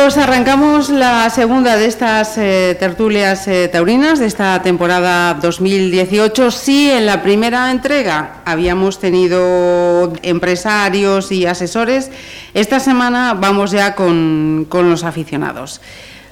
Saludos, 0.00 0.16
arrancamos 0.16 0.88
la 0.88 1.28
segunda 1.28 1.76
de 1.76 1.84
estas 1.84 2.38
eh, 2.38 2.74
tertulias 2.80 3.46
eh, 3.46 3.68
taurinas 3.68 4.18
de 4.18 4.24
esta 4.24 4.62
temporada 4.62 5.34
2018. 5.34 6.50
Sí, 6.50 6.90
en 6.90 7.04
la 7.04 7.22
primera 7.22 7.70
entrega 7.70 8.40
habíamos 8.46 8.98
tenido 8.98 10.10
empresarios 10.22 11.30
y 11.32 11.44
asesores. 11.44 12.10
Esta 12.54 12.80
semana 12.80 13.34
vamos 13.34 13.72
ya 13.72 13.94
con, 13.94 14.64
con 14.70 14.88
los 14.88 15.04
aficionados. 15.04 15.82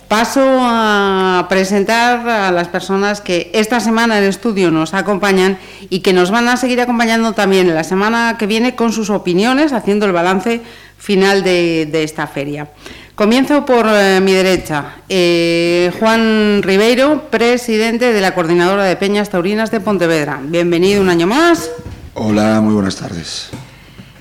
Paso 0.08 0.40
a 0.62 1.44
presentar 1.50 2.26
a 2.26 2.50
las 2.50 2.68
personas 2.68 3.20
que 3.20 3.50
esta 3.52 3.80
semana 3.80 4.16
en 4.16 4.24
estudio 4.24 4.70
nos 4.70 4.94
acompañan 4.94 5.58
y 5.90 6.00
que 6.00 6.14
nos 6.14 6.30
van 6.30 6.48
a 6.48 6.56
seguir 6.56 6.80
acompañando 6.80 7.34
también 7.34 7.74
la 7.74 7.84
semana 7.84 8.36
que 8.38 8.46
viene 8.46 8.74
con 8.74 8.94
sus 8.94 9.10
opiniones, 9.10 9.74
haciendo 9.74 10.06
el 10.06 10.12
balance 10.12 10.62
final 10.96 11.44
de, 11.44 11.84
de 11.84 12.02
esta 12.02 12.26
feria. 12.26 12.70
Comienzo 13.18 13.66
por 13.66 13.84
eh, 13.88 14.20
mi 14.20 14.32
derecha. 14.32 14.94
Eh, 15.08 15.90
Juan 15.98 16.62
Ribeiro, 16.62 17.24
presidente 17.32 18.12
de 18.12 18.20
la 18.20 18.32
Coordinadora 18.32 18.84
de 18.84 18.94
Peñas 18.94 19.28
Taurinas 19.28 19.72
de 19.72 19.80
Pontevedra. 19.80 20.38
Bienvenido 20.40 21.02
un 21.02 21.08
año 21.08 21.26
más. 21.26 21.68
Hola, 22.14 22.60
muy 22.60 22.74
buenas 22.74 22.94
tardes. 22.94 23.50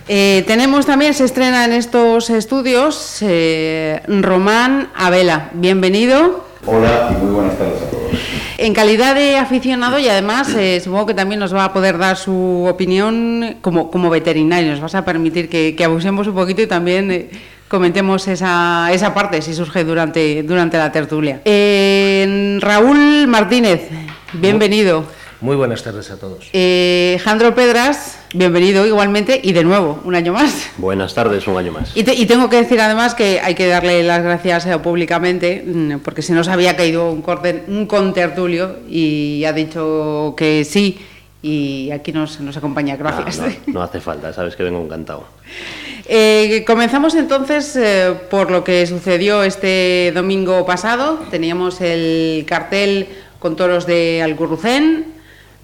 Eh, 0.07 0.43
tenemos 0.47 0.87
también, 0.87 1.13
se 1.13 1.25
estrena 1.25 1.65
en 1.65 1.73
estos 1.73 2.31
estudios, 2.31 3.19
eh, 3.21 4.01
Román 4.07 4.89
Abela. 4.95 5.51
Bienvenido. 5.53 6.47
Hola 6.65 7.11
y 7.11 7.23
muy 7.23 7.35
buenas 7.35 7.55
tardes 7.55 7.79
a 7.79 7.91
todos. 7.91 8.11
En 8.57 8.73
calidad 8.73 9.13
de 9.13 9.37
aficionado 9.37 9.99
y 9.99 10.09
además 10.09 10.49
eh, 10.57 10.81
supongo 10.83 11.05
que 11.05 11.13
también 11.13 11.39
nos 11.39 11.53
va 11.53 11.65
a 11.65 11.71
poder 11.71 11.99
dar 11.99 12.17
su 12.17 12.65
opinión 12.67 13.57
como, 13.61 13.91
como 13.91 14.09
veterinario. 14.09 14.71
Nos 14.71 14.81
vas 14.81 14.95
a 14.95 15.05
permitir 15.05 15.49
que, 15.49 15.75
que 15.75 15.83
abusemos 15.83 16.25
un 16.25 16.33
poquito 16.33 16.63
y 16.63 16.67
también 16.67 17.11
eh, 17.11 17.29
comentemos 17.67 18.27
esa, 18.27 18.89
esa 18.91 19.13
parte 19.13 19.41
si 19.41 19.53
surge 19.53 19.83
durante, 19.83 20.43
durante 20.43 20.77
la 20.77 20.91
tertulia. 20.91 21.41
Eh, 21.45 22.57
Raúl 22.61 23.27
Martínez, 23.27 23.89
bienvenido. 24.33 25.05
Muy 25.39 25.55
buenas 25.55 25.83
tardes 25.83 26.09
a 26.09 26.17
todos. 26.19 26.49
Eh, 26.53 27.19
Jandro 27.23 27.53
Pedras, 27.53 28.17
bienvenido 28.33 28.87
igualmente 28.87 29.39
y 29.43 29.53
de 29.53 29.63
nuevo, 29.63 30.01
un 30.03 30.15
año 30.15 30.33
más. 30.33 30.71
Buenas 30.77 31.13
tardes, 31.13 31.45
un 31.47 31.57
año 31.57 31.71
más. 31.71 31.91
Y, 31.95 32.03
te- 32.03 32.15
y 32.15 32.25
tengo 32.25 32.49
que 32.49 32.55
decir 32.55 32.81
además 32.81 33.13
que 33.13 33.39
hay 33.39 33.53
que 33.53 33.67
darle 33.67 34.01
las 34.01 34.23
gracias 34.23 34.65
eh, 34.65 34.79
públicamente 34.79 35.63
mm, 35.63 35.99
porque 35.99 36.23
se 36.23 36.33
nos 36.33 36.47
había 36.47 36.75
caído 36.75 37.11
un, 37.11 37.21
corte, 37.21 37.65
un 37.67 37.85
contertulio 37.85 38.77
y 38.89 39.43
ha 39.45 39.53
dicho 39.53 40.33
que 40.35 40.65
sí 40.65 40.97
y 41.43 41.91
aquí 41.91 42.11
nos, 42.11 42.39
nos 42.39 42.57
acompaña. 42.57 42.95
Gracias. 42.95 43.39
Ah, 43.39 43.49
no, 43.67 43.73
no 43.73 43.81
hace 43.83 43.99
falta, 44.01 44.33
sabes 44.33 44.55
que 44.55 44.63
vengo 44.63 44.81
encantado. 44.83 45.25
Eh, 46.09 46.63
comenzamos 46.65 47.15
entonces 47.15 47.75
eh, 47.75 48.13
por 48.29 48.49
lo 48.49 48.63
que 48.63 48.87
sucedió 48.87 49.43
este 49.43 50.13
domingo 50.15 50.65
pasado. 50.65 51.19
Teníamos 51.29 51.81
el 51.81 52.45
cartel 52.47 53.09
con 53.39 53.57
toros 53.57 53.85
de 53.85 54.21
Algurrucén 54.23 55.07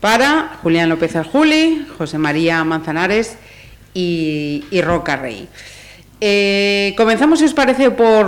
para 0.01 0.59
Julián 0.61 0.89
López 0.89 1.15
Aljuli, 1.15 1.87
José 1.97 2.17
María 2.17 2.61
Manzanares 2.65 3.37
y, 3.93 4.65
y 4.69 4.81
Roca 4.81 5.15
Rey. 5.15 5.47
Eh, 6.19 6.93
comenzamos, 6.97 7.39
si 7.39 7.45
os 7.45 7.53
parece, 7.53 7.91
por, 7.91 8.25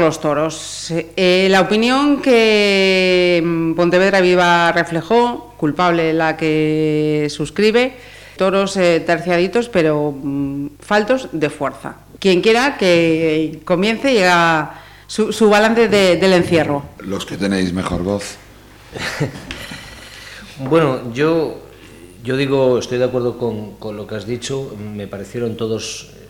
los 0.00 0.20
toros. 0.20 0.92
La 1.16 1.60
opinión 1.60 2.22
que 2.22 3.40
mm, 3.44 3.74
Pontevedra 3.74 4.20
Viva 4.20 4.72
reflejó, 4.72 5.54
culpable 5.56 6.12
la 6.12 6.36
que 6.36 7.28
suscribe, 7.30 7.94
toros 8.36 8.76
eh, 8.76 9.00
terciaditos, 9.04 9.68
pero 9.68 10.12
mm, 10.12 10.68
faltos 10.80 11.28
de 11.32 11.50
fuerza. 11.50 11.96
Quien 12.18 12.40
quiera 12.40 12.76
que 12.78 13.60
comience 13.64 14.12
y 14.12 14.18
haga 14.18 14.82
su, 15.06 15.32
su 15.32 15.48
balance 15.50 15.88
de- 15.88 16.16
del 16.16 16.32
encierro. 16.32 16.82
Los 17.00 17.24
que 17.26 17.36
tenéis 17.36 17.72
mejor 17.72 18.02
voz. 18.02 18.36
Bueno, 20.58 21.12
yo, 21.12 21.58
yo 22.24 22.36
digo, 22.36 22.78
estoy 22.78 22.98
de 22.98 23.04
acuerdo 23.04 23.36
con, 23.38 23.72
con 23.72 23.96
lo 23.96 24.06
que 24.06 24.14
has 24.14 24.26
dicho. 24.26 24.74
Me 24.94 25.06
parecieron 25.06 25.56
todos, 25.56 26.10
eh, 26.14 26.26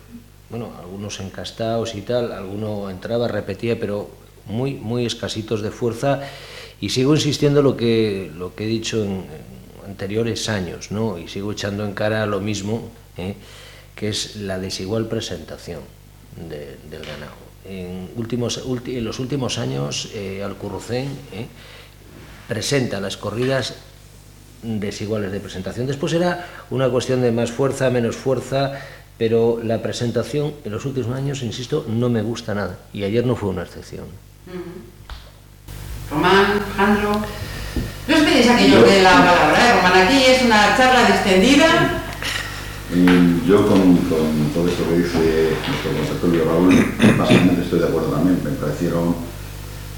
bueno, 0.50 0.70
algunos 0.80 1.20
encastados 1.20 1.94
y 1.94 2.00
tal, 2.02 2.32
alguno 2.32 2.90
entraba, 2.90 3.28
repetía, 3.28 3.78
pero 3.78 4.10
muy, 4.46 4.74
muy 4.74 5.06
escasitos 5.06 5.62
de 5.62 5.70
fuerza. 5.70 6.22
Y 6.80 6.88
sigo 6.90 7.14
insistiendo 7.14 7.62
lo 7.62 7.76
que, 7.76 8.30
lo 8.36 8.54
que 8.54 8.64
he 8.64 8.66
dicho 8.66 9.02
en, 9.02 9.10
en 9.12 9.55
anteriores 9.86 10.48
años, 10.48 10.90
¿no? 10.90 11.18
Y 11.18 11.28
sigo 11.28 11.52
echando 11.52 11.84
en 11.84 11.94
cara 11.94 12.26
lo 12.26 12.40
mismo, 12.40 12.90
¿eh? 13.16 13.34
que 13.94 14.08
es 14.08 14.36
la 14.36 14.58
desigual 14.58 15.06
presentación 15.08 15.80
de- 16.36 16.76
del 16.90 17.04
ganado. 17.04 17.46
En, 17.64 18.10
últimos, 18.16 18.62
en 18.86 19.04
los 19.04 19.18
últimos 19.18 19.58
años, 19.58 20.10
eh, 20.14 20.42
¿eh? 20.42 21.46
presenta 22.48 23.00
las 23.00 23.16
corridas 23.16 23.74
desiguales 24.62 25.32
de 25.32 25.40
presentación. 25.40 25.86
Después 25.86 26.12
era 26.12 26.46
una 26.70 26.88
cuestión 26.88 27.22
de 27.22 27.32
más 27.32 27.50
fuerza, 27.50 27.90
menos 27.90 28.16
fuerza, 28.16 28.72
pero 29.18 29.60
la 29.62 29.82
presentación 29.82 30.52
en 30.64 30.72
los 30.72 30.84
últimos 30.84 31.14
años, 31.16 31.42
insisto, 31.42 31.84
no 31.88 32.08
me 32.08 32.22
gusta 32.22 32.54
nada. 32.54 32.78
Y 32.92 33.02
ayer 33.04 33.24
no 33.24 33.34
fue 33.34 33.48
una 33.48 33.62
excepción. 33.62 34.04
Román, 36.10 36.52
Alejandro. 36.52 37.22
No 38.36 38.42
os 38.42 38.48
pedís 38.48 38.52
a 38.52 38.58
que 38.58 38.70
yo 38.70 38.82
dé 38.82 39.02
la 39.02 39.16
palabra, 39.16 39.56
¿eh? 39.56 39.72
Román. 39.76 40.06
Aquí 40.06 40.22
es 40.24 40.42
una 40.42 40.76
charla 40.76 41.06
distendida. 41.10 42.02
Eh, 42.92 43.40
Yo 43.48 43.66
con, 43.66 43.96
con 43.96 44.50
todo 44.52 44.68
esto 44.68 44.84
que 44.90 44.98
dice 44.98 45.56
nuestro 45.66 45.92
conservatorio 45.96 46.44
Raúl, 46.44 46.94
básicamente 47.16 47.62
estoy 47.62 47.78
de 47.78 47.86
acuerdo 47.86 48.08
también. 48.08 48.38
Me 48.44 48.50
parecieron 48.50 49.14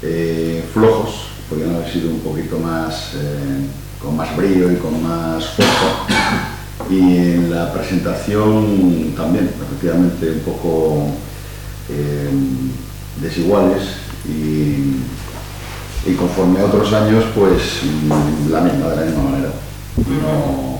eh, 0.03 0.63
flojos, 0.73 1.25
podrían 1.49 1.75
haber 1.75 1.91
sido 1.91 2.11
un 2.11 2.21
poquito 2.21 2.57
más, 2.59 3.11
eh, 3.15 3.65
con 4.01 4.15
más 4.15 4.33
brillo 4.37 4.71
y 4.71 4.75
con 4.77 5.03
más 5.03 5.45
fuerza. 5.45 6.07
Y 6.89 7.17
en 7.17 7.51
la 7.53 7.73
presentación 7.73 9.15
también, 9.17 9.49
efectivamente, 9.49 10.31
un 10.31 10.39
poco 10.39 11.07
eh, 11.89 12.29
desiguales 13.21 13.83
y, 14.25 14.95
y 16.05 16.13
conforme 16.13 16.59
a 16.59 16.65
otros 16.65 16.91
años, 16.93 17.25
pues 17.35 17.81
mm, 17.83 18.51
la 18.51 18.61
misma, 18.61 18.89
de 18.89 18.95
la 18.95 19.01
misma 19.03 19.23
manera. 19.23 19.49
No, 19.97 20.79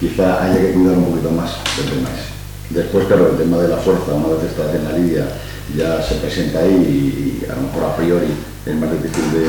quizá 0.00 0.44
haya 0.44 0.60
que 0.60 0.72
cuidar 0.72 0.98
un 0.98 1.04
poquito 1.06 1.30
más 1.30 1.56
del 1.76 1.90
tema 1.90 2.08
ese. 2.10 2.34
Después, 2.70 3.06
claro, 3.06 3.30
el 3.30 3.36
tema 3.36 3.58
de 3.58 3.68
la 3.68 3.76
fuerza, 3.76 4.14
una 4.14 4.28
vez 4.28 4.50
estás 4.50 4.74
en 4.74 4.84
la 4.84 4.92
lidia, 4.98 5.26
ya 5.76 6.02
se 6.02 6.16
presenta 6.16 6.60
ahí 6.60 7.42
y 7.42 7.50
a 7.50 7.54
lo 7.54 7.62
mejor 7.62 7.84
a 7.84 7.96
priori 7.96 8.28
es 8.66 8.74
más 8.76 8.90
difícil 8.90 9.24
de, 9.32 9.48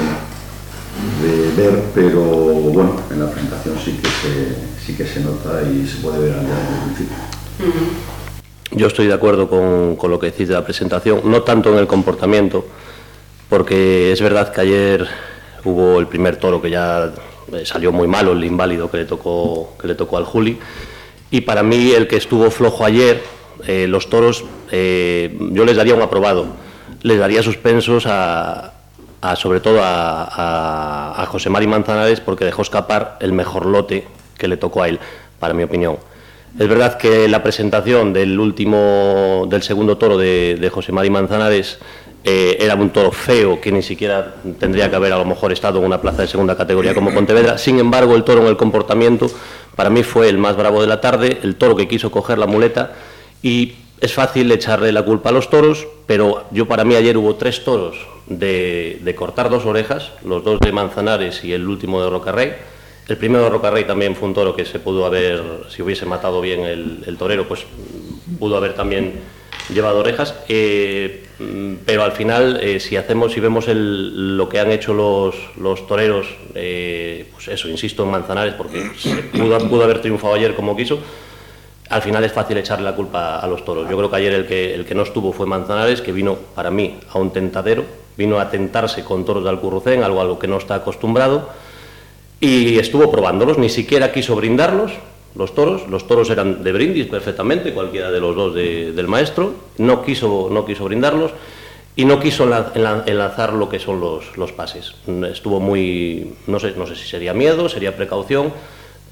de 1.27 1.51
ver, 1.55 1.83
pero 1.93 2.21
bueno, 2.21 2.95
en 3.11 3.19
la 3.19 3.29
presentación 3.29 3.75
sí 3.83 3.99
que 4.01 4.07
se, 4.09 4.85
sí 4.85 4.93
que 4.97 5.05
se 5.05 5.21
nota 5.21 5.61
y 5.61 5.87
se 5.87 5.97
puede 5.97 6.19
ver 6.19 6.33
al 6.33 6.45
principio. 6.85 7.15
Yo 8.71 8.87
estoy 8.87 9.07
de 9.07 9.13
acuerdo 9.13 9.49
con, 9.49 9.95
con 9.95 10.11
lo 10.11 10.19
que 10.19 10.27
decís 10.27 10.47
de 10.47 10.55
la 10.55 10.63
presentación, 10.65 11.21
no 11.25 11.43
tanto 11.43 11.71
en 11.71 11.79
el 11.79 11.87
comportamiento, 11.87 12.65
porque 13.49 14.11
es 14.11 14.21
verdad 14.21 14.51
que 14.51 14.61
ayer 14.61 15.07
hubo 15.63 15.99
el 15.99 16.07
primer 16.07 16.37
toro 16.37 16.61
que 16.61 16.69
ya 16.69 17.11
eh, 17.53 17.65
salió 17.65 17.91
muy 17.91 18.07
malo, 18.07 18.31
el 18.31 18.43
inválido 18.43 18.89
que 18.89 18.97
le 18.97 19.05
tocó, 19.05 19.73
que 19.79 19.87
le 19.87 19.95
tocó 19.95 20.17
al 20.17 20.25
Juli, 20.25 20.57
y 21.31 21.41
para 21.41 21.63
mí 21.63 21.91
el 21.91 22.07
que 22.07 22.17
estuvo 22.17 22.49
flojo 22.51 22.85
ayer, 22.85 23.21
eh, 23.67 23.87
los 23.87 24.09
toros, 24.09 24.45
eh, 24.71 25.37
yo 25.51 25.65
les 25.65 25.75
daría 25.75 25.95
un 25.95 26.01
aprobado, 26.01 26.47
les 27.01 27.19
daría 27.19 27.43
suspensos 27.43 28.05
a, 28.07 28.73
a, 29.21 29.35
sobre 29.35 29.59
todo 29.59 29.79
a, 29.81 31.25
José 31.27 31.49
Mari 31.49 31.67
Manzanares 31.67 32.21
porque 32.21 32.45
dejó 32.45 32.61
escapar 32.61 33.17
el 33.19 33.33
mejor 33.33 33.65
lote 33.65 34.07
que 34.37 34.47
le 34.47 34.57
tocó 34.57 34.83
a 34.83 34.89
él, 34.89 34.99
para 35.39 35.53
mi 35.53 35.63
opinión. 35.63 35.97
Es 36.57 36.67
verdad 36.69 36.97
que 36.97 37.27
la 37.27 37.43
presentación 37.43 38.13
del 38.13 38.39
último, 38.39 39.45
del 39.49 39.61
segundo 39.63 39.97
toro 39.97 40.17
de, 40.17 40.55
de 40.59 40.69
José 40.69 40.91
Mari 40.93 41.09
Manzanares 41.09 41.79
eh, 42.27 42.57
era 42.59 42.73
un 42.73 42.89
toro 42.89 43.11
feo 43.11 43.61
que 43.61 43.71
ni 43.71 43.83
siquiera 43.83 44.33
tendría 44.59 44.89
que 44.89 44.95
haber 44.95 45.13
a 45.13 45.17
lo 45.19 45.25
mejor 45.25 45.51
estado 45.51 45.77
en 45.77 45.85
una 45.85 46.01
plaza 46.01 46.23
de 46.23 46.27
segunda 46.27 46.57
categoría 46.57 46.95
como 46.95 47.13
Pontevedra. 47.13 47.59
Sin 47.59 47.77
embargo, 47.77 48.15
el 48.15 48.23
toro 48.23 48.41
en 48.41 48.47
el 48.47 48.57
comportamiento 48.57 49.27
para 49.75 49.91
mí 49.91 50.01
fue 50.01 50.27
el 50.27 50.39
más 50.39 50.57
bravo 50.57 50.81
de 50.81 50.87
la 50.87 50.99
tarde, 50.99 51.37
el 51.43 51.55
toro 51.55 51.75
que 51.75 51.87
quiso 51.87 52.09
coger 52.09 52.39
la 52.39 52.47
muleta 52.47 52.93
y 53.43 53.75
es 54.01 54.11
fácil 54.11 54.51
echarle 54.51 54.91
la 54.91 55.03
culpa 55.03 55.29
a 55.29 55.33
los 55.33 55.51
toros, 55.51 55.85
pero 56.07 56.45
yo 56.49 56.67
para 56.67 56.83
mí 56.83 56.95
ayer 56.95 57.15
hubo 57.15 57.35
tres 57.35 57.63
toros 57.63 57.95
de, 58.25 59.13
cortar 59.15 59.51
dos 59.51 59.67
orejas, 59.67 60.11
los 60.25 60.43
dos 60.43 60.59
de 60.59 60.71
Manzanares 60.71 61.43
y 61.43 61.53
el 61.53 61.67
último 61.67 62.01
de 62.01 62.09
Rocarrey. 62.09 62.53
El 63.07 63.17
primero 63.17 63.43
de 63.43 63.51
Rocarrey 63.51 63.85
también 63.85 64.15
fue 64.15 64.27
un 64.27 64.33
toro 64.33 64.55
que 64.55 64.65
se 64.65 64.79
pudo 64.79 65.05
haber, 65.05 65.43
si 65.69 65.83
hubiese 65.83 66.07
matado 66.07 66.41
bien 66.41 66.61
el, 66.61 67.17
torero, 67.19 67.47
pues 67.47 67.67
pudo 68.39 68.57
haber 68.57 68.73
también 68.73 69.13
llevado 69.71 69.99
orejas. 69.99 70.33
Eh, 70.49 71.24
pero 71.85 72.03
al 72.03 72.11
final, 72.13 72.59
eh, 72.61 72.79
si 72.79 72.95
hacemos, 72.97 73.33
si 73.33 73.39
vemos 73.39 73.65
lo 73.67 74.47
que 74.47 74.59
han 74.59 74.71
hecho 74.71 74.93
los, 74.93 75.35
los 75.57 75.85
toreros, 75.87 76.27
eh, 76.53 77.29
pues 77.33 77.47
eso, 77.49 77.67
insisto 77.67 78.03
en 78.03 78.11
Manzanares, 78.11 78.53
porque 78.53 78.89
pudo, 79.33 79.57
pudo 79.69 79.83
haber 79.83 80.01
triunfado 80.01 80.33
ayer 80.33 80.55
como 80.55 80.75
quiso 80.75 80.99
al 81.89 82.01
final 82.01 82.23
es 82.23 82.31
fácil 82.31 82.57
echarle 82.57 82.85
la 82.85 82.95
culpa 82.95 83.39
a 83.39 83.47
los 83.47 83.63
toros. 83.63 83.89
Yo 83.89 83.97
creo 83.97 84.09
que 84.09 84.15
ayer 84.15 84.33
el 84.33 84.47
que, 84.47 84.73
el 84.73 84.85
que 84.85 84.95
no 84.95 85.03
estuvo 85.03 85.31
fue 85.31 85.45
Manzanares, 85.45 86.01
que 86.01 86.11
vino 86.11 86.35
para 86.55 86.71
mí 86.71 86.97
a 87.11 87.19
un 87.19 87.31
tentadero, 87.31 87.85
vino 88.17 88.39
a 88.39 88.49
tentarse 88.49 89.03
con 89.03 89.25
toros 89.25 89.43
de 89.43 89.49
Alcurrucén, 89.49 90.03
algo 90.03 90.21
a 90.21 90.25
lo 90.25 90.39
que 90.39 90.47
no 90.47 90.57
está 90.57 90.75
acostumbrado, 90.75 91.49
y 92.39 92.79
estuvo 92.79 93.11
probándolos, 93.11 93.57
ni 93.57 93.69
siquiera 93.69 94.11
quiso 94.11 94.35
brindarlos, 94.35 94.91
los 95.35 95.53
toros, 95.53 95.87
los 95.89 96.07
toros 96.07 96.29
eran 96.29 96.63
de 96.63 96.71
brindis 96.71 97.07
perfectamente, 97.07 97.73
cualquiera 97.73 98.11
de 98.11 98.19
los 98.19 98.35
dos 98.35 98.55
del 98.55 99.07
maestro, 99.07 99.53
no 99.77 100.03
quiso, 100.03 100.49
no 100.51 100.65
quiso 100.65 100.85
brindarlos 100.85 101.31
y 101.95 102.05
no 102.05 102.19
quiso 102.19 102.43
enlazar 102.75 103.53
lo 103.53 103.69
que 103.69 103.79
son 103.79 103.99
los, 103.99 104.37
los 104.37 104.51
pases. 104.51 104.95
Estuvo 105.31 105.59
muy, 105.59 106.35
no 106.47 106.59
sé, 106.59 106.73
no 106.77 106.85
sé 106.85 106.95
si 106.95 107.07
sería 107.07 107.33
miedo, 107.33 107.69
sería 107.69 107.95
precaución, 107.95 108.51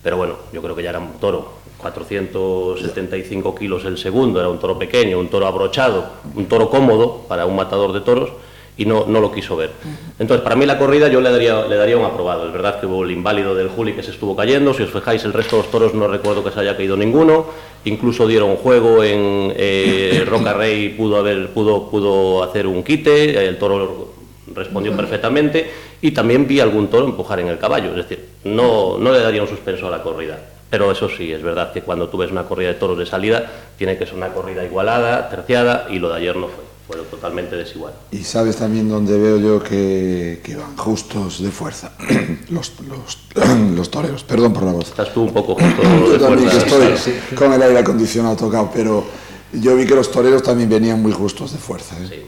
pero 0.02 0.18
bueno, 0.18 0.36
yo 0.52 0.62
creo 0.62 0.76
que 0.76 0.84
ya 0.84 0.90
era 0.90 1.00
un 1.00 1.14
toro. 1.20 1.64
475 1.78 3.56
kilos 3.56 3.84
el 3.84 3.98
segundo, 3.98 4.40
era 4.40 4.48
un 4.48 4.58
toro 4.58 4.80
pequeño, 4.80 5.20
un 5.20 5.28
toro 5.28 5.48
abrochado, 5.48 6.06
un 6.34 6.46
toro 6.46 6.70
cómodo 6.70 7.26
para 7.28 7.46
un 7.46 7.58
matador 7.58 7.92
de 7.92 8.00
toros 8.00 8.30
y 8.78 8.86
no, 8.86 9.06
no 9.06 9.20
lo 9.20 9.32
quiso 9.32 9.56
ver. 9.56 9.72
Entonces, 10.18 10.44
para 10.44 10.56
mí 10.56 10.66
la 10.66 10.80
corrida 10.80 11.08
yo 11.08 11.22
le 11.22 11.32
daría, 11.32 11.66
le 11.66 11.76
daría 11.76 11.98
un 11.98 12.06
aprobado. 12.06 12.48
Es 12.48 12.54
verdad 12.54 12.80
que 12.80 12.86
hubo 12.86 13.04
el 13.04 13.12
inválido 13.12 13.56
del 13.56 13.70
Juli 13.70 13.94
que 13.94 14.04
se 14.04 14.12
estuvo 14.12 14.36
cayendo, 14.36 14.74
si 14.74 14.84
os 14.84 14.92
fijáis 14.92 15.24
el 15.26 15.34
resto 15.34 15.58
de 15.58 15.64
los 15.64 15.72
toros 15.72 15.94
no 15.94 16.08
recuerdo 16.08 16.44
que 16.44 16.52
se 16.52 16.60
haya 16.60 16.76
caído 16.76 16.98
ninguno, 16.98 17.46
incluso 17.86 18.28
dieron 18.28 18.56
juego 18.56 19.04
en 19.04 19.54
eh, 19.56 20.24
Roca 20.30 20.54
Rey, 20.54 20.90
pudo, 20.90 21.18
haber, 21.18 21.50
pudo, 21.50 21.90
pudo 21.90 22.44
hacer 22.44 22.68
un 22.68 22.84
quite, 22.84 23.46
el 23.46 23.58
toro 23.58 24.14
respondió 24.54 24.96
perfectamente. 24.96 25.70
Y 26.02 26.12
también 26.12 26.48
vi 26.48 26.60
algún 26.60 26.90
toro 26.90 27.06
empujar 27.06 27.40
en 27.40 27.48
el 27.48 27.58
caballo, 27.58 27.92
es 27.92 27.96
decir, 27.96 28.26
no, 28.44 28.98
no 28.98 29.12
le 29.12 29.20
daría 29.20 29.42
un 29.42 29.48
suspenso 29.48 29.88
a 29.88 29.92
la 29.92 30.02
corrida. 30.02 30.38
Pero 30.70 30.92
eso 30.92 31.08
sí, 31.08 31.32
es 31.32 31.44
verdad 31.44 31.72
que 31.72 31.82
cuando 31.82 32.10
tú 32.10 32.18
ves 32.18 32.32
una 32.32 32.44
corrida 32.44 32.70
de 32.70 32.74
toros 32.74 32.98
de 32.98 33.06
salida, 33.06 33.46
tiene 33.78 33.96
que 33.96 34.06
ser 34.06 34.16
una 34.16 34.30
corrida 34.30 34.66
igualada, 34.66 35.30
terciada, 35.30 35.86
y 35.90 36.00
lo 36.00 36.10
de 36.10 36.16
ayer 36.16 36.36
no 36.36 36.48
fue, 36.48 36.64
fue 36.88 36.98
totalmente 36.98 37.56
desigual. 37.56 37.94
Y 38.12 38.24
sabes 38.24 38.58
también 38.58 38.90
dónde 38.90 39.18
veo 39.18 39.38
yo 39.38 39.64
que, 39.64 40.40
van 40.58 40.76
justos 40.78 41.42
de 41.42 41.52
fuerza 41.52 41.94
los, 42.50 42.74
los, 43.76 43.92
toreros, 43.92 44.24
perdón 44.24 44.54
por 44.54 44.64
la 44.64 44.74
voz. 44.74 44.90
Estás 44.90 45.14
tú 45.14 45.24
un 45.24 45.34
poco 45.34 45.56
justo 45.56 45.82
de 46.12 46.20
también 46.20 46.50
estoy 46.50 47.36
con 47.36 47.54
el 47.54 47.62
aire 47.62 47.80
acondicionado 47.80 48.36
tocado, 48.36 48.70
pero 48.74 49.06
yo 49.54 49.76
vi 49.76 49.86
que 49.86 49.96
los 49.96 50.12
toreros 50.12 50.44
también 50.44 50.70
venían 50.70 51.02
muy 51.02 51.12
justos 51.12 51.54
de 51.54 51.58
fuerza. 51.58 51.96
¿eh? 52.00 52.26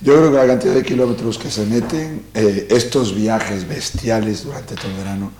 Yo 0.00 0.16
creo 0.16 0.32
que 0.32 0.36
la 0.36 0.46
cantidad 0.46 0.74
de 0.74 0.82
kilómetros 0.82 1.38
que 1.38 1.50
se 1.50 1.64
meten, 1.64 2.24
eh, 2.34 2.66
estos 2.70 3.14
viajes 3.14 3.68
bestiales 3.68 4.44
durante 4.44 4.74
todo 4.74 4.88
el 4.88 4.96
verano, 4.96 5.30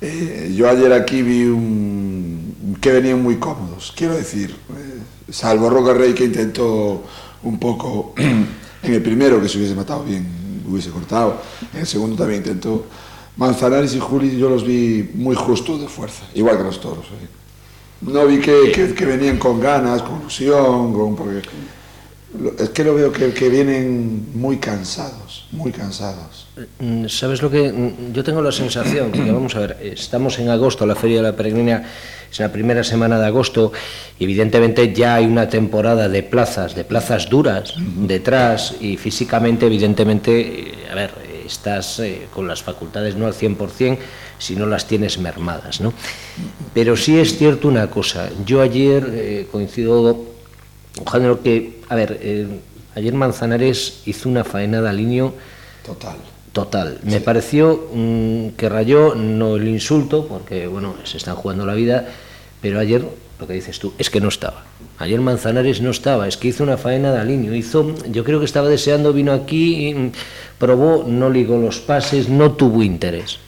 eh, 0.00 0.52
yo 0.54 0.68
ayer 0.68 0.92
aquí 0.92 1.22
vi 1.22 1.44
un, 1.44 2.76
que 2.80 2.92
venían 2.92 3.22
muy 3.22 3.36
cómodos, 3.36 3.92
quiero 3.96 4.14
decir, 4.14 4.50
eh, 4.50 5.32
salvo 5.32 5.70
Roca 5.70 5.94
Rey 5.94 6.12
que 6.12 6.24
intentó 6.24 7.02
un 7.42 7.58
poco, 7.58 8.14
en 8.16 8.94
el 8.94 9.02
primero 9.02 9.40
que 9.40 9.48
se 9.48 9.58
hubiese 9.58 9.74
matado 9.74 10.04
bien, 10.04 10.26
hubiese 10.68 10.90
cortado, 10.90 11.40
en 11.72 11.80
el 11.80 11.86
segundo 11.86 12.16
también 12.16 12.40
intentó. 12.40 12.86
Manzanares 13.36 13.94
y 13.94 14.00
Juli 14.00 14.38
yo 14.38 14.48
los 14.48 14.66
vi 14.66 15.10
muy 15.14 15.36
justos 15.36 15.80
de 15.80 15.88
fuerza, 15.88 16.24
igual 16.34 16.56
que 16.56 16.64
los 16.64 16.80
toros. 16.80 17.04
¿eh? 17.06 17.28
No 18.00 18.26
vi 18.26 18.38
que, 18.40 18.94
que, 18.96 19.06
venían 19.06 19.38
con 19.38 19.60
ganas, 19.60 20.02
con 20.02 20.20
ilusión, 20.20 20.92
con, 20.92 21.16
porque 21.16 21.42
es 22.58 22.70
que 22.70 22.84
lo 22.84 22.94
veo 22.94 23.12
que, 23.12 23.32
que 23.32 23.48
vienen 23.48 24.28
muy 24.34 24.58
cansados, 24.58 25.46
muy 25.52 25.72
cansados. 25.72 26.46
Mm, 26.78 27.06
¿Sabes 27.08 27.42
lo 27.42 27.50
que.? 27.50 27.72
Mm, 27.72 28.12
yo 28.12 28.24
tengo 28.24 28.42
la 28.42 28.52
sensación 28.52 29.12
que, 29.12 29.30
vamos 29.30 29.54
a 29.56 29.60
ver, 29.60 29.78
estamos 29.82 30.38
en 30.38 30.48
agosto, 30.48 30.86
la 30.86 30.94
Feria 30.94 31.18
de 31.18 31.22
la 31.22 31.36
Peregrina 31.36 31.84
es 32.30 32.38
la 32.40 32.52
primera 32.52 32.84
semana 32.84 33.18
de 33.18 33.26
agosto, 33.26 33.72
evidentemente 34.18 34.92
ya 34.92 35.16
hay 35.16 35.26
una 35.26 35.48
temporada 35.48 36.08
de 36.08 36.22
plazas, 36.22 36.74
de 36.74 36.84
plazas 36.84 37.28
duras 37.28 37.74
detrás, 37.76 38.74
y 38.80 38.96
físicamente, 38.96 39.66
evidentemente, 39.66 40.40
eh, 40.40 40.74
a 40.90 40.94
ver, 40.94 41.12
estás 41.46 42.00
eh, 42.00 42.26
con 42.32 42.48
las 42.48 42.62
facultades 42.62 43.16
no 43.16 43.26
al 43.26 43.34
100%, 43.34 43.98
si 44.38 44.54
no 44.56 44.66
las 44.66 44.86
tienes 44.86 45.18
mermadas, 45.18 45.80
¿no? 45.80 45.92
Pero 46.74 46.96
sí 46.96 47.18
es 47.18 47.38
cierto 47.38 47.68
una 47.68 47.88
cosa, 47.88 48.28
yo 48.44 48.60
ayer 48.60 49.08
eh, 49.12 49.48
coincido, 49.50 50.24
ojalá 51.00 51.36
que, 51.42 51.80
a 51.88 51.94
ver, 51.94 52.20
ayer 52.94 53.14
Manzanares 53.14 54.02
hizo 54.04 54.28
una 54.28 54.44
faena 54.44 54.82
de 54.82 54.88
alineo. 54.88 55.34
Total 55.84 56.35
total. 56.56 57.00
Me 57.02 57.20
pareció 57.20 57.90
mm, 57.92 58.56
que 58.56 58.70
rayó, 58.70 59.14
no 59.14 59.56
el 59.56 59.68
insulto, 59.68 60.26
porque 60.26 60.66
bueno, 60.66 60.94
se 61.04 61.18
están 61.18 61.36
jugando 61.36 61.66
la 61.66 61.74
vida, 61.74 62.08
pero 62.62 62.80
ayer, 62.80 63.04
lo 63.38 63.46
que 63.46 63.52
dices 63.52 63.78
tú, 63.78 63.92
es 63.98 64.08
que 64.08 64.22
no 64.22 64.28
estaba. 64.28 64.64
Ayer 64.96 65.20
Manzanares 65.20 65.82
no 65.82 65.90
estaba, 65.90 66.26
es 66.26 66.38
que 66.38 66.48
hizo 66.48 66.64
una 66.64 66.78
faena 66.78 67.12
de 67.12 67.18
alineo, 67.18 67.54
hizo, 67.54 67.94
yo 68.10 68.24
creo 68.24 68.38
que 68.38 68.46
estaba 68.46 68.70
deseando, 68.70 69.12
vino 69.12 69.32
aquí, 69.32 69.92
mm, 69.94 70.12
probó, 70.58 71.04
no 71.06 71.28
ligó 71.28 71.58
los 71.58 71.80
pases, 71.80 72.30
no 72.30 72.52
tuvo 72.52 72.82
interés. 72.82 73.38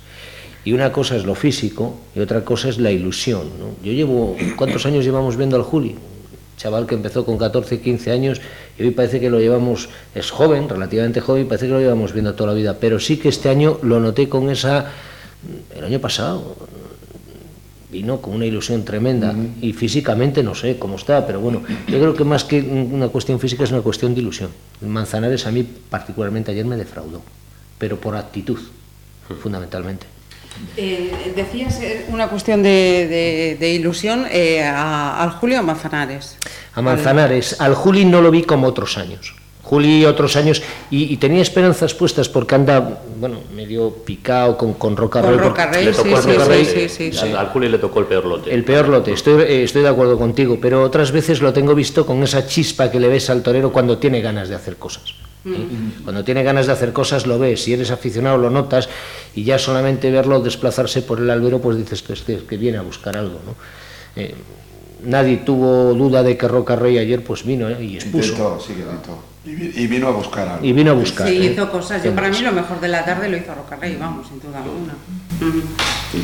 Y 0.67 0.75
una 0.75 0.93
cosa 0.93 1.17
es 1.17 1.25
lo 1.25 1.35
físico 1.35 1.99
y 2.15 2.21
otra 2.21 2.45
cosa 2.45 2.69
es 2.69 2.77
la 2.77 2.91
ilusión. 2.91 3.49
Yo 3.83 3.93
llevo, 3.93 4.37
¿cuántos 4.55 4.85
años 4.85 5.03
llevamos 5.03 5.39
viendo 5.39 5.57
al 5.57 5.63
Juli? 5.63 5.97
Chaval 6.59 6.87
que 6.87 6.95
empezó 6.95 7.25
con 7.25 7.39
14, 7.39 7.81
15 7.81 8.11
años 8.11 8.41
y 8.79 8.83
hoy 8.83 8.91
parece 8.91 9.21
que 9.21 9.31
lo 9.31 9.41
llevamos, 9.41 9.89
es 10.15 10.31
joven, 10.31 10.69
relativamente 10.69 11.21
joven, 11.21 11.49
parece 11.49 11.67
que 11.67 11.73
lo 11.73 11.81
llevamos 11.81 12.13
viendo 12.13 12.35
toda 12.35 12.51
la 12.51 12.57
vida, 12.57 12.77
pero 12.79 13.01
sí 13.01 13.17
que 13.17 13.31
este 13.31 13.49
año 13.49 13.79
lo 13.83 14.01
noté 14.01 14.29
con 14.29 14.51
esa, 14.51 14.93
el 15.75 15.85
año 15.85 16.01
pasado 16.01 16.57
vino 17.91 18.21
con 18.21 18.35
una 18.35 18.45
ilusión 18.45 18.85
tremenda 18.85 19.35
y 19.63 19.73
físicamente 19.73 20.43
no 20.43 20.55
sé 20.55 20.79
cómo 20.79 20.97
está, 20.97 21.27
pero 21.27 21.41
bueno, 21.41 21.63
yo 21.87 21.99
creo 21.99 22.15
que 22.15 22.25
más 22.25 22.45
que 22.45 22.61
una 22.61 23.09
cuestión 23.09 23.41
física 23.41 23.65
es 23.65 23.71
una 23.71 23.81
cuestión 23.81 24.15
de 24.15 24.21
ilusión. 24.21 24.51
Manzanares 24.83 25.47
a 25.47 25.51
mí 25.51 25.63
particularmente 25.89 26.51
ayer 26.51 26.67
me 26.67 26.77
defraudó, 26.77 27.23
pero 27.79 27.99
por 27.99 28.15
actitud, 28.15 28.59
fundamentalmente. 29.41 30.18
Eh, 30.77 31.33
decías 31.35 31.81
eh, 31.81 32.07
una 32.09 32.29
cuestión 32.29 32.63
de, 32.63 33.75
ilusión 33.75 34.27
eh, 34.31 34.63
al 34.63 35.31
Julio 35.33 35.59
a 35.59 35.63
Manzanares. 35.63 36.37
A 36.75 36.83
Manzanares. 36.83 37.61
Al 37.61 37.75
Juli 37.75 38.05
no 38.05 38.21
lo 38.21 38.31
vi 38.31 38.43
como 38.43 38.67
otros 38.67 38.97
años. 38.99 39.35
Juli 39.63 40.07
otros 40.07 40.35
años 40.37 40.63
y, 40.91 41.15
tenía 41.19 41.43
esperanzas 41.43 41.93
puestas 41.93 42.27
porque 42.31 42.55
anda, 42.55 43.03
bueno, 43.21 43.41
medio 43.55 43.91
picado 43.91 44.57
con, 44.57 44.73
con 44.75 44.97
Roca 44.97 45.21
Rey. 45.21 45.85
le 45.85 45.93
tocó 45.93 46.23
sí, 46.23 46.89
sí, 46.89 47.13
sí, 47.13 47.33
Al 47.33 47.49
Juli 47.49 47.69
le 47.69 47.77
tocó 47.77 48.01
el 48.01 48.07
peor 48.07 48.25
lote. 48.25 48.55
El 48.55 48.65
peor 48.65 48.89
lote, 48.89 49.13
estoy, 49.13 49.43
estoy 49.47 49.83
de 49.83 49.89
acuerdo 49.89 50.17
contigo, 50.17 50.57
pero 50.59 50.83
otras 50.83 51.13
veces 51.13 51.43
lo 51.43 51.53
tengo 51.53 51.75
visto 51.75 52.07
con 52.07 52.23
esa 52.23 52.47
chispa 52.47 52.91
que 52.91 52.99
le 52.99 53.09
ves 53.09 53.29
al 53.29 53.43
torero 53.43 53.71
cuando 53.71 53.99
tiene 53.99 54.23
ganas 54.23 54.49
de 54.49 54.55
hacer 54.55 54.77
cosas. 54.77 55.13
Mm. 55.49 56.05
Cuando 56.05 56.25
tiene 56.25 56.43
ganas 56.43 56.67
de 56.67 56.73
hacer 56.73 56.93
cosas 56.93 57.27
lo 57.27 57.39
ves, 57.39 57.63
si 57.63 57.73
eres 57.73 57.91
aficionado 57.91 58.39
lo 58.39 58.51
notas 58.51 58.89
y 59.35 59.45
ya 59.45 59.59
solamente 59.59 60.11
verlo 60.11 60.41
desplazarse 60.41 61.03
por 61.03 61.21
el 61.21 61.31
albero 61.31 61.61
pues 61.61 61.77
dices 61.77 62.03
que, 62.03 62.45
que 62.45 62.57
viene 62.57 62.79
a 62.79 62.83
buscar 62.83 63.17
algo. 63.17 63.41
¿no? 63.45 63.55
Eh, 64.17 64.35
nadie 65.05 65.39
tuvo 65.39 65.95
duda 65.95 66.23
de 66.23 66.37
que 66.37 66.49
Roca 66.49 66.77
Rey 66.77 66.99
ayer 66.99 67.23
pues 67.23 67.45
vino 67.45 67.69
¿eh? 67.69 67.85
y 67.85 67.97
expuso. 67.97 68.59
y, 69.45 69.87
vino 69.87 70.09
a 70.09 70.11
buscar 70.11 70.49
algo. 70.49 70.67
Y 70.67 70.73
vino 70.73 70.91
a 70.91 70.95
buscar. 70.95 71.29
Sí, 71.29 71.37
¿eh? 71.37 71.53
hizo 71.53 71.71
cosas. 71.71 72.03
Yo 72.03 72.15
para 72.15 72.29
mí 72.29 72.41
lo 72.41 72.53
mejor 72.53 72.81
de 72.81 72.89
la 72.89 73.05
tarde 73.05 73.29
lo 73.29 73.37
hizo 73.37 73.55
Roca 73.55 73.77
Rey, 73.77 73.97
vamos, 73.97 74.27
sin 74.29 74.41
duda 74.41 74.63
alguna. 74.63 74.95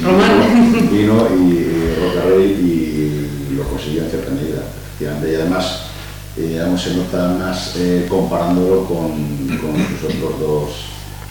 Román. 0.02 0.90
Vino 0.90 1.28
y 1.36 1.94
Roca 2.00 2.28
Rey 2.28 3.48
y 3.50 3.54
lo 3.54 3.64
consiguió 3.64 4.02
en 4.04 4.10
cierta 4.10 4.30
medida. 4.30 4.62
Y 5.00 5.04
además 5.04 5.93
eh, 6.36 6.60
aún 6.60 6.76
se 6.76 6.94
nota 6.94 7.28
más 7.28 7.76
eh, 7.76 8.06
comparándolo 8.08 8.84
con, 8.84 9.12
con, 9.58 9.76
sus 9.86 10.04
otros 10.04 10.40
dos 10.40 10.70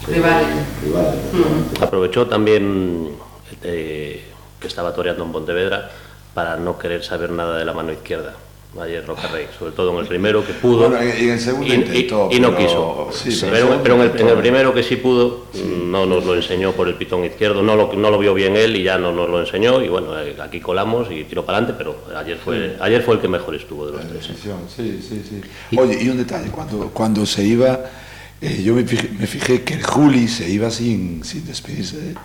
eh, 0.07 0.22
rivales. 0.83 1.17
Mm. 1.33 1.83
Aprovechó 1.83 2.27
también 2.27 3.10
que 3.62 4.67
estaba 4.67 4.93
toreando 4.93 5.24
en 5.24 5.31
Pontevedra 5.31 5.91
para 6.33 6.57
no 6.57 6.77
querer 6.77 7.03
saber 7.03 7.31
nada 7.31 7.57
de 7.57 7.65
la 7.65 7.74
mano 7.74 7.91
izquierda. 7.91 8.33
Ayer 8.82 9.06
Roca 9.06 9.27
Rey, 9.27 9.48
sobre 9.58 9.72
todo 9.74 9.92
en 9.94 10.00
el 10.00 10.08
primero 10.08 10.46
que 10.46 10.53
pudo. 10.53 10.89
Bueno, 10.89 11.03
y 11.03 11.25
en 11.25 11.32
el 11.32 11.39
segundo 11.39 11.74
intentó, 11.74 12.30
y, 12.32 12.39
no 12.39 12.56
quiso. 12.56 13.10
Sí, 13.12 13.38
pero, 13.50 13.80
pero, 13.84 13.96
en, 13.96 14.01
el, 14.01 14.22
en, 14.22 14.27
el, 14.30 14.38
primero 14.38 14.74
que 14.74 14.82
sí 14.82 14.96
pudo, 14.96 15.46
no 15.86 16.06
nos 16.06 16.25
lo 16.25 16.36
enseñó 16.36 16.72
por 16.72 16.88
el 16.88 16.96
pitón 16.96 17.24
izquierdo, 17.24 17.62
no 17.62 17.75
lo, 17.75 17.94
no 17.94 18.10
lo 18.10 18.18
vio 18.18 18.34
bien 18.34 18.56
él 18.56 18.75
y 18.75 18.84
ya 18.84 18.98
no 18.98 19.12
nos 19.12 19.30
lo 19.30 19.39
enseñó. 19.39 19.82
Y 19.82 19.89
bueno, 19.89 20.20
eh, 20.20 20.36
aquí 20.42 20.60
colamos 20.60 21.10
y 21.12 21.24
tiró 21.25 21.46
para 21.46 21.60
adelante, 21.60 21.77
pero 21.77 22.18
ayer 22.18 22.38
fue, 22.38 22.77
ayer 22.80 23.03
fue 23.03 23.15
el 23.15 23.22
que 23.22 23.27
mejor 23.27 23.56
estuvo 23.56 23.86
de 23.86 23.94
los 23.94 24.08
tres. 24.08 24.25
Sí, 24.25 25.01
sí, 25.08 25.24
sí. 25.30 25.77
Oye, 25.77 26.01
y 26.01 26.10
un 26.10 26.18
detalle, 26.18 26.50
cuando, 26.50 26.89
cuando 26.89 27.25
se 27.25 27.44
iba, 27.44 27.80
eh, 28.42 28.62
yo 28.63 28.74
me 28.74 28.84
fijé, 28.86 29.10
me 29.18 29.27
fijé, 29.27 29.62
que 29.62 29.75
el 29.75 29.84
Juli 29.84 30.27
se 30.27 30.50
iba 30.50 30.72
sin, 30.72 31.24
sin 31.24 31.46
despedirse 31.46 32.15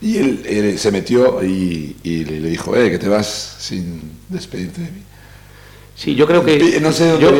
Y 0.00 0.16
él, 0.16 0.78
se 0.78 0.90
metió 0.90 1.44
y, 1.44 1.96
y 2.02 2.24
le 2.24 2.48
dijo, 2.48 2.74
eh, 2.76 2.90
que 2.90 2.98
te 2.98 3.08
vas 3.08 3.56
sin 3.60 4.00
despedirte 4.30 4.80
de 4.80 4.90
mí. 4.90 5.02
Sí, 5.94 6.14
yo 6.14 6.26
creo 6.26 6.44
que. 6.44 6.80
No 6.80 6.90
sé 6.92 7.16
yo, 7.20 7.30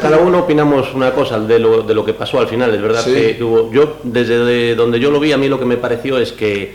cada, 0.00 0.18
uno 0.18 0.40
opinamos 0.40 0.94
una 0.94 1.12
cosa 1.12 1.40
de 1.40 1.58
lo, 1.58 1.82
de 1.82 1.94
lo 1.94 2.04
que 2.04 2.14
pasó 2.14 2.38
al 2.38 2.46
final. 2.46 2.74
Es 2.74 2.82
verdad 2.82 3.04
que 3.04 3.36
Yo, 3.38 3.98
desde 4.02 4.74
donde 4.74 5.00
yo 5.00 5.10
lo 5.10 5.18
vi, 5.18 5.32
a 5.32 5.38
mí 5.38 5.48
lo 5.48 5.58
que 5.58 5.64
me 5.64 5.76
pareció 5.76 6.18
es 6.18 6.32
que, 6.32 6.72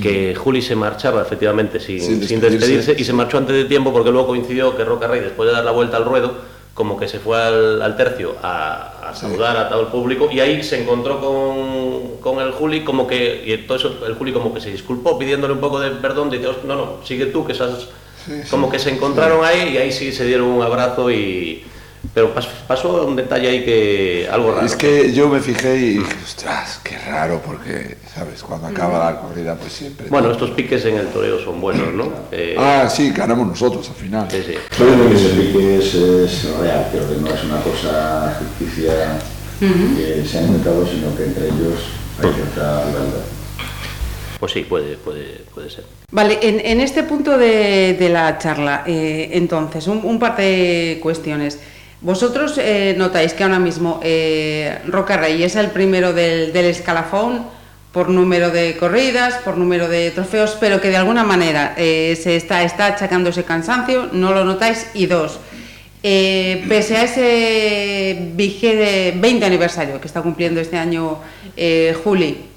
que 0.00 0.34
Juli 0.34 0.62
se 0.62 0.76
marchaba 0.76 1.22
efectivamente 1.22 1.80
sin, 1.80 2.00
sin, 2.26 2.40
despedirse. 2.40 2.94
y 2.96 3.04
se 3.04 3.12
marchó 3.12 3.38
antes 3.38 3.56
de 3.56 3.64
tiempo 3.64 3.92
porque 3.92 4.10
luego 4.10 4.28
coincidió 4.28 4.76
que 4.76 4.84
Roca 4.84 5.08
Rey, 5.08 5.20
después 5.20 5.48
de 5.48 5.54
dar 5.54 5.64
la 5.64 5.72
vuelta 5.72 5.96
al 5.96 6.04
ruedo, 6.04 6.32
como 6.74 6.98
que 6.98 7.08
se 7.08 7.18
fue 7.18 7.36
al, 7.36 7.96
tercio 7.96 8.36
a, 8.42 9.12
saludar 9.14 9.56
a 9.56 9.68
todo 9.68 9.80
el 9.80 9.86
público 9.88 10.28
y 10.30 10.40
ahí 10.40 10.62
se 10.62 10.80
encontró 10.80 11.20
con, 11.20 12.20
con, 12.20 12.42
el 12.42 12.52
Juli 12.52 12.84
como 12.84 13.06
que 13.06 13.42
y 13.44 13.66
todo 13.66 13.76
eso 13.76 14.06
el 14.06 14.14
Juli 14.14 14.32
como 14.32 14.54
que 14.54 14.60
se 14.60 14.70
disculpó 14.70 15.18
pidiéndole 15.18 15.52
un 15.52 15.60
poco 15.60 15.80
de 15.80 15.90
perdón 15.90 16.30
dice 16.30 16.46
no 16.64 16.76
no 16.76 16.98
sigue 17.04 17.26
tú 17.26 17.44
que 17.44 17.52
estás 17.52 17.88
como 18.50 18.70
que 18.70 18.78
se 18.78 18.90
encontraron 18.90 19.44
ahí 19.44 19.74
y 19.74 19.78
ahí 19.78 19.92
sí 19.92 20.12
se 20.12 20.24
dieron 20.24 20.48
un 20.48 20.62
abrazo 20.62 21.10
y... 21.10 21.64
Pero 22.14 22.34
pasó 22.66 23.06
un 23.06 23.14
detalle 23.14 23.46
ahí 23.46 23.62
que 23.62 24.26
algo 24.32 24.52
raro. 24.52 24.64
Es 24.64 24.74
que 24.74 25.12
yo 25.12 25.28
me 25.28 25.38
fijé 25.38 25.76
y 25.76 25.98
dije, 25.98 26.16
ostras, 26.24 26.80
qué 26.82 26.96
raro, 26.96 27.42
porque, 27.44 27.98
¿sabes? 28.14 28.42
Cuando 28.42 28.68
acaba 28.68 29.12
la 29.12 29.20
corrida, 29.20 29.54
pues 29.56 29.74
siempre... 29.74 30.08
Bueno, 30.08 30.30
estos 30.30 30.50
piques 30.52 30.82
en 30.86 30.96
el 30.96 31.08
toreo 31.08 31.38
son 31.44 31.60
buenos, 31.60 31.92
¿no? 31.92 32.10
Eh, 32.32 32.56
ah, 32.58 32.88
sí, 32.88 33.10
ganamos 33.10 33.48
nosotros 33.48 33.86
al 33.90 33.96
final. 33.96 34.26
Sí, 34.30 34.42
sí. 34.46 34.54
Yo 34.78 35.08
que 35.08 35.14
ese 35.14 35.28
pique 35.28 35.76
es, 35.78 35.94
es 35.94 36.56
real, 36.58 36.88
creo 36.90 37.06
que 37.06 37.16
no 37.20 37.28
es 37.28 37.44
una 37.44 37.60
cosa 37.60 38.34
ficticia 38.38 39.18
que 39.60 40.24
se 40.26 40.38
ha 40.38 40.42
inventado, 40.42 40.86
sino 40.86 41.14
que 41.14 41.24
entre 41.24 41.48
ellos 41.48 41.80
hay 42.18 42.32
cierta 42.32 42.86
rivalidad. 42.86 43.39
Pues 44.40 44.52
sí, 44.52 44.62
puede, 44.62 44.96
puede, 44.96 45.42
puede 45.54 45.68
ser. 45.68 45.84
Vale, 46.10 46.38
en, 46.40 46.80
este 46.80 47.02
punto 47.02 47.36
de, 47.36 48.08
la 48.10 48.38
charla, 48.38 48.84
eh, 48.86 49.28
entonces, 49.34 49.86
un, 49.86 50.18
par 50.18 50.36
de 50.38 50.98
cuestiones. 51.02 51.58
Vosotros 52.00 52.56
eh, 52.56 52.94
notáis 52.96 53.34
que 53.34 53.44
ahora 53.44 53.58
mismo 53.58 54.00
eh, 54.02 54.78
Roca 54.86 55.18
Rey 55.18 55.42
es 55.42 55.56
el 55.56 55.68
primero 55.68 56.14
del, 56.14 56.56
escalafón 56.56 57.44
por 57.92 58.08
número 58.08 58.50
de 58.50 58.78
corridas, 58.78 59.34
por 59.44 59.58
número 59.58 59.88
de 59.88 60.10
trofeos, 60.10 60.56
pero 60.58 60.80
que 60.80 60.88
de 60.88 60.96
alguna 60.96 61.22
manera 61.22 61.74
se 61.76 62.36
está, 62.36 62.62
está 62.62 62.86
achacando 62.86 63.28
ese 63.28 63.44
cansancio, 63.44 64.08
no 64.12 64.32
lo 64.32 64.44
notáis. 64.44 64.86
Y 64.94 65.04
dos, 65.04 65.38
pese 66.00 66.96
a 66.96 67.02
ese 67.02 68.32
20 68.32 69.44
aniversario 69.44 70.00
que 70.00 70.06
está 70.06 70.22
cumpliendo 70.22 70.60
este 70.60 70.78
año 70.78 71.18
Juli, 72.04 72.49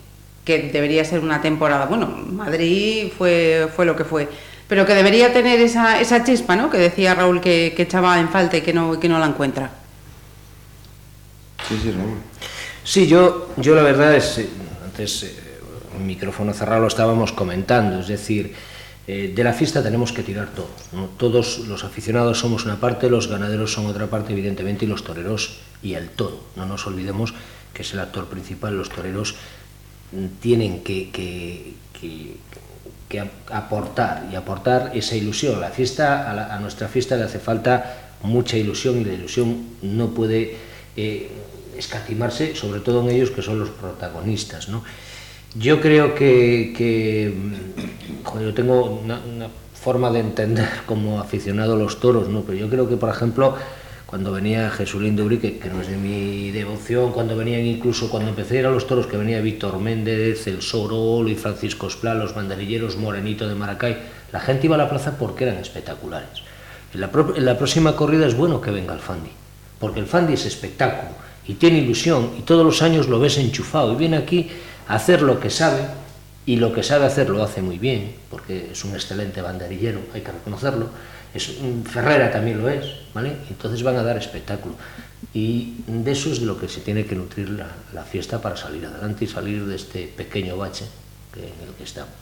que 0.45 0.69
debería 0.71 1.05
ser 1.05 1.19
una 1.19 1.41
temporada, 1.41 1.85
bueno, 1.85 2.07
Madrid 2.07 3.12
fue, 3.17 3.69
fue 3.75 3.85
lo 3.85 3.95
que 3.95 4.03
fue, 4.03 4.27
pero 4.67 4.85
que 4.85 4.93
debería 4.93 5.31
tener 5.31 5.59
esa, 5.62 6.00
esa 6.01 6.23
chispa, 6.23 6.55
¿no? 6.55 6.69
Que 6.69 6.77
decía 6.77 7.15
Raúl 7.15 7.39
que, 7.41 7.73
que, 7.75 7.83
echaba 7.83 8.19
en 8.19 8.29
falta 8.29 8.57
y 8.57 8.62
que 8.62 8.73
no, 8.73 9.00
que 9.00 9.07
no 9.07 9.19
la 9.19 9.27
encuentra. 9.27 9.71
Sí, 11.67 11.79
sí, 11.81 11.91
Raúl. 11.91 12.17
Sí, 12.83 13.07
yo, 13.07 13.50
yo 13.55 13.75
la 13.75 13.83
verdad 13.83 14.13
es, 14.13 14.38
eh, 14.39 14.50
antes 14.83 15.23
eh, 15.23 15.35
un 15.97 16.05
micrófono 16.05 16.53
cerrado 16.53 16.81
lo 16.81 16.88
estábamos 16.88 17.31
comentando, 17.31 18.01
es 18.01 18.09
decir, 18.09 18.53
eh, 19.07 19.31
de 19.33 19.43
la 19.43 19.53
fiesta 19.53 19.81
tenemos 19.81 20.12
que 20.12 20.23
tirar 20.23 20.50
todos, 20.50 20.69
¿no? 20.91 21.05
todos 21.17 21.59
los 21.59 21.83
aficionados 21.85 22.39
somos 22.39 22.65
una 22.65 22.79
parte, 22.81 23.09
los 23.09 23.27
ganaderos 23.27 23.71
son 23.71 23.85
otra 23.85 24.07
parte, 24.07 24.33
evidentemente, 24.33 24.83
y 24.83 24.88
los 24.89 25.03
toreros 25.03 25.59
y 25.81 25.93
el 25.93 26.09
toro, 26.09 26.43
no 26.57 26.65
nos 26.65 26.85
olvidemos 26.85 27.33
que 27.73 27.81
es 27.81 27.93
el 27.93 28.00
actor 28.00 28.27
principal, 28.27 28.77
los 28.77 28.89
toreros 28.89 29.35
tienen 30.41 30.84
que, 30.84 31.10
que, 31.12 31.74
aportar 33.51 34.27
y 34.32 34.36
aportar 34.36 34.91
esa 34.96 35.15
ilusión. 35.15 35.62
La 35.62 35.70
fiesta, 35.70 36.55
a, 36.55 36.60
nuestra 36.60 36.88
fiesta 36.88 37.15
le 37.15 37.24
hace 37.24 37.38
falta 37.38 38.15
mucha 38.24 38.58
ilusión 38.58 39.00
y 39.00 39.05
la 39.05 39.13
ilusión 39.13 39.65
no 39.84 40.10
puede 40.10 40.55
eh, 40.98 41.29
escatimarse, 41.77 42.55
sobre 42.55 42.79
todo 42.79 43.01
en 43.01 43.15
ellos 43.15 43.29
que 43.29 43.43
son 43.43 43.60
los 43.60 43.70
protagonistas. 43.70 44.67
¿no? 44.70 44.84
Yo 45.55 45.79
creo 45.79 46.15
que, 46.15 47.32
mm, 47.36 48.39
yo 48.41 48.53
tengo 48.53 48.84
una, 48.84 49.20
una, 49.20 49.50
forma 49.84 50.10
de 50.12 50.22
entender 50.22 50.70
como 50.86 51.20
aficionado 51.20 51.74
a 51.74 51.77
los 51.77 52.00
toros, 52.00 52.29
¿no? 52.29 52.43
pero 52.43 52.58
yo 52.58 52.70
creo 52.70 52.88
que, 52.88 52.96
por 52.96 53.10
ejemplo, 53.10 53.58
cuando 54.13 54.32
venía 54.32 54.70
Jesulín 54.70 55.15
de 55.15 55.24
Urique, 55.24 55.58
que 55.58 55.70
no 55.70 55.82
es 55.82 55.88
de 55.88 55.98
mi 55.98 56.51
devoción, 56.51 57.12
cuando 57.12 57.36
venían 57.36 57.65
incluso, 57.65 58.12
cuando 58.12 58.29
empecé 58.29 58.58
a 58.58 58.60
ir 58.60 58.65
a 58.67 58.70
los 58.70 58.86
toros, 58.86 59.08
que 59.08 59.17
venía 59.17 59.41
Víctor 59.41 59.79
Méndez, 59.79 60.46
El 60.46 60.62
Soro, 60.62 61.24
Luis 61.24 61.39
Francisco 61.39 61.88
Esplá, 61.88 62.13
los 62.13 62.36
banderilleros, 62.36 62.96
Morenito 62.96 63.48
de 63.48 63.55
Maracay, 63.55 63.98
la 64.32 64.39
gente 64.39 64.67
iba 64.67 64.75
a 64.75 64.77
la 64.77 64.88
plaza 64.88 65.17
porque 65.17 65.46
eran 65.46 65.58
espectaculares. 65.58 66.43
En 66.93 67.01
la, 67.01 67.10
en 67.36 67.43
la 67.43 67.58
próxima 67.58 67.96
corrida 67.96 68.27
es 68.27 68.38
bueno 68.38 68.62
que 68.62 68.70
venga 68.70 68.93
el 68.93 69.00
Fandi, 69.00 69.32
porque 69.79 70.00
el 70.00 70.05
Fandi 70.05 70.34
es 70.34 70.46
espectáculo 70.46 71.13
y 71.48 71.55
tiene 71.55 71.79
ilusión 71.79 72.34
y 72.38 72.43
todos 72.43 72.63
los 72.63 72.84
años 72.84 73.08
lo 73.08 73.20
ves 73.20 73.39
enchufado 73.39 73.93
y 73.93 73.96
viene 73.96 74.17
aquí 74.17 74.48
a 74.88 74.93
hacer 74.93 75.24
lo 75.24 75.39
que 75.39 75.50
sabe 75.50 75.88
y 76.46 76.58
lo 76.58 76.72
que 76.72 76.84
sabe 76.84 77.08
hacer 77.08 77.32
lo 77.32 77.41
hace 77.41 77.63
muy 77.63 77.79
bien, 77.79 78.13
porque 78.29 78.74
es 78.74 78.86
un 78.86 78.93
excelente 78.93 79.41
banderillero, 79.41 80.01
hay 80.13 80.22
que 80.22 80.34
reconocerlo 80.34 80.89
es, 81.34 81.52
Ferrera 81.86 82.32
también 82.32 82.62
lo 82.62 82.70
es, 82.70 82.86
¿vale? 83.13 83.36
Entonces 83.50 83.82
van 83.84 83.96
a 83.96 84.04
dar 84.04 84.18
espectáculo. 84.18 84.75
Y 85.34 85.75
de 85.88 86.12
eso 86.12 86.32
es 86.32 86.42
de 86.42 86.46
lo 86.46 86.60
que 86.60 86.68
se 86.68 86.82
tiene 86.82 87.06
que 87.06 87.16
nutrir 87.16 87.50
la, 87.50 88.04
fiesta 88.04 88.42
para 88.42 88.56
salir 88.56 88.86
adelante 88.86 89.25
y 89.25 89.28
salir 89.28 89.66
de 89.66 89.75
este 89.75 90.08
pequeño 90.08 90.58
bache 90.58 90.86
en 91.36 91.68
el 91.68 91.74
que 91.75 91.84
estamos. 91.84 92.13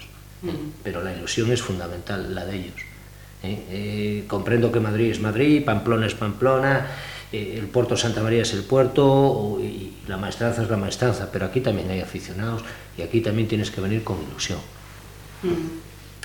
Pero 0.84 1.04
la 1.04 1.14
ilusión 1.14 1.52
es 1.52 1.62
fundamental, 1.62 2.34
la 2.34 2.46
de 2.46 2.56
ellos. 2.56 2.82
¿eh? 3.44 3.66
Eh, 3.70 4.24
comprendo 4.28 4.72
que 4.72 4.80
Madrid 4.80 5.12
es 5.12 5.20
Madrid, 5.20 5.64
Pamplona 5.64 6.08
es 6.08 6.16
Pamplona, 6.16 6.88
eh, 7.32 7.56
el 7.58 7.68
puerto 7.68 7.98
Santa 7.98 8.22
María 8.22 8.42
es 8.42 8.54
el 8.54 8.64
puerto 8.64 9.60
y 9.62 9.94
la 10.08 10.18
maestranza 10.18 10.64
es 10.64 10.70
la 10.70 10.78
maestranza, 10.78 11.30
pero 11.32 11.46
aquí 11.46 11.62
también 11.62 11.90
hay 11.90 12.02
aficionados 12.02 12.64
y 12.98 13.02
aquí 13.02 13.22
también 13.22 13.48
tienes 13.48 13.72
que 13.72 13.82
venir 13.82 14.04
con 14.04 14.18
ilusión. 14.22 14.60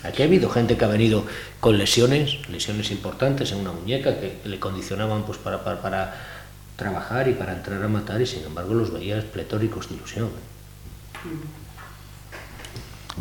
Aquí 0.07 0.23
ha 0.23 0.27
habido 0.27 0.49
gente 0.49 0.77
que 0.77 0.85
ha 0.85 0.89
venido 0.89 1.25
con 1.61 1.79
lesiones, 1.79 2.49
lesiones 2.49 2.91
importantes 2.91 3.53
en 3.53 3.59
una 3.59 3.73
muñeca 3.73 4.21
que 4.21 4.39
le 4.45 4.59
condicionaban 4.59 5.25
pues, 5.25 5.39
para, 5.39 6.15
trabajar 6.77 7.29
y 7.29 7.33
para 7.33 7.55
entrar 7.55 7.83
a 7.83 7.89
matar 7.89 8.21
y 8.21 8.27
sin 8.27 8.45
embargo 8.45 8.75
los 8.75 8.93
veías 8.93 9.25
pletóricos 9.25 9.89
de 9.89 9.97
ilusión. 9.97 10.29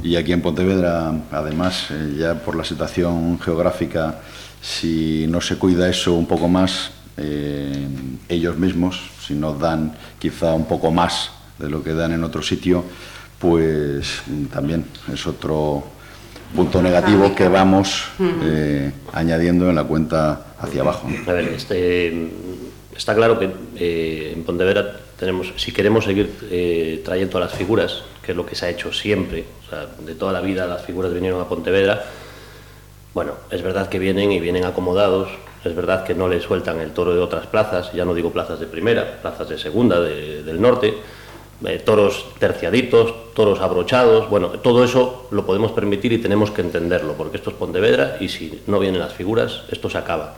Y 0.04 0.18
aquí 0.18 0.34
en 0.34 0.42
Pontevedra, 0.42 1.14
además, 1.32 1.88
eh, 1.90 2.16
ya 2.20 2.36
por 2.36 2.56
la 2.56 2.66
situación 2.66 3.40
geográfica, 3.40 4.22
si 4.62 5.26
no 5.28 5.40
se 5.40 5.58
cuida 5.58 5.90
eso 5.90 6.14
un 6.14 6.28
poco 6.28 6.50
más, 6.50 6.92
eh, 7.18 7.88
ellos 8.28 8.58
mismos, 8.58 9.10
si 9.26 9.34
no 9.34 9.54
dan 9.54 9.96
quizá 10.20 10.54
un 10.54 10.66
poco 10.66 10.92
más 10.92 11.32
de 11.58 11.70
lo 11.70 11.82
que 11.82 11.94
dan 11.94 12.12
en 12.12 12.24
otro 12.26 12.42
sitio, 12.42 12.84
pues 13.40 14.22
también 14.52 14.86
es 15.12 15.26
otro 15.26 15.95
punto 16.54 16.82
negativo 16.82 17.34
que 17.36 17.48
vamos 17.48 18.06
eh, 18.20 18.92
añadiendo 19.14 19.70
en 19.70 19.76
la 19.76 19.84
cuenta 19.84 20.48
hacia 20.60 20.82
abajo. 20.82 21.08
A 21.28 21.32
ver, 21.32 21.50
este, 21.50 22.30
está 22.96 23.16
claro 23.16 23.40
que 23.40 23.50
eh, 23.76 24.34
en 24.36 24.44
Pontevedra 24.44 25.00
tenemos, 25.18 25.54
si 25.58 25.72
queremos 25.72 26.06
seguir 26.06 26.30
eh, 26.50 27.02
trayendo 27.04 27.38
a 27.38 27.42
las 27.42 27.54
figuras, 27.54 28.04
que 28.22 28.32
es 28.32 28.38
lo 28.38 28.46
que 28.46 28.56
se 28.56 28.66
ha 28.66 28.70
hecho 28.70 28.92
siempre, 28.92 29.46
o 29.66 29.70
sea, 29.70 29.88
de 30.06 30.16
toda 30.16 30.34
la 30.34 30.42
vida 30.42 30.68
las 30.68 30.84
figuras 30.84 31.14
vinieron 31.14 31.42
a 31.42 31.46
Pontevedra, 31.46 32.04
bueno, 33.14 33.34
es 33.50 33.62
verdad 33.62 33.88
que 33.88 33.98
vienen 33.98 34.32
y 34.32 34.40
vienen 34.40 34.66
acomodados, 34.66 35.30
es 35.64 35.76
verdad 35.76 36.04
que 36.04 36.14
no 36.14 36.28
le 36.28 36.42
sueltan 36.42 36.80
el 36.82 36.92
toro 36.92 37.14
de 37.14 37.22
otras 37.22 37.48
plazas, 37.48 37.92
ya 37.94 38.06
no 38.06 38.14
digo 38.14 38.32
plazas 38.32 38.60
de 38.60 38.68
primera, 38.68 39.20
plazas 39.22 39.50
de 39.50 39.58
segunda, 39.58 40.02
del 40.02 40.62
norte, 40.62 40.94
eh, 41.64 41.82
toros 41.84 42.26
terciaditos, 42.38 43.34
toros 43.34 43.62
abrochados, 43.62 44.30
bueno, 44.30 44.50
todo 44.50 44.84
eso 44.84 45.28
lo 45.32 45.46
podemos 45.46 45.72
permitir 45.72 46.12
y 46.12 46.18
tenemos 46.18 46.52
que 46.52 46.62
entenderlo, 46.62 47.14
porque 47.14 47.38
esto 47.38 47.50
es 47.50 47.56
Pontevedra 47.56 48.18
y 48.20 48.28
si 48.28 48.62
no 48.68 48.78
vienen 48.80 49.00
las 49.00 49.14
figuras, 49.14 49.64
esto 49.72 49.90
se 49.90 49.98
acaba. 49.98 50.36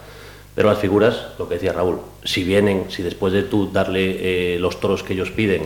Pero 0.54 0.70
las 0.70 0.80
figuras, 0.80 1.28
lo 1.38 1.48
que 1.48 1.56
decía 1.56 1.74
Raúl, 1.74 2.00
si 2.24 2.44
vienen, 2.44 2.86
si 2.90 3.04
después 3.04 3.34
de 3.34 3.44
tú 3.44 3.72
darle 3.72 4.56
eh, 4.56 4.60
los 4.60 4.80
toros 4.80 5.04
que 5.04 5.14
ellos 5.14 5.32
piden, 5.32 5.64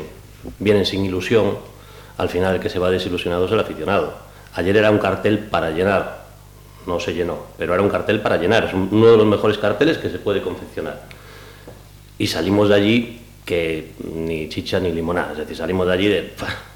vienen 0.59 0.85
sin 0.85 1.05
ilusión, 1.05 1.57
al 2.17 2.29
final 2.29 2.55
el 2.55 2.61
que 2.61 2.69
se 2.69 2.79
va 2.79 2.89
desilusionado 2.89 3.45
es 3.45 3.51
el 3.51 3.59
aficionado. 3.59 4.13
Ayer 4.53 4.75
era 4.77 4.91
un 4.91 4.99
cartel 4.99 5.39
para 5.39 5.71
llenar, 5.71 6.25
no 6.85 6.99
se 6.99 7.13
llenó, 7.13 7.37
pero 7.57 7.73
era 7.73 7.81
un 7.81 7.89
cartel 7.89 8.21
para 8.21 8.37
llenar, 8.37 8.65
es 8.65 8.73
uno 8.73 9.11
de 9.11 9.17
los 9.17 9.25
mejores 9.25 9.57
carteles 9.57 9.97
que 9.97 10.09
se 10.09 10.19
puede 10.19 10.41
confeccionar. 10.41 11.03
Y 12.17 12.27
salimos 12.27 12.69
de 12.69 12.75
allí 12.75 13.20
que 13.45 13.91
ni 14.15 14.49
chicha 14.49 14.79
ni 14.79 14.91
limonada, 14.91 15.31
es 15.33 15.39
decir, 15.39 15.57
salimos 15.57 15.87
de 15.87 15.93
allí 15.93 16.07
de, 16.07 16.31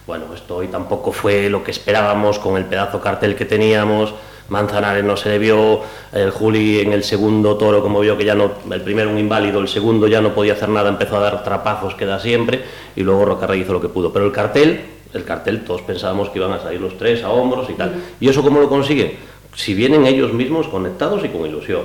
bueno, 0.07 0.25
esto 0.33 0.57
hoy 0.57 0.67
tampoco 0.67 1.11
fue 1.11 1.49
lo 1.49 1.63
que 1.63 1.71
esperábamos 1.71 2.39
con 2.39 2.57
el 2.57 2.65
pedazo 2.65 2.99
cartel 2.99 3.35
que 3.35 3.45
teníamos, 3.45 4.13
Manzanares 4.49 5.03
no 5.03 5.17
se 5.17 5.29
le 5.29 5.39
vio, 5.39 5.81
el 6.13 6.29
Juli 6.29 6.79
en 6.79 6.93
el 6.93 7.03
segundo 7.03 7.57
toro, 7.57 7.81
como 7.81 7.99
vio 7.99 8.15
que 8.15 8.25
ya 8.25 8.35
no, 8.35 8.51
el 8.69 8.81
primero 8.81 9.09
un 9.09 9.17
inválido, 9.17 9.59
el 9.59 9.67
segundo 9.67 10.07
ya 10.07 10.21
no 10.21 10.35
podía 10.35 10.53
hacer 10.53 10.69
nada, 10.69 10.89
empezó 10.89 11.17
a 11.17 11.19
dar 11.19 11.43
trapazos 11.43 11.95
que 11.95 12.05
da 12.05 12.19
siempre, 12.19 12.61
y 12.95 13.01
luego 13.01 13.25
Rocarrey 13.25 13.61
hizo 13.61 13.73
lo 13.73 13.81
que 13.81 13.89
pudo. 13.89 14.13
Pero 14.13 14.25
el 14.25 14.31
cartel, 14.31 14.81
el 15.13 15.23
cartel, 15.23 15.63
todos 15.63 15.81
pensábamos 15.81 16.29
que 16.29 16.37
iban 16.37 16.51
a 16.53 16.59
salir 16.59 16.79
los 16.79 16.95
tres 16.97 17.23
a 17.23 17.31
hombros 17.31 17.69
y 17.71 17.73
tal. 17.73 17.95
¿Y 18.19 18.29
eso 18.29 18.43
cómo 18.43 18.59
lo 18.59 18.69
consiguen? 18.69 19.13
Si 19.55 19.73
vienen 19.73 20.05
ellos 20.05 20.31
mismos 20.31 20.67
conectados 20.67 21.25
y 21.25 21.29
con 21.29 21.47
ilusión. 21.47 21.83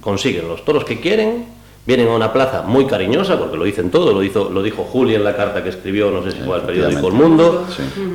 Consiguen 0.00 0.46
los 0.46 0.64
toros 0.64 0.84
que 0.84 1.00
quieren, 1.00 1.46
vienen 1.86 2.08
a 2.08 2.14
una 2.14 2.32
plaza 2.32 2.62
muy 2.62 2.86
cariñosa, 2.86 3.38
porque 3.38 3.56
lo 3.56 3.64
dicen 3.64 3.90
todo, 3.90 4.12
lo, 4.12 4.22
hizo, 4.22 4.50
lo 4.50 4.62
dijo 4.62 4.82
Juli 4.82 5.14
en 5.14 5.22
la 5.22 5.36
carta 5.36 5.62
que 5.62 5.68
escribió, 5.68 6.10
no 6.10 6.22
sé 6.24 6.32
si 6.32 6.38
fue 6.38 6.56
al 6.56 6.62
periódico 6.62 7.06
El 7.06 7.14
Mundo, 7.14 7.64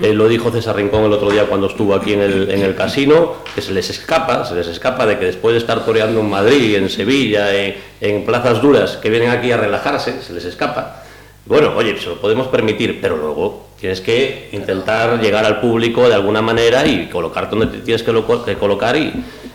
eh, 0.04 0.13
lo 0.13 0.28
dijo 0.28 0.51
César 0.51 0.75
Rincón 0.75 1.06
el 1.06 1.13
otro 1.13 1.32
día 1.32 1.46
cuando 1.46 1.68
estuvo 1.68 1.96
aquí 1.96 2.13
en 2.13 2.22
el, 2.22 2.51
en 2.51 2.62
el, 2.63 2.75
casino, 2.75 3.36
que 3.56 3.62
se 3.62 3.72
les 3.72 3.90
escapa, 3.90 4.44
se 4.44 4.56
les 4.56 4.68
escapa 4.68 5.06
de 5.06 5.18
que 5.18 5.25
después 5.25 5.54
de 5.54 5.60
estar 5.60 5.86
toreando 5.86 6.20
en 6.20 6.30
Madrid, 6.30 6.75
en 6.75 6.90
Sevilla, 6.90 7.56
en, 7.56 7.75
en 8.01 8.25
plazas 8.25 8.62
duras, 8.62 8.98
que 8.98 9.10
vienen 9.10 9.30
aquí 9.30 9.51
a 9.51 9.58
relajarse, 9.58 10.22
se 10.22 10.34
les 10.34 10.44
escapa. 10.44 11.04
Bueno, 11.46 11.74
oye, 11.75 11.98
se 11.98 12.10
lo 12.10 12.20
podemos 12.20 12.48
permitir, 12.48 13.00
pero 13.01 13.16
luego 13.16 13.68
tienes 13.80 14.01
que 14.01 14.50
intentar 14.51 15.20
llegar 15.20 15.46
al 15.46 15.60
público 15.62 16.08
de 16.08 16.16
alguna 16.16 16.42
manera 16.42 16.86
y 16.86 17.08
colocarte 17.08 17.56
donde 17.56 17.78
te 17.78 17.84
tienes 17.84 18.04
que, 18.04 18.12
lo, 18.12 18.44
que 18.44 18.56
colocar 18.56 18.96
y, 18.98 19.12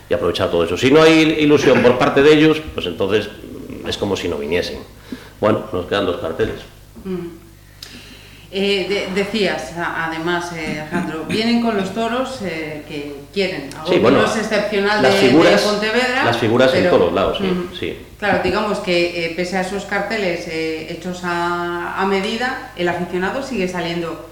y 0.08 0.14
aprovechar 0.14 0.50
todo 0.50 0.64
eso. 0.64 0.76
Si 0.76 0.90
no 0.90 1.02
hay 1.02 1.36
ilusión 1.38 1.82
por 1.82 1.98
parte 1.98 2.22
de 2.22 2.32
ellos, 2.32 2.60
pues 2.74 2.86
entonces 2.86 3.28
es 3.88 3.96
como 3.96 4.16
si 4.16 4.28
no 4.28 4.36
viniesen. 4.36 4.78
Bueno, 5.40 5.64
nos 5.72 5.86
quedan 5.86 6.06
dos 6.06 6.20
carteles. 6.20 6.60
Mm. 7.04 7.46
Eh, 8.58 8.86
de, 8.88 9.22
decías, 9.22 9.72
además, 9.76 10.52
eh, 10.52 10.80
Alejandro, 10.80 11.24
vienen 11.28 11.60
con 11.60 11.76
los 11.76 11.92
toros 11.92 12.38
eh, 12.42 12.84
que 12.88 13.16
quieren. 13.34 13.68
Algo 13.76 13.92
sí, 13.92 13.98
bueno, 13.98 14.22
no 14.22 14.24
es 14.24 14.36
excepcional 14.36 15.02
las 15.02 15.14
de, 15.14 15.28
figuras, 15.28 15.62
de 15.62 15.68
Pontevedra. 15.68 16.24
Las 16.24 16.38
figuras 16.38 16.70
pero, 16.72 16.84
en 16.84 16.90
todos 16.90 17.12
lados, 17.12 17.40
mm, 17.40 17.76
sí. 17.78 17.98
Claro, 18.18 18.42
digamos 18.42 18.78
que 18.78 19.34
pese 19.36 19.58
a 19.58 19.62
esos 19.62 19.84
carteles 19.84 20.48
hechos 20.48 21.20
a, 21.24 22.00
a, 22.00 22.06
medida, 22.06 22.72
el 22.76 22.88
aficionado 22.88 23.42
sigue 23.42 23.68
saliendo 23.68 24.30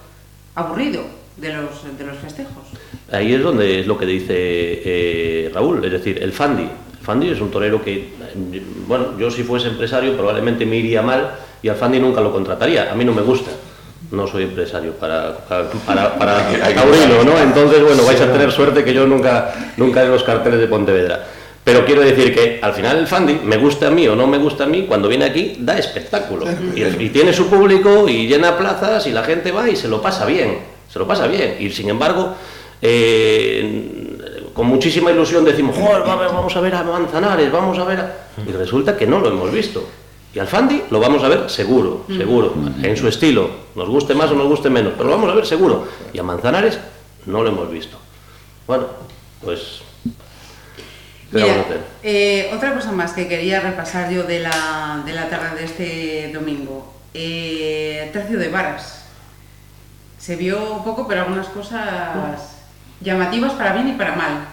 aburrido 0.55 1.03
de 1.37 1.53
los, 1.53 1.99
de 1.99 2.07
los 2.07 2.17
festejos. 2.17 2.65
Ahí 3.13 3.35
es 3.35 3.43
donde 3.43 3.81
es 3.81 3.87
lo 3.87 3.99
que 3.99 4.07
dice 4.07 5.51
Raúl, 5.53 5.85
es 5.85 5.93
decir, 5.93 6.23
el 6.23 6.33
Fandi. 6.33 6.71
Fandi 7.05 7.29
es 7.29 7.41
un 7.41 7.51
torero 7.51 7.83
que, 7.83 8.15
bueno, 8.89 9.19
yo 9.19 9.31
si 9.31 9.43
fuese 9.43 9.69
empresario 9.69 10.17
probablemente 10.17 10.65
me 10.65 10.77
iría 10.77 11.03
mal 11.03 11.33
y 11.63 11.69
al 11.69 11.77
Fandi 11.77 12.01
nunca 12.01 12.21
lo 12.21 12.33
contrataría. 12.33 12.91
A 12.91 12.95
mí 12.95 13.05
no 13.05 13.13
me 13.13 13.23
gusta. 13.23 13.51
No 14.11 14.27
soy 14.27 14.45
empresario 14.45 14.93
para, 14.93 15.37
para, 15.39 15.69
para, 15.71 16.15
para 16.19 16.49
Taurino, 16.75 17.25
¿no? 17.25 17.39
Entonces, 17.39 17.83
bueno, 17.83 18.05
vais 18.05 18.21
a 18.21 18.33
tener 18.33 18.51
suerte 18.51 18.85
que 18.85 18.95
yo 18.95 19.07
nunca, 19.07 19.53
nunca 19.77 20.03
de 20.03 20.09
los 20.09 20.23
carteles 20.23 20.61
de 20.61 20.67
Pontevedra. 20.67 21.25
Pero 21.63 21.85
quiero 21.87 22.03
decir 22.03 22.35
que 22.35 22.59
al 22.63 22.75
final 22.75 22.99
el 22.99 23.07
Fandi, 23.07 23.41
me 23.43 23.57
gusta 23.57 23.89
a 23.89 23.91
mí 23.91 24.07
o 24.07 24.15
no 24.15 24.27
me 24.27 24.39
gusta 24.39 24.65
a 24.65 24.67
mí, 24.67 24.85
cuando 24.87 25.09
viene 25.09 25.25
aquí 25.25 25.57
da 25.59 25.79
espectáculo. 25.79 26.47
Y, 26.75 26.83
y 26.83 27.09
tiene 27.11 27.33
su 27.33 27.49
público 27.49 28.09
y 28.09 28.27
llena 28.27 28.57
plazas 28.57 29.07
y 29.07 29.13
la 29.13 29.25
gente 29.25 29.51
va 29.53 29.69
y 29.69 29.77
se 29.77 29.89
lo 29.89 30.03
pasa 30.03 30.27
bien. 30.27 30.59
Se 30.91 30.99
lo 30.99 31.07
pasa 31.07 31.27
bien. 31.27 31.57
Y 31.59 31.71
sin 31.71 31.89
embargo, 31.89 32.35
eh, 32.87 34.04
con 34.55 34.67
muchísima 34.67 35.11
ilusión 35.11 35.45
decimos, 35.45 35.77
Joder, 35.77 36.03
vamos 36.05 36.57
a 36.57 36.61
ver 36.61 36.75
a 36.75 36.83
Manzanares, 36.85 37.51
vamos 37.51 37.79
a 37.79 37.85
ver 37.85 38.01
a... 38.01 38.17
Y 38.47 38.53
resulta 38.53 38.97
que 38.97 39.07
no 39.07 39.19
lo 39.19 39.29
hemos 39.29 39.51
visto. 39.53 39.87
Y 40.33 40.39
al 40.39 40.47
Fandi 40.47 40.85
lo 40.91 41.01
vamos 41.01 41.23
a 41.23 41.29
ver 41.29 41.51
seguro, 41.51 42.07
seguro, 42.09 42.55
en 42.83 42.97
su 42.97 43.07
estilo, 43.07 43.51
nos 43.75 43.89
guste 43.89 44.15
más 44.15 44.31
o 44.31 44.35
nos 44.35 44.49
guste 44.49 44.71
menos, 44.71 44.95
pero 44.97 45.11
lo 45.11 45.17
vamos 45.17 45.31
a 45.31 45.35
ver 45.35 45.47
seguro. 45.47 45.87
Y 46.13 46.19
a 46.19 46.23
Manzanares 46.23 46.79
no 47.27 47.43
lo 47.43 47.51
hemos 47.51 47.71
visto. 47.71 47.99
Bueno, 48.67 48.87
pues... 49.43 49.83
Mira, 51.31 51.65
eh, 52.05 52.51
otra 52.55 52.75
cosa 52.75 52.93
más 52.93 53.13
que 53.13 53.27
quería 53.27 53.59
repasar 53.59 54.09
yo 54.11 54.23
de 54.23 54.39
la, 54.39 55.03
de 55.05 55.13
la 55.13 55.29
tarde 55.29 55.59
de 55.59 55.65
este 55.65 56.31
domingo. 56.33 56.95
Eh, 57.13 58.09
tercio 58.13 58.39
de 58.39 58.49
varas. 58.49 59.07
Se 60.19 60.37
vio 60.37 60.83
poco, 60.85 61.09
pero 61.09 61.23
algunas 61.23 61.49
cosas 61.49 62.54
llamativas 63.01 63.53
para 63.53 63.73
bien 63.73 63.89
y 63.89 63.93
para 63.93 64.15
mal. 64.15 64.49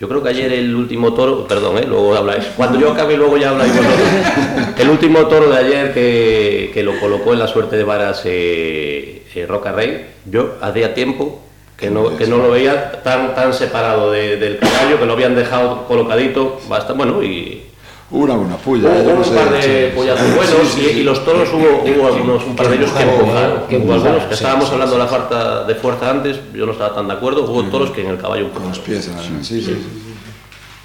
Yo 0.00 0.08
creo 0.08 0.22
que 0.22 0.28
ayer 0.28 0.52
el 0.52 0.76
último 0.76 1.12
toro, 1.12 1.48
perdón, 1.48 1.78
¿eh? 1.78 1.84
luego 1.84 2.14
habláis, 2.14 2.44
cuando 2.56 2.78
yo 2.78 2.92
acabe 2.92 3.16
luego 3.16 3.36
ya 3.36 3.50
habláis 3.50 3.74
vosotros. 3.74 4.08
El 4.78 4.90
último 4.90 5.26
toro 5.26 5.50
de 5.50 5.56
ayer 5.56 5.92
que, 5.92 6.70
que 6.72 6.84
lo 6.84 7.00
colocó 7.00 7.32
en 7.32 7.40
la 7.40 7.48
suerte 7.48 7.76
de 7.76 7.82
varas 7.82 8.22
eh, 8.24 9.26
eh, 9.34 9.46
Roca 9.46 9.72
Rey, 9.72 10.06
yo 10.24 10.54
hacía 10.60 10.94
tiempo 10.94 11.40
que 11.76 11.90
no, 11.90 12.16
que 12.16 12.28
no 12.28 12.38
lo 12.38 12.50
veía 12.50 13.02
tan, 13.02 13.34
tan 13.34 13.52
separado 13.52 14.12
de, 14.12 14.36
del 14.36 14.58
caballo, 14.58 15.00
que 15.00 15.06
lo 15.06 15.14
habían 15.14 15.34
dejado 15.34 15.86
colocadito, 15.88 16.60
basta, 16.68 16.92
bueno, 16.92 17.20
y, 17.22 17.67
una 18.10 18.34
buena 18.34 18.56
puya. 18.56 18.88
Hubo, 18.88 19.12
no 19.12 19.18
un 19.18 19.24
sé, 19.24 19.34
par 19.34 19.50
de 19.50 19.90
sí. 19.90 19.96
pollazos 19.96 20.34
buenos 20.34 20.68
Sí, 20.68 20.80
sí, 20.80 20.90
y, 20.94 21.00
y 21.00 21.02
los 21.02 21.24
toros 21.24 21.48
hubo, 21.52 21.82
hubo 21.84 22.06
algunos, 22.06 22.44
un 22.44 22.56
par 22.56 22.68
de 22.68 22.76
ellos 22.76 22.90
que 22.92 23.02
empujaron. 23.02 23.66
que 23.68 23.76
Hubo 23.76 23.92
algunos 23.92 24.24
que 24.24 24.34
estábamos 24.34 24.70
hablando 24.70 24.94
de 24.96 25.02
la 25.02 25.08
falta 25.08 25.64
de 25.64 25.74
fuerza 25.74 26.10
antes, 26.10 26.38
yo 26.54 26.64
no 26.66 26.72
estaba 26.72 26.94
tan 26.94 27.06
de 27.08 27.14
acuerdo, 27.14 27.44
hubo 27.50 27.62
toros 27.64 27.90
que 27.90 28.02
en 28.02 28.08
el 28.10 28.18
caballo 28.18 28.50
Con 28.52 28.68
los 28.68 28.78
pies 28.78 29.10
sí, 29.42 29.60
sí. 29.62 29.76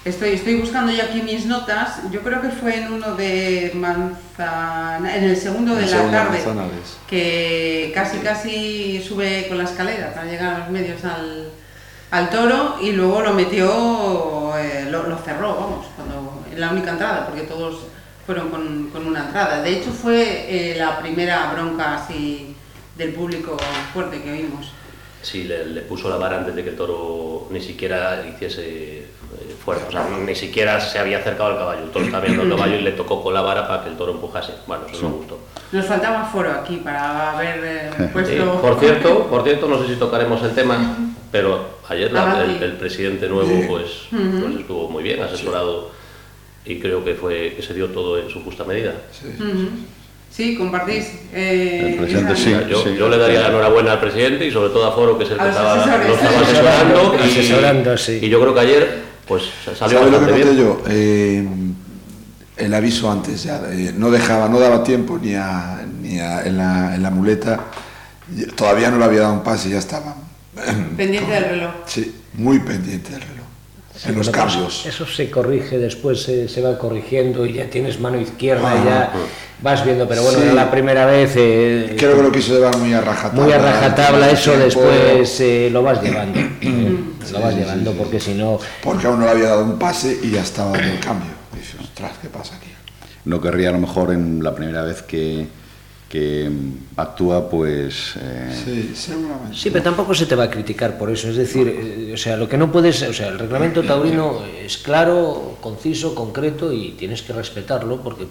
Estoy, 0.04 0.30
estoy 0.34 0.56
buscando 0.60 0.92
yo 0.92 1.02
aquí 1.02 1.22
mis 1.22 1.46
notas. 1.46 2.00
Yo 2.12 2.20
creo 2.20 2.42
que 2.42 2.50
fue 2.50 2.76
en 2.76 2.92
uno 2.92 3.14
de 3.14 3.72
Manzana, 3.74 5.16
en 5.16 5.24
el 5.24 5.34
segundo 5.36 5.74
de 5.74 5.84
El 5.84 5.90
la 5.90 5.96
segundo 5.96 6.18
tarde, 6.18 6.42
que 7.08 7.90
casi 7.94 8.18
casi 8.18 9.02
sube 9.02 9.46
con 9.48 9.56
la 9.56 9.64
escalera 9.64 10.12
para 10.12 10.26
llegar 10.26 10.54
a 10.54 10.58
los 10.58 10.68
medios 10.68 11.02
al, 11.06 11.48
al 12.10 12.28
toro 12.28 12.76
y 12.82 12.92
luego 12.92 13.22
lo 13.22 13.32
metió, 13.32 14.52
eh, 14.58 14.88
lo, 14.90 15.04
lo 15.04 15.16
cerró, 15.16 15.54
vamos, 15.54 15.86
cuando, 15.96 16.13
la 16.56 16.70
única 16.70 16.90
entrada, 16.92 17.26
porque 17.26 17.42
todos 17.42 17.80
fueron 18.26 18.48
con, 18.50 18.90
con 18.90 19.06
una 19.06 19.26
entrada. 19.26 19.62
De 19.62 19.70
hecho 19.78 19.90
fue 19.90 20.46
eh, 20.48 20.76
la 20.78 20.98
primera 20.98 21.52
bronca 21.52 21.96
así 21.96 22.54
del 22.96 23.12
público 23.12 23.56
fuerte 23.92 24.22
que 24.22 24.32
vimos. 24.32 24.70
Sí, 25.22 25.44
le, 25.44 25.64
le 25.66 25.80
puso 25.82 26.08
la 26.10 26.16
vara 26.16 26.38
antes 26.38 26.54
de 26.54 26.62
que 26.62 26.70
el 26.70 26.76
toro 26.76 27.48
ni 27.50 27.60
siquiera 27.60 28.22
hiciese 28.28 28.98
eh, 28.98 29.06
fuerza, 29.64 29.86
o 29.88 29.90
sea, 29.92 30.06
ni 30.24 30.34
siquiera 30.34 30.78
se 30.80 30.98
había 30.98 31.18
acercado 31.18 31.50
al 31.52 31.56
caballo. 31.58 31.84
El 31.84 31.90
toro 31.90 32.04
estaba 32.04 32.24
viendo 32.24 32.42
el 32.42 32.50
caballo 32.50 32.74
y 32.76 32.82
le 32.82 32.92
tocó 32.92 33.22
con 33.22 33.32
la 33.32 33.40
vara 33.40 33.66
para 33.66 33.82
que 33.84 33.88
el 33.90 33.96
toro 33.96 34.12
empujase. 34.12 34.52
Bueno, 34.66 34.84
eso 34.92 35.02
no 35.08 35.14
gustó. 35.16 35.38
Nos 35.72 35.86
faltaba 35.86 36.24
foro 36.26 36.52
aquí 36.52 36.76
para 36.76 37.32
haber 37.32 37.64
eh, 37.64 37.90
Eh, 37.98 38.10
puesto... 38.12 38.60
por 38.60 38.78
cierto, 38.78 39.26
por 39.28 39.42
cierto, 39.44 39.66
no 39.66 39.80
sé 39.82 39.88
si 39.94 39.96
tocaremos 39.98 40.42
el 40.42 40.54
tema, 40.54 40.94
pero 41.32 41.78
ayer 41.88 42.12
la- 42.12 42.32
Ah, 42.38 42.44
el, 42.44 42.58
sí. 42.58 42.64
el 42.64 42.72
presidente 42.76 43.26
nuevo 43.28 43.48
Sí. 43.48 43.64
pues, 43.66 43.90
pues 44.10 44.56
estuvo 44.60 44.88
muy 44.90 45.02
bien 45.02 45.22
asesorado 45.22 45.90
y 46.66 46.78
creo 46.80 47.04
que 47.04 47.14
fue 47.14 47.54
que 47.56 47.62
se 47.62 47.74
dio 47.74 47.88
todo 47.88 48.18
en 48.18 48.28
su 48.30 48.42
justa 48.42 48.64
medida. 48.64 48.94
Ujú. 49.38 49.68
Sí, 50.30 50.56
compartís. 50.56 51.06
eh, 51.32 51.90
El 51.92 51.96
presidente 51.96 52.34
sí. 52.36 52.50
yo, 52.68 52.88
yo 52.94 53.08
le 53.08 53.18
daría 53.18 53.40
la 53.42 53.48
enhorabuena 53.48 53.92
al 53.92 54.00
presidente 54.00 54.46
y 54.46 54.50
sobre 54.50 54.70
todo 54.70 54.86
a 54.86 54.92
Foro, 54.92 55.16
que 55.16 55.24
es 55.24 55.30
el 55.30 55.38
que 55.38 55.48
estaba, 55.48 55.76
lo 55.76 56.14
estaba 56.14 56.40
asesorando. 56.40 57.14
Y, 57.24 57.30
Asesorando, 57.30 57.96
sí. 57.98 58.18
y 58.20 58.28
yo 58.28 58.40
creo 58.40 58.52
que 58.54 58.60
ayer 58.60 59.02
pues 59.28 59.44
salió 59.78 59.98
¿Sabes 59.98 60.12
lo 60.12 60.20
que 60.26 60.32
noté 60.44 60.56
yo? 60.56 60.82
Eh, 60.88 61.46
el 62.56 62.74
aviso 62.74 63.10
antes 63.10 63.42
ya, 63.44 63.60
eh, 63.70 63.92
no 63.96 64.10
dejaba, 64.10 64.48
no 64.48 64.58
daba 64.58 64.82
tiempo 64.84 65.18
ni, 65.22 65.34
a, 65.34 65.84
ni 66.02 66.18
a- 66.20 66.44
en, 66.44 66.56
la, 66.58 66.94
en 66.94 67.02
la 67.02 67.10
muleta, 67.10 67.64
todavía 68.56 68.90
no 68.90 68.98
le 68.98 69.04
había 69.04 69.20
dado 69.20 69.34
un 69.34 69.42
pase 69.44 69.68
y 69.68 69.72
ya 69.72 69.78
estaba. 69.78 70.16
Pendiente 70.96 71.30
del 71.32 71.44
reloj. 71.44 71.70
Sí, 71.86 72.14
muy 72.34 72.58
pendiente 72.60 73.10
del 73.12 73.20
reloj. 73.22 73.43
En 74.06 74.14
los 74.16 74.26
Bueno, 74.26 74.32
pues 74.44 74.54
cambios. 74.54 74.86
Eso 74.86 75.06
se 75.06 75.30
corrige 75.30 75.78
después, 75.78 76.22
se, 76.22 76.48
se 76.48 76.60
va 76.60 76.76
corrigiendo 76.78 77.46
y 77.46 77.54
ya 77.54 77.66
tienes 77.70 78.00
mano 78.00 78.20
izquierda 78.20 78.74
y 78.82 78.84
ya 78.86 79.12
vas 79.62 79.84
viendo, 79.84 80.06
pero 80.08 80.22
bueno, 80.22 80.38
Sí. 80.38 80.44
era 80.44 80.54
la 80.54 80.70
primera 80.70 81.06
vez. 81.06 81.32
eh, 81.36 81.94
Creo 81.96 82.16
que 82.16 82.22
lo 82.22 82.32
quiso 82.32 82.54
llevar 82.54 82.76
muy 82.78 82.92
a 82.92 83.00
rajatabla. 83.00 83.42
muy 83.44 83.52
a 83.52 83.58
rajatabla, 83.58 84.30
eso 84.30 84.50
Tiempo, 84.52 84.64
después 84.64 85.40
eh, 85.40 85.68
lo 85.70 85.82
vas 85.82 86.02
llevando. 86.02 86.38
eh, 86.60 86.98
lo 87.32 87.40
vas 87.40 87.54
llevando 87.54 87.92
sí, 87.92 87.96
porque 87.98 88.20
si 88.20 88.34
no. 88.34 88.58
Porque 88.82 89.06
aún 89.06 89.20
no 89.20 89.26
le 89.26 89.30
había 89.30 89.48
dado 89.50 89.64
un 89.64 89.78
pase 89.78 90.18
y 90.22 90.30
ya 90.30 90.42
estaba 90.42 90.72
dando 90.72 90.92
el 90.92 91.00
cambio. 91.00 91.30
Dices, 91.54 91.76
ostras, 91.80 92.12
¿qué 92.20 92.28
pasa 92.28 92.56
aquí? 92.56 92.68
No 93.26 93.40
querría 93.40 93.70
a 93.70 93.72
lo 93.72 93.78
mejor 93.78 94.12
en 94.12 94.42
la 94.42 94.54
primera 94.54 94.82
vez 94.82 95.02
que, 95.02 95.46
que 96.08 96.48
actúa, 96.96 97.48
pues... 97.50 98.14
eh, 98.20 98.62
Sí, 98.64 98.92
seguramente. 98.94 99.56
Sí, 99.56 99.70
pero 99.70 99.82
tampoco 99.84 100.14
se 100.14 100.26
te 100.26 100.34
va 100.36 100.44
a 100.44 100.50
criticar 100.50 100.96
por 100.96 101.10
eso. 101.10 101.28
Es 101.28 101.36
decir, 101.36 101.66
eh, 101.68 102.12
o 102.14 102.16
sea, 102.16 102.36
lo 102.36 102.48
que 102.48 102.56
no 102.56 102.70
puedes, 102.70 103.02
o 103.02 103.12
sea, 103.12 103.28
el 103.28 103.38
reglamento 103.38 103.82
taurino 103.82 104.40
es 104.64 104.78
claro, 104.78 105.56
conciso, 105.60 106.14
concreto 106.14 106.72
y 106.72 106.90
tienes 106.92 107.22
que 107.22 107.32
respetarlo 107.32 108.00
porque 108.00 108.26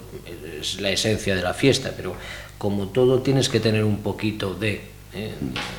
es 0.60 0.80
la 0.80 0.90
esencia 0.90 1.34
de 1.36 1.42
la 1.42 1.52
fiesta. 1.52 1.92
Pero 1.96 2.14
como 2.56 2.86
todo 2.88 3.20
tienes 3.20 3.48
que 3.50 3.60
tener 3.60 3.84
un 3.84 3.98
poquito 3.98 4.54
de, 4.54 4.80
eh, 5.12 5.32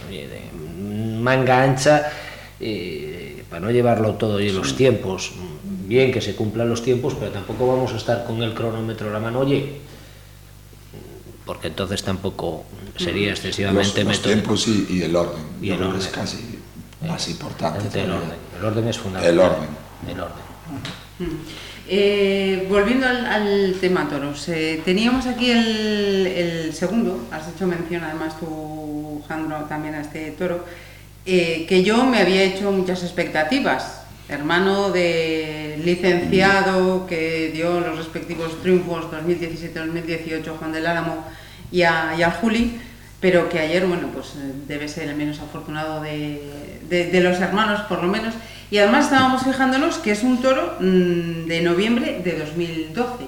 de- 0.10 0.27
de 0.27 0.41
manga 1.21 1.63
ancha 1.63 2.08
eh, 2.60 3.43
para 3.49 3.62
no 3.62 3.71
llevarlo 3.71 4.13
todo 4.13 4.39
y 4.39 4.49
los 4.51 4.75
tiempos, 4.75 5.31
bien 5.88 6.12
que 6.12 6.21
se 6.21 6.36
cumplan 6.36 6.69
los 6.69 6.84
tiempos, 6.84 7.15
pero 7.19 7.31
tampoco 7.31 7.67
vamos 7.67 7.93
a 7.93 7.97
estar 7.97 8.25
con 8.25 8.41
el 8.43 8.53
cronómetro 8.53 9.10
a 9.10 9.13
la 9.13 9.19
mano, 9.19 9.39
oye, 9.39 9.73
porque 11.45 11.67
entonces 11.67 12.03
tampoco 12.03 12.65
sería 12.97 13.31
excesivamente 13.31 14.03
los, 14.03 14.13
los 14.13 14.21
tiempos 14.21 14.67
y, 14.67 15.03
el 15.03 15.15
orden. 15.15 15.43
Y 15.62 15.69
el 15.71 15.84
orden. 15.84 16.01
es 16.01 16.08
casi 16.08 16.60
más 17.08 17.27
importante. 17.29 18.01
El 18.01 18.12
orden. 18.12 18.29
el 18.58 18.65
orden 18.65 18.88
es 18.88 18.97
fundamental. 18.97 19.34
El 19.34 19.39
orden. 19.39 19.69
El 20.08 20.19
orden. 20.19 20.45
Eh, 21.88 22.65
volviendo 22.67 23.05
al, 23.05 23.75
tema 23.79 24.10
toros, 24.10 24.49
eh, 24.49 24.81
teníamos 24.84 25.27
aquí 25.27 25.51
el, 25.51 26.73
segundo, 26.73 27.27
has 27.31 27.47
hecho 27.47 27.67
mención 27.67 28.03
además 28.03 28.39
tú, 28.39 29.23
Jandro, 29.27 29.65
también 29.65 29.93
a 29.93 30.01
este 30.01 30.31
toro, 30.31 30.65
eh, 31.27 31.65
que 31.69 31.84
yo 31.84 32.03
me 32.05 32.19
había 32.19 32.43
hecho 32.43 32.71
muchas 32.71 33.03
expectativas. 33.03 34.04
Hermano 34.27 34.91
de 34.91 35.79
licenciado 35.83 37.05
que 37.05 37.51
dio 37.53 37.79
los 37.79 37.97
respectivos 37.97 38.59
triunfos 38.61 39.05
2017-2018 39.11 40.57
Juan 40.57 40.71
del 40.71 40.88
Álamo 40.88 41.23
y, 41.71 41.83
a, 41.83 42.15
y 42.17 42.23
al 42.23 42.31
Juli, 42.31 42.79
pero 43.19 43.49
que 43.49 43.59
ayer, 43.59 43.85
bueno, 43.85 44.09
pues 44.13 44.33
debe 44.67 44.88
ser 44.88 45.09
el 45.09 45.15
menos 45.15 45.39
afortunado 45.39 46.01
de 46.01 47.19
los 47.21 47.39
hermanos, 47.39 47.81
por 47.81 48.01
lo 48.03 48.09
menos. 48.09 48.33
Y 48.71 48.77
además 48.79 49.05
estábamos 49.05 49.43
fijándonos 49.43 49.97
que 49.99 50.11
es 50.11 50.23
un 50.23 50.41
toro 50.41 50.77
mm, 50.79 51.45
de 51.45 51.61
noviembre 51.61 52.21
de 52.23 52.39
2012, 52.39 53.25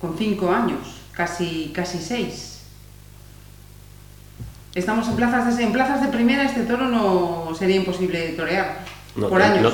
con 0.00 0.18
cinco 0.18 0.50
años, 0.50 0.78
casi, 1.12 1.70
casi 1.74 1.98
seis. 1.98 2.62
Estamos 4.74 5.06
en 5.06 5.14
plazas, 5.14 5.56
de, 5.56 5.62
en 5.62 5.72
plazas 5.72 6.02
de 6.02 6.08
primera, 6.08 6.44
este 6.44 6.62
toro 6.62 6.88
no 6.88 7.54
sería 7.56 7.76
imposible 7.76 8.30
torear 8.30 8.80
por 9.14 9.40
años. 9.40 9.72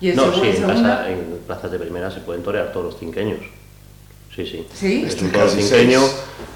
¿Y 0.00 0.10
en 0.10 0.16
no 0.16 0.32
sí, 0.32 0.40
en, 0.44 1.40
plazas 1.46 1.70
de 1.70 1.78
primera 1.78 2.10
se 2.10 2.20
pueden 2.20 2.42
torear 2.42 2.72
toros 2.72 2.96
cinqueños. 2.98 3.40
Sí, 4.34 4.46
sí. 4.46 4.66
¿Sí? 4.72 5.04
Es 5.06 5.20
un 5.20 5.30
toro 5.30 5.48
cinqueño, 5.48 6.00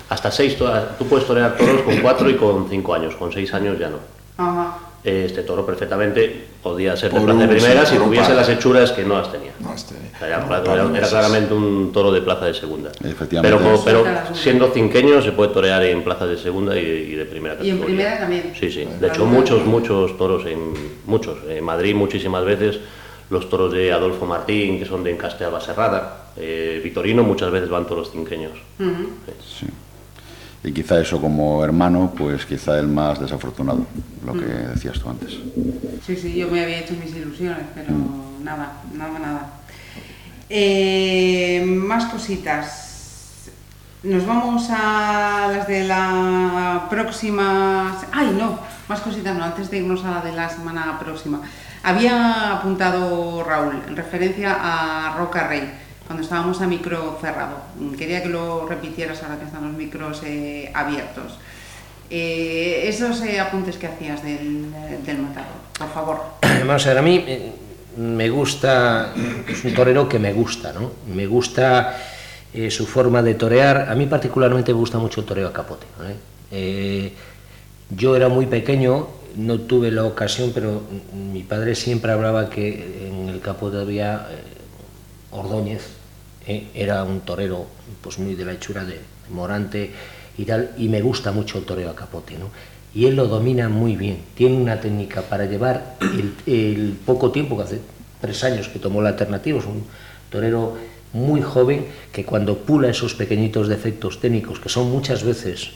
hasta 0.08 0.30
seis, 0.30 0.56
tú 0.56 1.06
puedes 1.06 1.26
torear 1.26 1.56
toros 1.56 1.82
con 1.82 1.96
cuatro 1.98 2.30
y 2.30 2.36
con 2.36 2.68
cinco 2.68 2.94
años, 2.94 3.14
con 3.16 3.32
seis 3.32 3.52
años 3.52 3.78
ya 3.78 3.90
no. 3.90 3.98
Ajá 4.38 4.78
este 5.04 5.42
toro 5.42 5.66
perfectamente 5.66 6.46
podía 6.62 6.96
ser 6.96 7.12
de 7.12 7.20
plaza 7.20 7.40
de 7.40 7.48
primera 7.48 7.84
si 7.84 7.96
tuviese 7.96 8.34
las 8.34 8.48
hechuras 8.48 8.92
que 8.92 9.04
no 9.04 9.18
las 9.18 9.30
tenía. 9.30 9.52
era, 10.26 11.08
claramente 11.08 11.52
un 11.52 11.92
toro 11.92 12.10
de 12.10 12.22
plaza 12.22 12.46
de 12.46 12.54
segunda. 12.54 12.90
Pero, 13.42 13.82
pero 13.84 14.04
siendo 14.32 14.70
cinqueño 14.72 15.20
se 15.20 15.32
puede 15.32 15.52
torear 15.52 15.82
en 15.82 16.02
plazas 16.02 16.30
de 16.30 16.38
segunda 16.38 16.78
y, 16.78 17.14
de 17.14 17.24
primera 17.26 17.56
categoría. 17.56 17.74
Y 17.74 17.78
en 17.78 17.84
primera 17.84 18.18
también. 18.18 18.52
Sí, 18.58 18.70
sí. 18.70 18.88
De 18.98 19.08
hecho, 19.08 19.26
muchos, 19.26 19.66
muchos 19.66 20.16
toros, 20.16 20.46
en 20.46 20.72
muchos. 21.04 21.36
En 21.50 21.62
Madrid 21.62 21.94
muchísimas 21.94 22.44
veces 22.46 22.78
los 23.30 23.48
toros 23.48 23.72
de 23.72 23.92
Adolfo 23.92 24.26
Martín, 24.26 24.78
que 24.78 24.84
son 24.84 25.02
de 25.04 25.12
Encastea 25.12 25.60
Serrada, 25.60 26.26
eh, 26.36 26.80
Vitorino, 26.82 27.22
muchas 27.22 27.50
veces 27.50 27.68
van 27.68 27.86
toros 27.86 28.10
cinqueños. 28.10 28.52
sí 28.78 29.66
y 30.64 30.72
quizá 30.72 30.98
eso 30.98 31.20
como 31.20 31.62
hermano, 31.62 32.12
pues 32.16 32.46
quizá 32.46 32.78
el 32.78 32.88
más 32.88 33.20
desafortunado, 33.20 33.86
lo 34.24 34.32
que 34.32 34.46
mm. 34.46 34.72
decías 34.74 34.98
tú 34.98 35.10
antes. 35.10 35.38
Sí, 36.06 36.16
sí, 36.16 36.34
yo 36.34 36.48
me 36.48 36.62
había 36.62 36.78
hecho 36.78 36.94
mis 36.94 37.14
ilusiones, 37.14 37.66
pero 37.74 37.92
mm. 37.92 38.42
nada, 38.42 38.72
nada, 38.94 39.18
nada. 39.18 39.50
Eh, 40.48 41.62
más 41.66 42.06
cositas. 42.06 42.80
Nos 44.02 44.26
vamos 44.26 44.68
a 44.70 45.48
las 45.52 45.66
de 45.66 45.84
la 45.84 46.86
próxima... 46.90 48.00
Ay, 48.12 48.34
no, 48.38 48.58
más 48.88 49.00
cositas 49.00 49.36
no, 49.36 49.44
antes 49.44 49.70
de 49.70 49.78
irnos 49.78 50.04
a 50.04 50.10
la 50.10 50.20
de 50.22 50.32
la 50.32 50.48
semana 50.48 50.98
próxima. 50.98 51.42
Había 51.84 52.54
apuntado 52.54 53.44
Raúl 53.44 53.82
en 53.86 53.94
referencia 53.94 54.56
a 54.58 55.14
Roca 55.18 55.46
Rey 55.48 55.70
cuando 56.06 56.22
estábamos 56.22 56.62
a 56.62 56.66
micro 56.66 57.18
cerrado. 57.20 57.58
Quería 57.98 58.22
que 58.22 58.30
lo 58.30 58.66
repitieras 58.66 59.22
ahora 59.22 59.38
que 59.38 59.44
están 59.44 59.66
los 59.66 59.76
micros 59.76 60.22
eh, 60.24 60.70
abiertos. 60.72 61.38
Eh, 62.08 62.84
esos 62.84 63.20
eh, 63.20 63.38
apuntes 63.38 63.76
que 63.76 63.86
hacías 63.86 64.22
del, 64.22 64.72
del, 65.04 65.18
matador, 65.18 65.60
por 65.78 65.90
favor. 65.90 66.20
Vamos 66.66 66.86
a 66.86 66.88
ver, 66.88 66.98
a 66.98 67.02
mí 67.02 67.52
me 67.98 68.30
gusta, 68.30 69.12
es 69.46 69.62
un 69.64 69.74
torero 69.74 70.08
que 70.08 70.18
me 70.18 70.32
gusta, 70.32 70.72
¿no? 70.72 70.90
Me 71.14 71.26
gusta 71.26 71.98
su 72.70 72.86
forma 72.86 73.22
de 73.22 73.34
torear. 73.34 73.88
A 73.90 73.94
mí 73.94 74.06
particularmente 74.06 74.72
me 74.72 74.78
gusta 74.78 74.96
mucho 74.96 75.20
el 75.20 75.26
toreo 75.26 75.48
a 75.48 75.52
capote. 75.52 75.86
yo 77.90 78.16
era 78.16 78.30
muy 78.30 78.46
pequeño, 78.46 79.23
no 79.36 79.60
tuve 79.60 79.90
la 79.90 80.04
ocasión, 80.04 80.52
pero 80.54 80.82
mi 81.32 81.42
padre 81.42 81.74
siempre 81.74 82.12
hablaba 82.12 82.50
que 82.50 83.08
en 83.08 83.28
el 83.28 83.40
capote 83.40 83.78
había 83.78 84.26
Ordóñez 85.30 85.82
eh, 86.46 86.68
era 86.74 87.04
un 87.04 87.20
torero 87.20 87.66
pues 88.00 88.18
muy 88.18 88.34
de 88.34 88.44
la 88.44 88.52
hechura 88.52 88.84
de, 88.84 89.00
Morante 89.30 89.90
y 90.36 90.44
tal, 90.44 90.72
y 90.76 90.88
me 90.88 91.00
gusta 91.00 91.32
mucho 91.32 91.58
el 91.58 91.64
torero 91.64 91.90
a 91.90 91.94
capote, 91.94 92.36
¿no? 92.36 92.50
Y 92.94 93.06
él 93.06 93.16
lo 93.16 93.26
domina 93.26 93.68
muy 93.68 93.96
bien, 93.96 94.18
tiene 94.34 94.56
una 94.56 94.80
técnica 94.80 95.22
para 95.22 95.46
llevar 95.46 95.96
el, 96.46 96.96
poco 97.06 97.30
tiempo, 97.30 97.56
que 97.56 97.62
hace 97.62 97.80
tres 98.20 98.44
años 98.44 98.68
que 98.68 98.78
tomó 98.78 99.00
la 99.00 99.10
alternativa, 99.10 99.58
es 99.58 99.64
un 99.64 99.84
torero 100.30 100.76
muy 101.12 101.40
joven 101.40 101.86
que 102.12 102.24
cuando 102.24 102.58
pula 102.58 102.88
esos 102.88 103.14
pequeñitos 103.14 103.68
defectos 103.68 104.20
técnicos, 104.20 104.60
que 104.60 104.68
son 104.68 104.90
muchas 104.90 105.24
veces, 105.24 105.70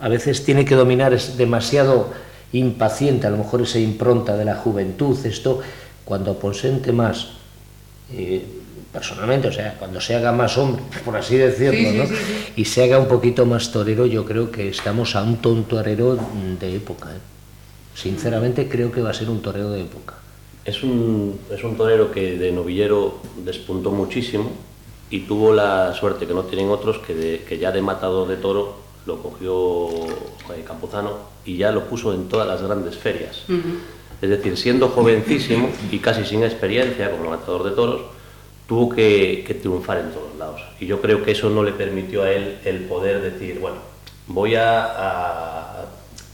a 0.00 0.08
veces 0.08 0.44
tiene 0.44 0.64
que 0.64 0.76
dominar, 0.76 1.12
es 1.12 1.36
demasiado 1.36 2.12
impaciente, 2.52 3.26
a 3.26 3.30
lo 3.30 3.38
mejor 3.38 3.62
esa 3.62 3.78
impronta 3.78 4.36
de 4.36 4.44
la 4.44 4.56
juventud, 4.56 5.16
esto, 5.24 5.60
cuando 6.04 6.38
posente 6.38 6.92
más, 6.92 7.28
eh, 8.12 8.44
personalmente, 8.92 9.48
o 9.48 9.52
sea, 9.52 9.76
cuando 9.78 10.00
se 10.00 10.16
haga 10.16 10.32
más 10.32 10.58
hombre, 10.58 10.82
por 11.04 11.16
así 11.16 11.36
decirlo, 11.36 12.04
¿no? 12.04 12.10
y 12.56 12.64
se 12.64 12.82
haga 12.82 12.98
un 12.98 13.06
poquito 13.06 13.46
más 13.46 13.70
torero, 13.70 14.06
yo 14.06 14.24
creo 14.24 14.50
que 14.50 14.68
estamos 14.68 15.14
a 15.14 15.22
un 15.22 15.36
tontorero 15.36 16.18
de 16.58 16.76
época. 16.76 17.10
¿eh? 17.10 17.20
Sinceramente 17.94 18.68
creo 18.68 18.90
que 18.90 19.00
va 19.00 19.10
a 19.10 19.14
ser 19.14 19.30
un 19.30 19.40
torero 19.42 19.70
de 19.70 19.82
época. 19.82 20.14
Es 20.64 20.82
un, 20.82 21.38
es 21.50 21.62
un 21.62 21.76
torero 21.76 22.10
que 22.10 22.36
de 22.36 22.52
novillero 22.52 23.20
despuntó 23.44 23.90
muchísimo 23.92 24.50
y 25.08 25.20
tuvo 25.20 25.52
la 25.52 25.94
suerte 25.94 26.26
que 26.26 26.34
no 26.34 26.42
tienen 26.42 26.68
otros, 26.68 26.98
que, 26.98 27.44
que 27.48 27.58
ya 27.58 27.72
de 27.72 27.80
matado 27.82 28.26
de 28.26 28.36
toro 28.36 28.89
lo 29.10 29.22
cogió 29.22 29.88
eh, 30.54 30.64
Campuzano 30.66 31.18
y 31.44 31.56
ya 31.56 31.72
lo 31.72 31.84
puso 31.84 32.12
en 32.14 32.28
todas 32.28 32.46
las 32.46 32.62
grandes 32.62 32.96
ferias. 32.96 33.42
Es 34.22 34.30
decir, 34.30 34.56
siendo 34.56 34.88
jovencísimo 34.88 35.70
y 35.90 35.98
casi 35.98 36.24
sin 36.24 36.44
experiencia 36.44 37.10
como 37.10 37.30
matador 37.30 37.64
de 37.64 37.70
toros, 37.72 38.02
tuvo 38.68 38.88
que, 38.94 39.58
triunfar 39.60 39.98
en 39.98 40.10
todos 40.12 40.36
lados. 40.38 40.60
Y 40.78 40.86
yo 40.86 41.00
creo 41.00 41.24
que 41.24 41.32
eso 41.32 41.50
no 41.50 41.62
le 41.62 41.72
permitió 41.72 42.22
a 42.22 42.30
él 42.30 42.58
el 42.64 42.84
poder 42.84 43.20
decir, 43.20 43.58
bueno, 43.58 43.78
voy 44.28 44.54
a, 44.54 45.86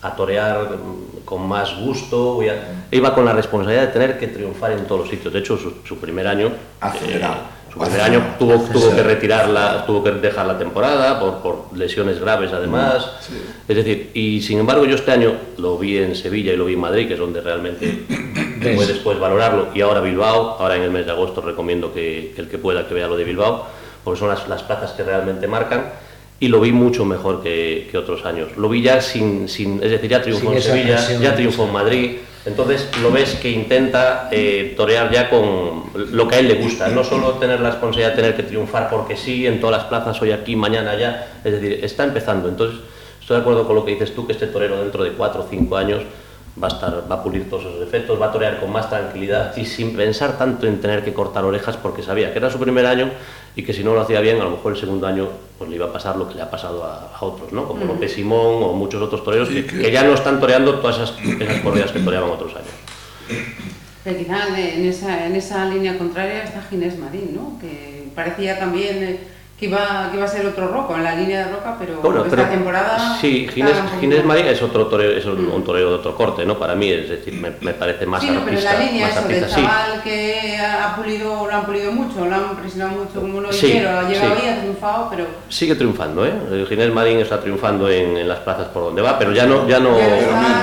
a, 0.02 0.16
torear 0.16 0.78
con 1.24 1.48
más 1.48 1.76
gusto, 1.80 2.34
voy 2.34 2.50
iba 2.90 3.14
con 3.14 3.24
la 3.24 3.32
responsabilidad 3.32 3.86
de 3.86 3.92
tener 3.92 4.18
que 4.18 4.28
triunfar 4.28 4.72
en 4.72 4.86
todos 4.86 5.02
los 5.02 5.10
sitios. 5.10 5.32
De 5.32 5.40
hecho, 5.40 5.58
su, 5.58 5.96
primer 5.98 6.26
año... 6.26 6.52
Acelerado. 6.80 7.36
Eh, 7.36 7.55
su 7.76 7.82
primer 7.84 8.00
año 8.00 8.36
tuvo, 8.38 8.54
tuvo 8.72 8.94
que 8.94 9.02
retirarla, 9.02 9.84
tuvo 9.86 10.02
que 10.02 10.12
dejar 10.12 10.46
la 10.46 10.58
temporada 10.58 11.20
por, 11.20 11.42
por 11.42 11.76
lesiones 11.76 12.18
graves 12.18 12.52
además. 12.52 13.06
Mm, 13.28 13.70
es 13.70 13.76
decir, 13.76 14.10
y 14.14 14.40
sin 14.40 14.58
embargo 14.58 14.86
yo 14.86 14.94
este 14.94 15.12
año 15.12 15.34
lo 15.58 15.76
vi 15.76 15.98
en 15.98 16.14
Sevilla 16.14 16.52
y 16.52 16.56
lo 16.56 16.64
vi 16.64 16.72
en 16.72 16.80
Madrid, 16.80 17.06
que 17.06 17.14
es 17.14 17.20
donde 17.20 17.42
realmente 17.42 18.04
después 18.60 19.18
valorarlo. 19.18 19.68
Y 19.74 19.82
ahora 19.82 20.00
Bilbao, 20.00 20.56
ahora 20.58 20.76
en 20.76 20.82
el 20.82 20.90
mes 20.90 21.04
de 21.04 21.12
agosto 21.12 21.42
recomiendo 21.42 21.92
que, 21.92 22.34
el 22.36 22.48
que 22.48 22.56
pueda 22.58 22.88
que 22.88 22.94
vea 22.94 23.08
lo 23.08 23.16
de 23.16 23.24
Bilbao, 23.24 23.66
porque 24.02 24.18
son 24.18 24.28
las, 24.28 24.48
las 24.48 24.62
plazas 24.62 24.92
que 24.92 25.02
realmente 25.02 25.46
marcan. 25.46 25.92
Y 26.38 26.48
lo 26.48 26.60
vi 26.60 26.72
mucho 26.72 27.04
mejor 27.04 27.42
que, 27.42 27.88
que 27.90 27.96
otros 27.96 28.24
años. 28.26 28.56
Lo 28.56 28.68
vi 28.68 28.82
ya 28.82 29.00
sin, 29.00 29.48
sin 29.48 29.82
es 29.82 29.90
decir, 29.90 30.10
ya 30.10 30.22
triunfó 30.22 30.52
en 30.52 30.62
Sevilla, 30.62 31.18
ya 31.18 31.34
triunfó 31.34 31.64
en 31.64 31.72
Madrid. 31.72 32.16
Entonces 32.46 32.88
lo 33.02 33.10
ves 33.10 33.34
que 33.34 33.50
intenta 33.50 34.28
eh, 34.30 34.74
torear 34.76 35.10
ya 35.10 35.28
con 35.28 35.90
lo 36.12 36.28
que 36.28 36.36
a 36.36 36.38
él 36.38 36.46
le 36.46 36.54
gusta, 36.54 36.88
no 36.88 37.02
solo 37.02 37.32
tener 37.32 37.60
la 37.60 37.70
responsabilidad 37.70 38.10
de 38.10 38.16
tener 38.16 38.36
que 38.36 38.44
triunfar 38.44 38.88
porque 38.88 39.16
sí, 39.16 39.48
en 39.48 39.60
todas 39.60 39.78
las 39.78 39.86
plazas, 39.88 40.22
hoy 40.22 40.30
aquí, 40.30 40.54
mañana 40.54 40.92
allá. 40.92 41.26
Es 41.44 41.52
decir, 41.52 41.84
está 41.84 42.04
empezando. 42.04 42.48
Entonces, 42.48 42.80
estoy 43.20 43.36
de 43.36 43.40
acuerdo 43.40 43.66
con 43.66 43.74
lo 43.74 43.84
que 43.84 43.92
dices 43.92 44.14
tú, 44.14 44.26
que 44.26 44.32
este 44.32 44.46
torero 44.46 44.80
dentro 44.80 45.02
de 45.02 45.10
cuatro 45.10 45.42
o 45.42 45.46
cinco 45.50 45.76
años 45.76 46.04
va 46.62 46.68
a, 46.68 46.70
estar, 46.70 47.10
va 47.10 47.16
a 47.16 47.22
pulir 47.22 47.50
todos 47.50 47.64
esos 47.64 47.80
defectos, 47.80 48.20
va 48.20 48.26
a 48.26 48.32
torear 48.32 48.60
con 48.60 48.70
más 48.70 48.88
tranquilidad 48.88 49.56
y 49.56 49.64
sin 49.64 49.96
pensar 49.96 50.38
tanto 50.38 50.68
en 50.68 50.80
tener 50.80 51.04
que 51.04 51.12
cortar 51.12 51.44
orejas 51.44 51.76
porque 51.76 52.02
sabía 52.02 52.32
que 52.32 52.38
era 52.38 52.48
su 52.48 52.58
primer 52.58 52.86
año 52.86 53.10
y 53.56 53.62
que 53.62 53.72
si 53.72 53.82
no 53.82 53.94
lo 53.94 54.02
hacía 54.02 54.20
bien, 54.20 54.38
a 54.38 54.44
lo 54.44 54.50
mejor 54.50 54.74
el 54.74 54.78
segundo 54.78 55.06
año 55.06 55.28
pues 55.58 55.70
le 55.70 55.76
iba 55.76 55.86
a 55.86 55.92
pasar 55.92 56.16
lo 56.16 56.28
que 56.28 56.34
le 56.34 56.42
ha 56.42 56.50
pasado 56.50 56.84
a, 56.84 57.16
otros, 57.24 57.50
¿no? 57.52 57.66
como 57.66 57.86
López 57.86 58.12
Simón 58.12 58.62
o 58.62 58.74
muchos 58.74 59.00
otros 59.00 59.24
toreros 59.24 59.48
que, 59.48 59.90
ya 59.90 60.04
no 60.04 60.12
están 60.12 60.38
toreando 60.38 60.74
todas 60.78 60.96
esas, 60.96 61.40
esas 61.40 61.62
corridas 61.62 61.90
que 61.90 62.00
toreaban 62.00 62.30
otros 62.30 62.54
años. 62.54 62.68
Pero 64.04 64.18
quizá 64.18 64.46
en 64.56 64.84
esa, 64.84 65.26
en 65.26 65.34
esa 65.34 65.64
línea 65.64 65.96
contraria 65.96 66.44
está 66.44 66.60
Ginés 66.62 66.98
Marín, 66.98 67.34
¿no? 67.34 67.58
que 67.58 68.08
parecía 68.14 68.58
también 68.58 69.20
que 69.58 69.66
iba, 69.66 70.10
que 70.10 70.18
iba 70.18 70.26
a 70.26 70.28
ser 70.28 70.44
otro 70.44 70.68
roco, 70.68 70.94
en 70.96 71.04
la 71.04 71.14
línea 71.14 71.46
de 71.46 71.52
roca, 71.52 71.76
pero 71.78 72.24
esta 72.26 72.50
temporada... 72.50 73.16
Sí, 73.18 73.48
Ginés, 73.48 74.24
Marín 74.24 74.46
es 74.46 74.60
otro 74.60 74.86
torero, 74.86 75.16
es 75.16 75.24
un, 75.24 75.64
torero 75.64 75.88
de 75.90 75.94
otro 75.96 76.14
corte, 76.14 76.44
¿no? 76.44 76.58
Para 76.58 76.74
mí, 76.74 76.90
es 76.90 77.08
decir, 77.08 77.32
me, 77.32 77.50
me 77.62 77.72
parece 77.72 78.04
más 78.04 78.22
sí, 78.22 78.28
pero 78.44 78.58
en 78.58 78.64
la 78.64 78.78
línea 78.78 79.08
eso 79.08 79.26
del 79.26 79.48
chaval 79.48 80.02
que 80.04 80.58
ha 80.58 80.94
pulido, 80.94 81.46
lo 81.46 81.54
han 81.54 81.64
pulido 81.64 81.90
mucho, 81.90 82.26
lo 82.26 82.34
han 82.34 82.56
presionado 82.56 82.98
mucho 82.98 83.18
como 83.18 83.40
lo 83.40 83.50
sí, 83.50 83.78
ha 83.78 84.02
llegado 84.06 84.34
ahí, 84.34 84.48
ha 84.48 84.60
triunfado, 84.60 85.08
pero... 85.08 85.26
Sigue 85.48 85.74
triunfando, 85.74 86.26
¿eh? 86.26 86.66
Ginés 86.68 86.92
Marín 86.92 87.18
está 87.20 87.40
triunfando 87.40 87.88
en, 87.88 88.18
en, 88.18 88.28
las 88.28 88.40
plazas 88.40 88.68
por 88.68 88.84
donde 88.84 89.00
va, 89.00 89.18
pero 89.18 89.32
ya 89.32 89.46
no... 89.46 89.66
Ya 89.66 89.80
no, 89.80 89.96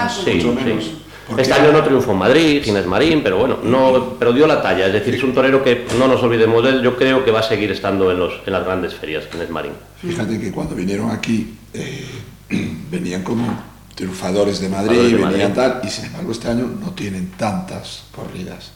sí, 0.07 0.39
sí. 0.39 1.02
Este 1.37 1.53
año 1.53 1.71
no 1.71 1.83
triunfó 1.83 2.11
en 2.11 2.17
Madrid, 2.17 2.61
Ginés 2.63 2.85
Marín, 2.85 3.21
pero 3.23 3.37
bueno, 3.37 3.59
no, 3.63 4.15
pero 4.19 4.33
dio 4.33 4.45
la 4.45 4.61
talla. 4.61 4.87
Es 4.87 4.93
decir, 4.93 5.15
es 5.15 5.23
un 5.23 5.33
torero 5.33 5.63
que 5.63 5.85
no 5.97 6.07
nos 6.07 6.21
olvidemos 6.21 6.63
de 6.63 6.69
él. 6.69 6.81
Yo 6.81 6.97
creo 6.97 7.23
que 7.23 7.31
va 7.31 7.39
a 7.39 7.43
seguir 7.43 7.71
estando 7.71 8.11
en, 8.11 8.19
los, 8.19 8.41
en 8.45 8.53
las 8.53 8.65
grandes 8.65 8.93
ferias, 8.93 9.25
Ginés 9.31 9.49
Marín. 9.49 9.71
Fíjate 10.01 10.39
que 10.39 10.51
cuando 10.51 10.75
vinieron 10.75 11.11
aquí, 11.11 11.55
eh, 11.73 12.05
venían 12.91 13.23
como 13.23 13.57
triunfadores 13.95 14.59
de 14.59 14.69
Madrid, 14.69 15.15
venían 15.17 15.53
tal, 15.53 15.81
y 15.83 15.89
sin 15.89 16.05
embargo 16.05 16.31
este 16.31 16.49
año 16.49 16.69
no 16.79 16.91
tienen 16.91 17.31
tantas 17.31 18.03
corridas. 18.11 18.71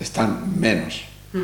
Están 0.00 0.58
menos. 0.58 1.02
Mm. 1.32 1.38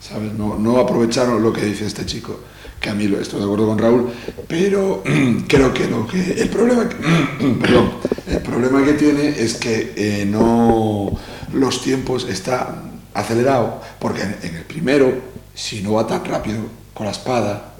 ¿Sabes? 0.00 0.32
No, 0.32 0.58
no 0.58 0.78
aprovecharon 0.78 1.42
lo 1.42 1.52
que 1.52 1.62
dice 1.62 1.86
este 1.86 2.04
chico 2.04 2.40
que 2.84 2.90
a 2.90 2.94
mí 2.94 3.06
estoy 3.18 3.38
de 3.38 3.46
acuerdo 3.46 3.66
con 3.68 3.78
Raúl, 3.78 4.10
pero 4.46 5.02
creo 5.48 5.72
que 5.72 5.88
lo 5.88 6.06
que 6.06 6.32
el 6.32 6.50
problema 6.50 6.86
que, 6.86 6.96
perdón, 7.60 7.92
el 8.28 8.40
problema 8.40 8.84
que 8.84 8.92
tiene 8.92 9.28
es 9.28 9.54
que 9.54 9.94
eh, 9.96 10.26
no 10.26 11.10
los 11.54 11.80
tiempos 11.80 12.28
están 12.28 13.00
acelerado, 13.14 13.80
porque 13.98 14.20
en, 14.20 14.54
el 14.54 14.64
primero, 14.64 15.14
si 15.54 15.80
no 15.80 15.94
va 15.94 16.06
tan 16.06 16.26
rápido 16.26 16.58
con 16.92 17.06
la 17.06 17.12
espada, 17.12 17.72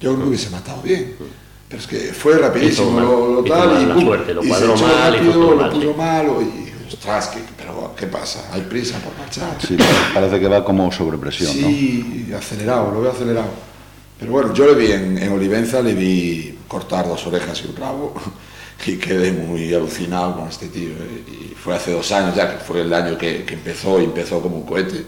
yo 0.00 0.10
creo 0.12 0.22
que 0.22 0.28
hubiese 0.28 0.50
matado 0.50 0.80
bien. 0.80 1.16
Pero 1.68 1.82
es 1.82 1.88
que 1.88 1.98
fue 2.12 2.38
rapidísimo 2.38 3.00
lo, 3.00 3.42
tal 3.42 3.98
y, 3.98 4.04
suerte, 4.04 4.32
lo 4.32 4.42
cuadró 4.42 4.76
mal, 4.76 5.14
rápido, 5.14 5.54
lo 5.54 5.70
puso 5.70 5.94
mal 5.94 6.26
y 6.40 6.86
ostras, 6.86 7.28
que, 7.28 7.40
pero 7.56 7.94
¿qué 7.98 8.06
pasa? 8.06 8.48
Hay 8.52 8.60
prisa 8.60 8.98
por 8.98 9.16
marchar. 9.18 9.56
Sí, 9.66 9.76
parece 10.14 10.38
que 10.38 10.46
va 10.46 10.64
como 10.64 10.92
sobre 10.92 11.18
presión, 11.18 11.50
sí, 11.50 12.30
acelerado, 12.36 12.92
lo 12.92 13.00
veo 13.00 13.10
acelerado. 13.10 13.71
Pero 14.22 14.34
bueno, 14.34 14.54
yo 14.54 14.66
le 14.66 14.74
vi 14.74 14.92
en, 14.92 15.32
Olivenza, 15.32 15.82
le 15.82 15.94
vi 15.94 16.56
cortar 16.68 17.08
dos 17.08 17.26
orejas 17.26 17.60
y 17.64 17.70
un 17.70 17.76
rabo 17.76 18.14
y 18.86 18.96
quedé 18.96 19.32
muy 19.32 19.74
alucinado 19.74 20.36
con 20.36 20.48
este 20.48 20.68
tío. 20.68 20.90
¿eh? 20.90 21.24
Y 21.26 21.54
fue 21.54 21.74
hace 21.74 21.90
dos 21.90 22.12
años 22.12 22.36
ya, 22.36 22.52
que 22.52 22.58
fue 22.58 22.82
el 22.82 22.92
año 22.94 23.18
que, 23.18 23.44
empezó 23.48 24.00
y 24.00 24.04
empezó 24.04 24.40
como 24.40 24.58
un 24.58 24.62
cohete. 24.62 25.04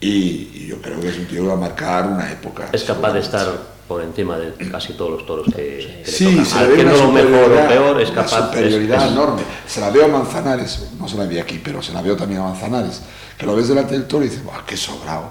Y, 0.00 0.66
yo 0.66 0.82
creo 0.82 1.00
que 1.00 1.10
es 1.10 1.18
un 1.18 1.26
tío 1.26 1.42
que 1.42 1.48
va 1.48 1.54
a 1.54 1.58
marcar 1.58 2.08
una 2.08 2.30
época. 2.30 2.68
Es 2.72 2.82
capaz 2.82 3.12
de 3.12 3.20
estar 3.20 3.78
por 3.86 4.02
encima 4.02 4.36
de 4.36 4.52
casi 4.68 4.94
todos 4.94 5.12
los 5.12 5.24
toros 5.24 5.46
que, 5.46 6.02
que 6.04 6.10
sí, 6.10 6.44
se 6.44 6.66
ve 6.66 6.84
no 6.84 6.94
lo 6.94 7.12
mejor 7.12 7.52
o 7.52 7.68
peor, 7.68 8.00
es 8.02 8.10
capaz. 8.10 8.48
superioridad 8.48 9.12
enorme. 9.12 9.42
Se 9.66 9.80
la 9.80 9.90
veo 9.90 10.06
a 10.06 10.08
Manzanares, 10.08 10.88
no 10.98 11.08
se 11.08 11.16
la 11.16 11.24
vi 11.24 11.38
aquí, 11.38 11.60
pero 11.62 11.80
se 11.82 11.92
la 11.92 12.02
veo 12.02 12.16
también 12.16 12.40
a 12.40 12.44
Manzanares 12.44 13.00
que 13.38 13.46
lo 13.46 13.54
ves 13.54 13.68
delante 13.68 13.94
del 13.94 14.06
toro 14.08 14.24
y 14.24 14.28
dices, 14.28 14.44
¡buah, 14.44 14.64
qué 14.66 14.76
sobrado! 14.76 15.30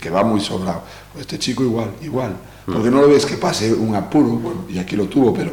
Que 0.00 0.08
va 0.08 0.22
muy 0.22 0.40
sobrado. 0.40 0.82
Pues 1.12 1.22
este 1.22 1.38
chico 1.38 1.64
igual, 1.64 1.90
igual. 2.00 2.36
Porque 2.64 2.90
no 2.90 3.00
lo 3.00 3.08
ves 3.08 3.26
que 3.26 3.36
pase 3.36 3.74
un 3.74 3.94
apuro, 3.96 4.40
y 4.68 4.78
aquí 4.78 4.94
lo 4.94 5.06
tuvo, 5.06 5.34
pero 5.34 5.50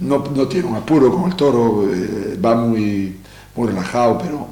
no, 0.00 0.18
no 0.18 0.46
tiene 0.46 0.68
un 0.68 0.76
apuro 0.76 1.10
con 1.10 1.30
el 1.30 1.34
toro, 1.34 1.88
eh, 1.90 2.38
va 2.44 2.54
muy, 2.54 3.16
muy 3.54 3.68
relajado, 3.68 4.18
pero 4.18 4.46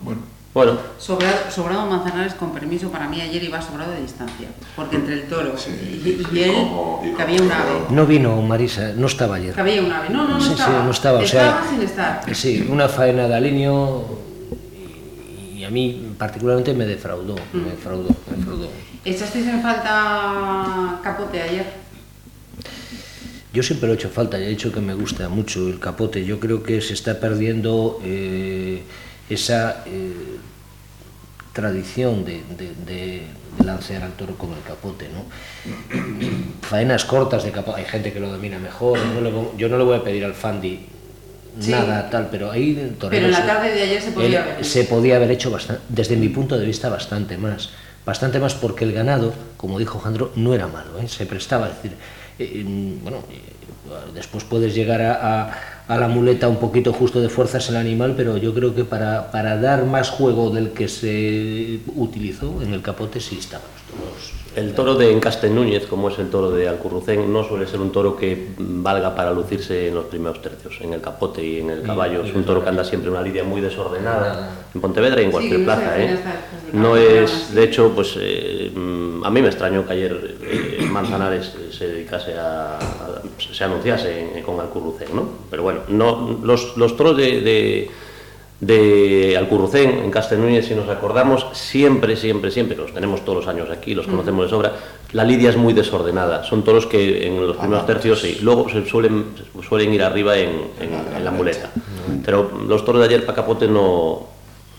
bueno. 0.00 0.20
Bueno. 0.52 0.78
Sobrado, 0.98 1.48
sobrado, 1.48 1.86
Manzanares, 1.86 2.34
con 2.34 2.52
permiso, 2.52 2.90
para 2.90 3.08
mí 3.08 3.20
ayer 3.20 3.42
iba 3.42 3.62
sobrado 3.62 3.92
de 3.92 4.02
distancia, 4.02 4.48
porque 4.74 4.96
entre 4.96 5.14
el 5.14 5.28
toro 5.28 5.54
y, 5.54 6.08
él, 6.40 7.14
que 7.16 7.22
había 7.22 7.40
un 7.40 7.52
ave. 7.52 7.70
No 7.90 8.04
vino 8.04 8.42
Marisa, 8.42 8.92
no 8.96 9.06
estaba 9.06 9.36
ayer. 9.36 9.54
Que 9.54 9.60
había 9.60 9.80
un 9.80 9.92
ave, 9.92 10.08
no, 10.10 10.26
no, 10.26 10.38
no 10.38 10.44
estaba. 10.44 10.80
Sí, 10.80 10.84
no 10.84 10.90
estaba, 10.90 11.22
estaba 11.22 11.68
sin 11.68 11.82
estar. 11.82 12.34
Sí, 12.34 12.66
una 12.68 12.88
faena 12.88 13.28
de 13.28 13.34
alineo 13.36 14.29
a 15.70 15.72
mí 15.72 16.14
particularmente 16.18 16.74
me 16.74 16.84
defraudó, 16.84 17.36
me 17.52 17.62
mm. 17.62 17.64
defraudó, 17.66 18.08
me 18.30 18.36
defraudó. 18.36 18.68
¿Echasteis 19.04 19.46
en 19.46 19.62
falta 19.62 21.00
capote 21.02 21.40
ayer? 21.40 21.64
Yo 23.52 23.62
siempre 23.62 23.86
lo 23.86 23.94
he 23.94 23.96
hecho 23.96 24.10
falta, 24.10 24.38
ya 24.38 24.46
he 24.46 24.48
dicho 24.48 24.72
que 24.72 24.80
me 24.80 24.94
gusta 24.94 25.28
mucho 25.28 25.68
el 25.68 25.78
capote. 25.78 26.24
Yo 26.24 26.38
creo 26.38 26.62
que 26.62 26.80
se 26.80 26.94
está 26.94 27.18
perdiendo 27.18 28.00
eh, 28.04 28.82
esa 29.28 29.84
eh, 29.86 30.38
tradición 31.52 32.24
de, 32.24 32.42
de, 32.86 33.22
lancear 33.64 34.02
al 34.02 34.12
toro 34.12 34.36
con 34.36 34.52
el 34.52 34.62
capote. 34.62 35.08
¿no? 35.08 35.24
Faenas 36.62 37.04
cortas 37.04 37.44
de 37.44 37.50
capote, 37.50 37.80
hay 37.80 37.86
gente 37.86 38.12
que 38.12 38.20
lo 38.20 38.30
domina 38.30 38.58
mejor. 38.58 38.98
yo 39.56 39.68
no 39.68 39.78
le 39.78 39.84
voy 39.84 39.98
a 39.98 40.04
pedir 40.04 40.24
al 40.24 40.34
Fandi 40.34 40.86
nada 41.66 42.10
tal, 42.10 42.28
pero 42.30 42.50
ahí 42.50 42.94
Pero 42.98 43.26
en 43.26 43.32
la 43.32 43.46
tarde 43.46 43.72
de 43.72 43.82
ayer 43.82 44.02
se 44.02 44.12
podía 44.12 44.42
haber 44.42 44.64
Se 44.64 44.84
podía 44.84 45.16
haber 45.16 45.30
hecho 45.30 45.50
bastante, 45.50 45.82
desde 45.88 46.16
mi 46.16 46.28
punto 46.28 46.58
de 46.58 46.66
vista 46.66 46.88
bastante 46.88 47.36
más. 47.36 47.70
Bastante 48.04 48.38
más 48.38 48.54
porque 48.54 48.84
el 48.84 48.92
ganado, 48.92 49.34
como 49.56 49.78
dijo 49.78 49.98
Jandro, 49.98 50.32
no 50.34 50.54
era 50.54 50.66
malo, 50.66 50.98
¿eh? 51.00 51.08
se 51.08 51.26
prestaba. 51.26 51.68
Es 51.68 51.74
decir, 51.76 51.96
eh, 52.38 52.64
bueno, 53.02 53.18
eh, 53.30 53.40
después 54.14 54.44
puedes 54.44 54.74
llegar 54.74 55.02
a, 55.02 55.82
a, 55.86 55.98
la 55.98 56.08
muleta 56.08 56.48
un 56.48 56.56
poquito 56.56 56.92
justo 56.92 57.20
de 57.20 57.28
fuerzas 57.28 57.68
el 57.68 57.76
animal, 57.76 58.14
pero 58.16 58.38
yo 58.38 58.54
creo 58.54 58.74
que 58.74 58.84
para, 58.84 59.30
para 59.30 59.58
dar 59.58 59.84
más 59.84 60.08
juego 60.08 60.50
del 60.50 60.70
que 60.70 60.88
se 60.88 61.80
utilizó 61.94 62.62
en 62.62 62.72
el 62.72 62.80
capote 62.80 63.20
sí 63.20 63.36
estaban 63.38 63.66
todos 63.90 64.39
el 64.56 64.74
toro 64.74 64.94
de 64.96 65.12
Encaste 65.12 65.48
Núñez, 65.48 65.86
como 65.86 66.08
es 66.08 66.18
el 66.18 66.28
toro 66.28 66.50
de 66.50 66.68
Alcurrucén, 66.68 67.32
no 67.32 67.44
suele 67.44 67.66
ser 67.66 67.80
un 67.80 67.92
toro 67.92 68.16
que 68.16 68.48
valga 68.58 69.14
para 69.14 69.32
lucirse 69.32 69.88
en 69.88 69.94
los 69.94 70.06
primeros 70.06 70.42
tercios, 70.42 70.78
en 70.80 70.92
el 70.92 71.00
capote 71.00 71.44
y 71.44 71.60
en 71.60 71.70
el 71.70 71.82
caballo. 71.82 72.24
Es 72.24 72.34
un 72.34 72.44
toro 72.44 72.62
que 72.62 72.68
anda 72.68 72.84
siempre 72.84 73.08
en 73.08 73.16
una 73.16 73.22
lidia 73.22 73.44
muy 73.44 73.60
desordenada, 73.60 74.50
en 74.74 74.80
Pontevedra 74.80 75.20
y 75.22 75.26
en 75.26 75.30
cualquier 75.30 75.64
plaza. 75.64 76.00
¿eh? 76.00 76.18
No 76.72 76.96
es, 76.96 77.54
de 77.54 77.64
hecho, 77.64 77.92
pues 77.94 78.16
eh, 78.18 78.72
a 79.24 79.30
mí 79.30 79.42
me 79.42 79.48
extrañó 79.48 79.86
que 79.86 79.92
ayer 79.92 80.36
eh, 80.42 80.88
Manzanares 80.90 81.52
se 81.70 81.86
dedicase 81.86 82.34
a, 82.38 82.78
se 83.38 83.64
anunciase 83.64 84.42
con 84.44 84.58
Alcurrucén, 84.60 85.08
¿no? 85.14 85.28
Pero 85.50 85.62
bueno, 85.62 85.80
no, 85.88 86.38
los, 86.42 86.76
los 86.76 86.96
toros 86.96 87.16
de 87.16 87.40
de 87.40 87.90
Alcurrucén, 88.62 90.00
en 90.04 90.10
Castellúñez, 90.10 90.68
si 90.68 90.74
nos 90.74 90.88
acordamos, 90.88 91.46
siempre, 91.52 92.14
siempre, 92.14 92.50
siempre, 92.50 92.76
los 92.76 92.92
tenemos 92.92 93.24
todos 93.24 93.38
los 93.38 93.48
años 93.48 93.70
aquí, 93.70 93.94
los 93.94 94.06
conocemos 94.06 94.44
de 94.44 94.50
sobra, 94.50 94.72
la 95.12 95.24
lidia 95.24 95.48
es 95.48 95.56
muy 95.56 95.72
desordenada, 95.72 96.44
son 96.44 96.62
toros 96.62 96.86
que 96.86 97.26
en 97.26 97.46
los 97.46 97.56
primeros 97.56 97.86
tercios 97.86 98.20
sí, 98.20 98.38
luego 98.42 98.68
se 98.68 98.84
suelen, 98.86 99.26
suelen 99.66 99.94
ir 99.94 100.02
arriba 100.02 100.36
en, 100.36 100.50
la 101.24 101.30
muleta. 101.30 101.70
Pero 102.24 102.50
los 102.68 102.84
toros 102.84 103.00
de 103.00 103.06
ayer 103.06 103.24
para 103.24 103.36
Capote 103.36 103.66
no, 103.66 104.26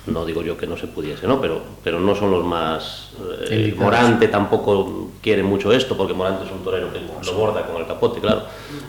no 0.05 0.25
digo 0.25 0.43
yo 0.43 0.55
que 0.55 0.67
no 0.67 0.77
se 0.77 0.85
pudiese, 0.85 1.25
¿no? 1.25 1.41
Pero, 1.41 1.61
pero 1.83 1.99
no 1.99 2.13
son 2.15 2.29
los 2.29 2.45
más... 2.45 3.09
Eh, 3.49 3.73
Morante 3.77 4.27
tampoco 4.27 5.09
quiere 5.21 5.41
mucho 5.41 5.71
esto, 5.71 5.97
porque 5.97 6.13
Morante 6.13 6.45
es 6.45 6.51
un 6.51 6.63
torero 6.63 6.93
que 6.93 6.99
lo 6.99 7.33
borda 7.33 7.65
con 7.65 7.81
el 7.81 7.87
capote, 7.87 8.19
claro. 8.19 8.43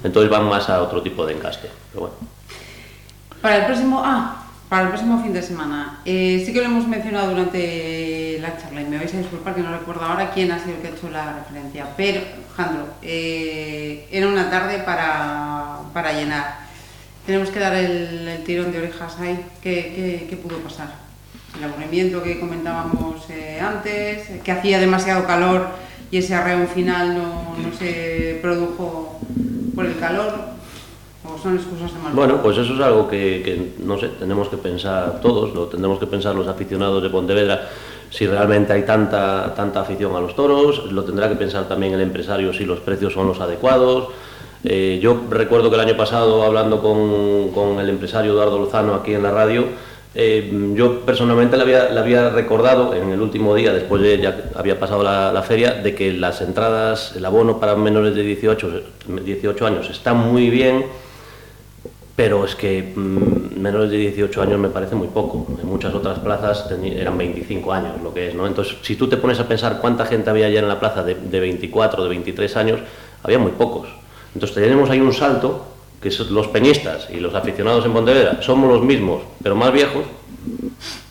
Entonces 0.05 0.31
van 0.31 0.45
más 0.45 0.69
a 0.69 0.83
otro 0.83 1.01
tipo 1.01 1.25
de 1.25 1.33
encaste. 1.33 1.71
Pero 1.91 2.01
bueno. 2.03 2.17
Para 3.41 3.57
el 3.57 3.65
próximo... 3.67 4.03
Ah, 4.05 4.42
para 4.73 4.85
el 4.85 4.89
próximo 4.89 5.23
fin 5.23 5.35
de 5.35 5.43
semana. 5.43 6.01
Eh, 6.07 6.43
sí 6.47 6.51
que 6.51 6.61
lo 6.61 6.65
hemos 6.65 6.89
mencionado 6.89 7.33
durante 7.33 8.39
la 8.41 8.57
charla 8.57 8.81
y 8.81 8.87
me 8.87 8.97
vais 8.97 9.13
a 9.13 9.19
disculpar 9.19 9.55
que 9.55 9.61
no 9.61 9.71
recuerdo 9.71 10.03
ahora 10.07 10.31
quién 10.31 10.51
ha 10.51 10.59
sido 10.59 10.77
el 10.77 10.81
que 10.81 10.89
ha 10.89 10.91
hecho 10.93 11.11
la 11.11 11.41
referencia, 11.41 11.89
pero, 11.95 12.23
Jandro, 12.57 12.87
eh, 13.03 14.09
era 14.11 14.27
una 14.29 14.49
tarde 14.49 14.79
para, 14.79 15.77
para, 15.93 16.15
llenar. 16.15 16.61
Tenemos 17.27 17.51
que 17.51 17.61
dar 17.61 17.75
el, 17.75 18.43
tirón 18.47 18.73
de 18.73 18.79
orejas 18.79 19.15
ahí. 19.21 19.45
¿Qué, 19.63 20.27
qué, 20.31 20.37
pudo 20.39 20.57
pasar? 20.61 20.89
El 21.55 21.65
aburrimiento 21.65 22.23
que 22.23 22.41
comentábamos 22.41 23.29
eh, 23.29 23.61
antes, 23.61 24.27
que 24.43 24.53
hacía 24.53 24.81
demasiado 24.81 25.27
calor 25.27 25.69
y 26.11 26.17
ese 26.17 26.35
arreo 26.35 26.67
final 26.67 27.19
no, 27.19 27.59
no 27.59 27.77
se 27.79 28.39
produjo 28.41 29.21
por 29.75 29.85
el 29.85 29.99
calor 29.99 30.52
son 31.43 31.57
excusas 31.57 31.93
de 31.93 31.99
mal 31.99 32.13
Bueno, 32.13 32.41
pues 32.43 32.57
eso 32.59 32.75
es 32.75 32.81
algo 32.81 33.09
que, 33.09 33.73
no 33.79 33.99
sé, 33.99 34.09
tenemos 34.19 34.49
que 34.49 34.57
pensar 34.57 35.21
todos, 35.21 35.53
lo 35.55 35.67
tendremos 35.67 35.99
que 35.99 36.07
pensar 36.07 36.35
los 36.35 36.47
aficionados 36.47 37.03
de 37.03 37.11
Pontevedra, 37.11 37.69
si 38.11 38.27
realmente 38.27 38.73
hay 38.73 38.83
tanta, 38.83 39.53
tanta 39.55 39.81
afición 39.81 40.15
a 40.15 40.21
los 40.21 40.37
toros, 40.37 40.91
lo 40.93 41.03
tendrá 41.05 41.29
que 41.29 41.37
pensar 41.37 41.67
también 41.67 41.95
el 41.95 42.01
empresario 42.01 42.53
si 42.53 42.65
los 42.65 42.81
precios 42.81 43.13
son 43.13 43.27
los 43.27 43.41
adecuados. 43.41 44.09
Eh, 44.65 45.01
yo 45.03 45.23
recuerdo 45.29 45.71
que 45.71 45.75
el 45.75 45.81
año 45.81 45.97
pasado, 45.97 46.45
hablando 46.45 46.81
con, 46.81 47.81
el 47.81 47.89
empresario 47.89 48.33
Eduardo 48.33 48.59
Lozano 48.59 48.95
aquí 48.95 49.15
en 49.15 49.23
la 49.23 49.31
radio, 49.31 49.65
eh, 50.15 50.73
yo 50.75 51.01
personalmente 51.01 51.57
le 51.57 51.63
había, 51.63 51.89
le 51.89 51.99
había, 51.99 52.29
recordado 52.29 52.95
en 52.95 53.11
el 53.11 53.21
último 53.21 53.55
día, 53.55 53.73
después 53.73 54.03
de 54.03 54.21
ya 54.21 54.45
había 54.55 54.79
pasado 54.79 55.03
la, 55.03 55.33
la, 55.33 55.43
feria, 55.43 55.73
de 55.73 55.95
que 55.95 56.13
las 56.13 56.43
entradas, 56.43 57.15
el 57.17 57.25
abono 57.25 57.59
para 57.59 57.75
menores 57.77 58.15
de 58.15 58.23
18, 58.23 58.83
18 59.25 59.67
años 59.67 59.89
está 59.89 60.13
muy 60.13 60.51
bien 60.51 60.85
pero 62.14 62.44
es 62.44 62.55
que 62.55 62.92
mm, 62.94 63.61
menores 63.61 63.90
de 63.90 63.96
18 63.96 64.42
años 64.42 64.59
me 64.59 64.68
parece 64.68 64.94
muy 64.94 65.09
poco. 65.09 65.46
En 65.61 65.68
muchas 65.68 65.94
otras 65.94 66.18
plazas 66.18 66.66
eran 66.70 67.16
25 67.16 67.72
años, 67.72 68.03
lo 68.03 68.12
que 68.12 68.29
es, 68.29 68.35
¿no? 68.35 68.46
Entonces, 68.46 68.77
si 68.83 68.96
tú 68.96 69.09
te 69.09 69.16
pones 69.16 69.40
a 69.40 69.48
pensar 69.48 69.79
cuánta 69.81 70.05
gente 70.07 70.31
había 70.31 70.51
ya 70.51 70.61
en 70.61 70.68
la 70.68 70.79
plaza 70.79 71.03
de, 71.03 71.14
de 71.14 71.40
24, 71.40 72.03
de 72.03 72.09
23 72.09 72.57
años, 72.57 72.81
había 73.22 73.38
muy 73.38 73.53
pocos. 73.53 73.88
Entonces 74.35 74.55
tenemos 74.55 74.90
ahí 74.90 75.01
un 75.01 75.12
salto, 75.12 75.66
que 76.01 76.11
son 76.11 76.35
los 76.35 76.48
peñistas 76.48 77.09
y 77.11 77.20
los 77.20 77.35
aficionados 77.35 77.85
en 77.87 77.92
Pontevedra 77.92 78.42
somos 78.42 78.70
los 78.70 78.83
mismos, 78.83 79.22
pero 79.42 79.55
más 79.55 79.72
viejos, 79.72 80.05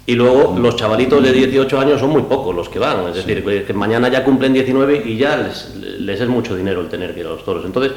y 0.06 0.16
luego 0.16 0.58
los 0.60 0.76
chavalitos 0.76 1.24
de 1.24 1.32
18 1.32 1.80
años 1.80 2.00
son 2.00 2.10
muy 2.10 2.24
pocos 2.24 2.54
los 2.54 2.68
que 2.68 2.80
van, 2.80 3.08
es 3.08 3.16
decir, 3.16 3.44
que 3.66 3.74
mañana 3.74 4.10
ya 4.10 4.24
cumplen 4.24 4.52
19 4.52 5.04
y 5.06 5.18
ya 5.18 5.38
les, 5.38 5.76
les 5.76 6.20
es 6.20 6.28
mucho 6.28 6.56
dinero 6.56 6.82
el 6.82 6.90
tener 6.90 7.14
que 7.14 7.22
ir 7.22 7.28
a 7.28 7.30
los 7.30 7.46
toros. 7.46 7.64
Entonces, 7.66 7.94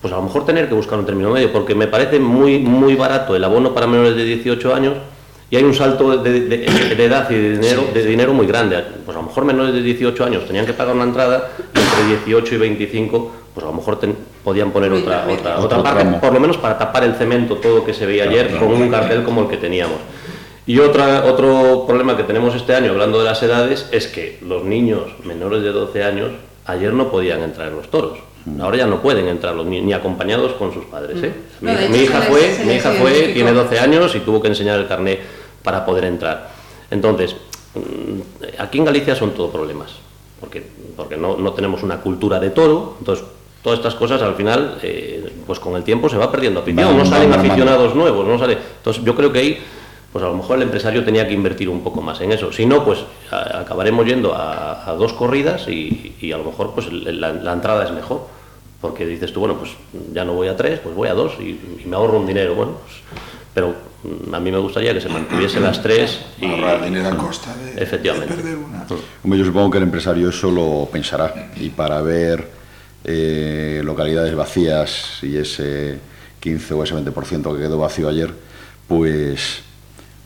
pues 0.00 0.12
a 0.12 0.16
lo 0.16 0.22
mejor 0.22 0.46
tener 0.46 0.68
que 0.68 0.74
buscar 0.74 0.98
un 0.98 1.06
término 1.06 1.30
medio, 1.30 1.52
porque 1.52 1.74
me 1.74 1.86
parece 1.86 2.18
muy, 2.18 2.58
muy 2.58 2.94
barato 2.94 3.34
el 3.34 3.42
abono 3.42 3.74
para 3.74 3.86
menores 3.86 4.16
de 4.16 4.24
18 4.24 4.74
años 4.74 4.94
y 5.50 5.56
hay 5.56 5.64
un 5.64 5.74
salto 5.74 6.18
de, 6.18 6.66
edad 6.98 7.30
y 7.30 7.34
de 7.34 7.58
dinero, 7.58 7.84
de 7.92 8.04
dinero 8.04 8.34
muy 8.34 8.46
grande. 8.46 8.82
Pues 9.04 9.16
a 9.16 9.20
lo 9.20 9.26
mejor 9.26 9.44
menores 9.44 9.72
de 9.72 9.82
18 9.82 10.24
años 10.24 10.46
tenían 10.46 10.66
que 10.66 10.74
pagar 10.74 10.94
una 10.94 11.04
entrada 11.04 11.50
y 11.74 11.78
entre 11.78 12.04
18 12.26 12.54
y 12.54 12.58
25 12.58 13.32
pues 13.54 13.66
a 13.66 13.70
lo 13.70 13.76
mejor 13.76 13.98
podían 14.44 14.70
poner 14.70 14.92
otra, 14.92 15.26
otra, 15.28 15.58
otra 15.58 15.82
parte, 15.82 16.04
por 16.20 16.32
lo 16.32 16.38
menos 16.38 16.58
para 16.58 16.78
tapar 16.78 17.02
el 17.02 17.14
cemento, 17.16 17.56
todo 17.56 17.84
que 17.84 17.92
se 17.92 18.06
veía 18.06 18.22
ayer, 18.22 18.56
con 18.56 18.68
un 18.68 18.88
cartel 18.88 19.24
como 19.24 19.42
el 19.42 19.48
que 19.48 19.56
teníamos. 19.56 19.96
Y 20.64 20.78
otra, 20.78 21.24
otro 21.24 21.84
problema 21.84 22.16
que 22.16 22.22
tenemos 22.22 22.54
este 22.54 22.74
año, 22.74 22.92
hablando 22.92 23.18
de 23.18 23.24
las 23.24 23.42
edades, 23.42 23.88
es 23.90 24.06
que 24.06 24.38
los 24.42 24.62
niños 24.62 25.06
menores 25.24 25.62
de 25.62 25.72
12 25.72 26.04
años 26.04 26.30
ayer 26.66 26.92
no 26.92 27.10
podían 27.10 27.42
entrar 27.42 27.68
en 27.68 27.76
los 27.78 27.90
toros. 27.90 28.18
Ahora 28.60 28.76
ya 28.76 28.86
no 28.86 29.00
pueden 29.00 29.28
entrar 29.28 29.54
los 29.54 29.66
ni, 29.66 29.92
acompañados 29.92 30.52
con 30.54 30.72
sus 30.72 30.84
padres. 30.84 31.22
¿eh? 31.22 31.32
Mm. 31.60 31.92
Mi, 31.92 31.98
hija 31.98 32.22
fue, 32.22 32.58
mi 32.64 32.74
hija 32.74 32.92
fue, 32.92 33.30
tiene 33.34 33.52
12 33.52 33.78
años 33.78 34.14
y 34.14 34.20
tuvo 34.20 34.40
que 34.40 34.48
enseñar 34.48 34.78
el 34.78 34.86
carnet 34.86 35.20
para 35.62 35.84
poder 35.84 36.04
entrar. 36.04 36.50
Entonces, 36.90 37.36
mm, 37.74 38.58
aquí 38.58 38.78
en 38.78 38.84
Galicia 38.84 39.14
son 39.14 39.32
todo 39.32 39.50
problemas, 39.50 39.92
porque, 40.40 40.62
porque 40.96 41.16
no, 41.16 41.36
no 41.36 41.52
tenemos 41.52 41.82
una 41.82 42.00
cultura 42.00 42.40
de 42.40 42.50
toro, 42.50 42.96
entonces 42.98 43.24
todas 43.62 43.78
estas 43.78 43.94
cosas 43.94 44.22
al 44.22 44.34
final, 44.34 44.78
eh, 44.82 45.30
pues 45.46 45.58
con 45.58 45.74
el 45.76 45.82
tiempo 45.82 46.08
se 46.08 46.16
va 46.16 46.30
perdiendo 46.30 46.60
afición, 46.60 46.96
no 46.96 47.04
salen 47.04 47.32
aficionados 47.32 47.94
nuevos, 47.94 48.26
no 48.26 48.38
sale. 48.38 48.56
Entonces 48.78 49.02
yo 49.04 49.14
creo 49.14 49.32
que 49.32 49.38
ahí, 49.40 49.58
pues 50.12 50.24
a 50.24 50.28
lo 50.28 50.34
mejor 50.34 50.56
el 50.56 50.62
empresario 50.62 51.04
tenía 51.04 51.26
que 51.26 51.34
invertir 51.34 51.68
un 51.68 51.82
poco 51.82 52.00
más 52.00 52.20
en 52.20 52.32
eso. 52.32 52.52
Si 52.52 52.66
no, 52.66 52.84
pues 52.84 53.00
acabaremos 53.30 54.06
yendo 54.06 54.34
a, 54.34 54.94
dos 54.98 55.12
corridas 55.12 55.68
y, 55.68 56.32
a 56.32 56.38
lo 56.38 56.44
mejor 56.44 56.72
pues 56.72 56.90
la, 56.90 57.52
entrada 57.52 57.84
es 57.84 57.92
mejor. 57.92 58.37
Porque 58.80 59.04
dices 59.06 59.32
tú, 59.32 59.40
bueno, 59.40 59.56
pues 59.58 59.72
ya 60.12 60.24
no 60.24 60.34
voy 60.34 60.48
a 60.48 60.56
tres, 60.56 60.78
pues 60.80 60.94
voy 60.94 61.08
a 61.08 61.14
dos 61.14 61.34
y, 61.40 61.84
me 61.84 61.96
ahorro 61.96 62.20
un 62.20 62.26
dinero. 62.26 62.54
Bueno, 62.54 62.78
pues, 62.84 62.96
pero 63.52 63.74
mm, 64.04 64.34
a 64.34 64.40
mí 64.40 64.52
me 64.52 64.58
gustaría 64.58 64.94
que 64.94 65.00
se 65.00 65.08
mantuviesen 65.08 65.64
las 65.64 65.82
tres 65.82 66.20
y 66.40 66.46
ahorrar 66.46 66.84
dinero 66.84 67.08
a 67.08 67.16
costa 67.16 67.54
de, 67.56 67.82
efectivamente. 67.82 68.34
perder 68.34 68.56
una. 68.56 68.86
Yo 69.36 69.44
supongo 69.44 69.70
que 69.70 69.78
el 69.78 69.84
empresario 69.84 70.28
eso 70.28 70.50
lo 70.50 70.88
pensará 70.92 71.50
y 71.56 71.70
para 71.70 72.00
ver 72.02 72.48
eh, 73.04 73.80
localidades 73.84 74.34
vacías 74.34 75.18
y 75.22 75.36
ese 75.36 75.98
15 76.40 76.74
o 76.74 76.84
ese 76.84 76.94
20% 76.94 77.54
que 77.54 77.62
quedó 77.62 77.78
vacío 77.78 78.08
ayer, 78.08 78.32
pues 78.86 79.60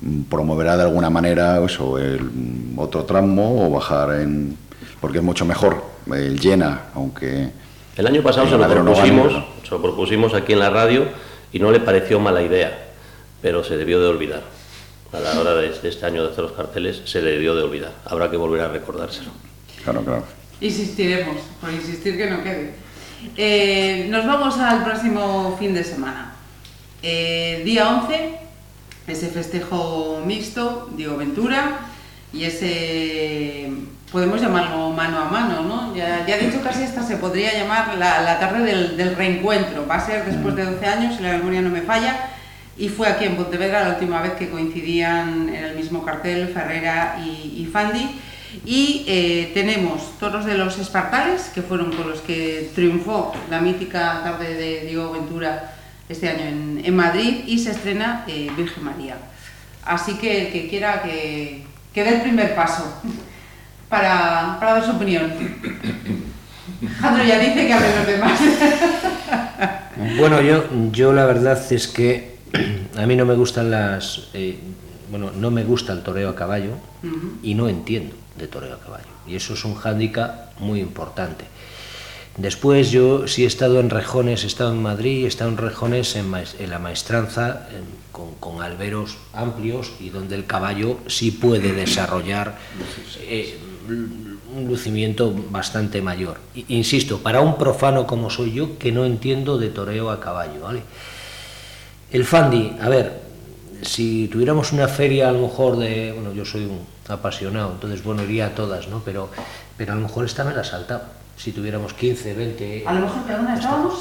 mm, 0.03 0.23
promoverá 0.23 0.77
de 0.77 0.83
alguna 0.83 1.09
manera 1.09 1.65
eso, 1.65 1.99
el 1.99 2.31
otro 2.77 3.05
tramo 3.05 3.67
o 3.67 3.71
bajar 3.71 4.21
en... 4.21 4.59
porque 5.01 5.19
es 5.19 5.25
mucho 5.25 5.47
mejor 5.47 5.83
el 6.15 6.39
llena, 6.39 6.83
aunque... 6.95 7.63
El 7.97 8.07
año 8.07 8.23
pasado 8.23 8.49
se 8.49 8.57
lo, 8.57 8.69
propusimos, 8.69 9.33
se 9.63 9.71
lo 9.71 9.83
propusimos 9.83 10.35
aquí 10.35 10.55
en 10.55 10.61
la 10.61 10.71
radio 10.71 11.07
y 11.53 11.59
no 11.59 11.71
le 11.71 11.81
pareció 11.81 12.19
mala 12.19 12.43
idea, 12.43 12.91
pero 13.43 13.63
se 13.63 13.77
debió 13.77 14.01
de 14.01 14.07
olvidar. 14.07 14.43
A 15.13 15.21
la 15.21 15.39
hora 15.39 15.55
de 15.55 15.69
este 15.69 16.07
año 16.07 16.23
de 16.25 16.33
hacer 16.33 16.45
los 16.45 16.53
carteles 16.53 17.03
se 17.05 17.21
le 17.21 17.33
debió 17.33 17.55
de 17.55 17.63
olvidar. 17.63 17.93
Habrá 18.07 18.31
que 18.31 18.39
volver 18.39 18.63
a 18.63 18.69
recordárselo. 18.69 19.31
Claro, 19.85 20.03
claro. 20.03 20.25
Insistiremos, 20.63 21.37
por 21.61 21.71
insistir 21.71 22.17
que 22.17 22.31
no 22.31 22.43
quede. 22.43 22.73
Eh, 23.37 24.07
nos 24.09 24.27
vamos 24.27 24.57
al 24.59 24.85
próximo 24.85 25.57
fin 25.59 25.75
de 25.75 25.85
semana. 25.85 26.35
Eh, 27.03 27.63
día 27.65 27.89
11, 28.05 28.39
ese 29.07 29.29
festejo 29.29 30.23
mixto, 30.25 30.89
Diego 30.97 31.17
Ventura, 31.17 31.81
y 32.33 32.45
ese, 32.45 33.71
podemos 34.13 34.41
llamarlo 34.41 34.91
mano 34.91 35.19
a 35.19 35.25
mano, 35.25 35.63
¿no? 35.63 35.97
Ya, 35.97 36.25
ya 36.27 36.37
he 36.37 36.47
dicho 36.47 36.63
casi 36.63 36.83
esta 36.83 37.03
se 37.03 37.17
podría 37.17 37.55
llamar 37.55 37.97
la, 37.97 38.39
tarde 38.39 38.63
del, 38.63 39.17
reencuentro. 39.17 39.87
Va 39.87 39.97
a 39.97 40.07
ser 40.07 40.27
después 40.27 40.55
de 40.55 40.67
12 40.67 40.87
años, 40.87 41.17
si 41.17 41.23
la 41.23 41.33
memoria 41.33 41.63
no 41.63 41.71
me 41.71 41.81
falla, 41.81 42.29
y 42.77 42.91
fue 42.91 43.09
aquí 43.09 43.25
en 43.25 43.37
Pontevedra 43.37 43.83
la 43.83 43.95
última 43.95 44.21
vez 44.21 44.33
que 44.35 44.51
coincidían 44.51 45.49
en 45.49 45.65
el 45.65 45.75
mismo 45.75 46.05
cartel 46.05 46.49
Ferrera 46.49 47.19
y, 47.25 47.63
y 47.63 47.69
Fandi. 47.73 48.21
Y 48.67 49.05
eh, 49.09 49.51
tenemos 49.55 50.19
toros 50.21 50.45
de 50.45 50.59
los 50.59 50.79
Espartales, 50.79 51.51
que 51.55 51.63
fueron 51.63 51.91
con 51.93 52.11
los 52.11 52.21
que 52.21 52.71
triunfó 52.75 53.35
la 53.49 53.61
mítica 53.61 54.21
tarde 54.23 54.55
de 54.55 54.81
Diego 54.87 55.13
Ventura 55.13 55.75
este 56.11 56.29
año 56.29 56.45
en, 56.85 56.95
Madrid, 56.95 57.45
y 57.47 57.59
se 57.59 57.71
estrena 57.71 58.25
eh, 58.29 58.51
Virgen 58.55 58.85
María. 58.85 59.17
Así 59.85 60.15
que 60.15 60.47
el 60.47 60.53
que 60.53 60.69
quiera 60.69 61.03
que, 61.03 61.65
que 61.95 62.05
dé 62.05 62.17
el 62.17 62.21
primer 62.21 62.55
paso 62.55 63.01
para, 63.93 64.57
para 64.59 64.73
dar 64.73 64.87
su 64.87 64.93
opinión. 64.93 65.31
Jandro 66.99 67.25
ya 67.25 67.39
dice 67.39 67.67
que 67.67 67.73
hable 67.73 67.97
los 67.97 68.07
demás. 68.07 68.41
Bueno, 70.19 70.41
yo, 70.41 70.65
yo 70.91 71.13
la 71.13 71.27
verdad 71.27 71.61
es 71.71 71.87
que 71.87 72.39
a 72.97 73.07
mí 73.07 73.15
no 73.15 73.25
me 73.25 73.35
gustan 73.35 73.71
las... 73.71 74.31
Eh, 74.33 74.59
bueno, 75.11 75.31
no 75.31 75.51
me 75.51 75.63
gusta 75.63 75.93
el 75.93 76.03
toreo 76.03 76.31
a 76.31 76.35
caballo 76.35 76.73
y 77.43 77.55
no 77.55 77.69
entiendo 77.69 78.17
de 78.37 78.49
toreo 78.49 78.75
a 78.75 78.81
caballo. 78.81 79.13
Y 79.29 79.37
eso 79.37 79.53
es 79.53 79.65
un 79.65 79.75
hándicap 79.75 80.59
muy 80.59 80.81
importante. 80.81 81.45
Después 82.37 82.91
yo 82.91 83.29
sí 83.29 83.45
he 83.45 83.47
estado 83.47 83.79
en 83.79 83.91
rejones, 83.91 84.43
he 84.43 84.47
estado 84.47 84.73
en 84.73 84.83
Madrid, 84.83 85.25
he 85.25 85.29
estado 85.29 85.51
en 85.51 85.59
rejones 85.59 86.17
en, 86.17 86.33
la 86.71 86.79
maestranza 86.79 87.69
con, 88.11 88.63
alberos 88.63 89.19
amplios 89.35 89.93
y 90.01 90.09
donde 90.09 90.35
el 90.35 90.47
caballo 90.47 90.99
sí 91.07 91.31
puede 91.31 91.73
desarrollar 91.73 92.57
eh, 93.21 93.59
un 93.89 94.67
lucimiento 94.69 95.35
bastante 95.51 96.03
mayor. 96.03 96.39
Insisto, 96.69 97.19
para 97.19 97.41
un 97.41 97.57
profano 97.57 98.07
como 98.07 98.31
soy 98.31 98.53
yo, 98.53 98.79
que 98.79 98.93
no 98.93 99.05
entiendo 99.05 99.59
de 99.59 99.69
toreo 99.69 100.11
a 100.11 100.21
caballo, 100.21 100.63
¿vale? 100.63 100.83
El 102.11 102.25
Fandi, 102.25 102.77
a 102.81 102.89
ver, 102.89 103.21
si 103.83 104.29
tuviéramos 104.29 104.73
una 104.73 104.89
feria 104.89 105.29
a 105.29 105.33
lo 105.33 105.41
mejor 105.41 105.77
de, 105.79 106.13
bueno, 106.13 106.33
yo 106.33 106.45
soy 106.45 106.67
un 106.67 106.81
apasionado, 107.09 107.73
entonces 107.73 108.05
bueno, 108.05 108.23
iría 108.23 108.47
a 108.47 108.51
todas, 108.51 108.89
¿no? 108.89 109.03
Pero, 109.05 109.31
pero 109.77 109.93
a 109.93 109.97
lo 109.97 110.03
mejor 110.03 110.25
esta 110.27 110.45
me 110.45 110.55
la 110.55 110.63
saltaba, 110.63 111.05
si 111.37 111.53
tuviéramos 111.53 111.95
15, 111.95 112.35
20... 112.35 112.85
A 112.87 112.95
lo 112.95 113.01
mejor, 113.01 113.25
¿de 113.27 113.55
estábamos? 113.55 113.95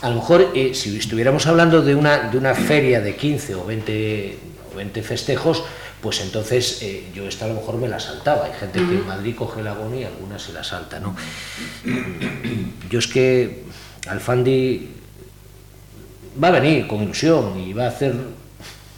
A 0.00 0.08
lo 0.08 0.16
mejor, 0.16 0.48
eh, 0.54 0.74
si 0.74 0.96
estuviéramos 0.96 1.46
hablando 1.46 1.82
de 1.82 1.94
una, 1.94 2.30
de 2.30 2.38
una 2.38 2.54
feria 2.54 3.00
de 3.02 3.14
15 3.14 3.54
o 3.56 3.66
20, 3.66 4.38
o 4.72 4.76
20 4.76 5.02
festejos, 5.02 5.62
pues 6.02 6.20
entonces 6.20 6.78
eh, 6.82 7.04
yo 7.14 7.26
esta 7.26 7.44
a 7.44 7.48
lo 7.48 7.54
mejor 7.54 7.76
me 7.76 7.88
la 7.88 8.00
saltaba. 8.00 8.46
Hay 8.46 8.52
gente 8.58 8.78
que 8.78 8.94
en 8.94 9.06
Madrid 9.06 9.34
coge 9.36 9.62
la 9.62 9.72
agonía 9.72 10.02
y 10.02 10.04
algunas 10.04 10.42
se 10.42 10.52
la 10.52 10.64
salta, 10.64 11.00
¿no? 11.00 11.14
Yo 12.90 12.98
es 12.98 13.06
que 13.06 13.64
Alfandi 14.08 14.88
va 16.42 16.48
a 16.48 16.52
venir 16.52 16.86
con 16.86 17.02
ilusión 17.02 17.58
y 17.60 17.72
va 17.72 17.84
a 17.84 17.88
hacer 17.88 18.14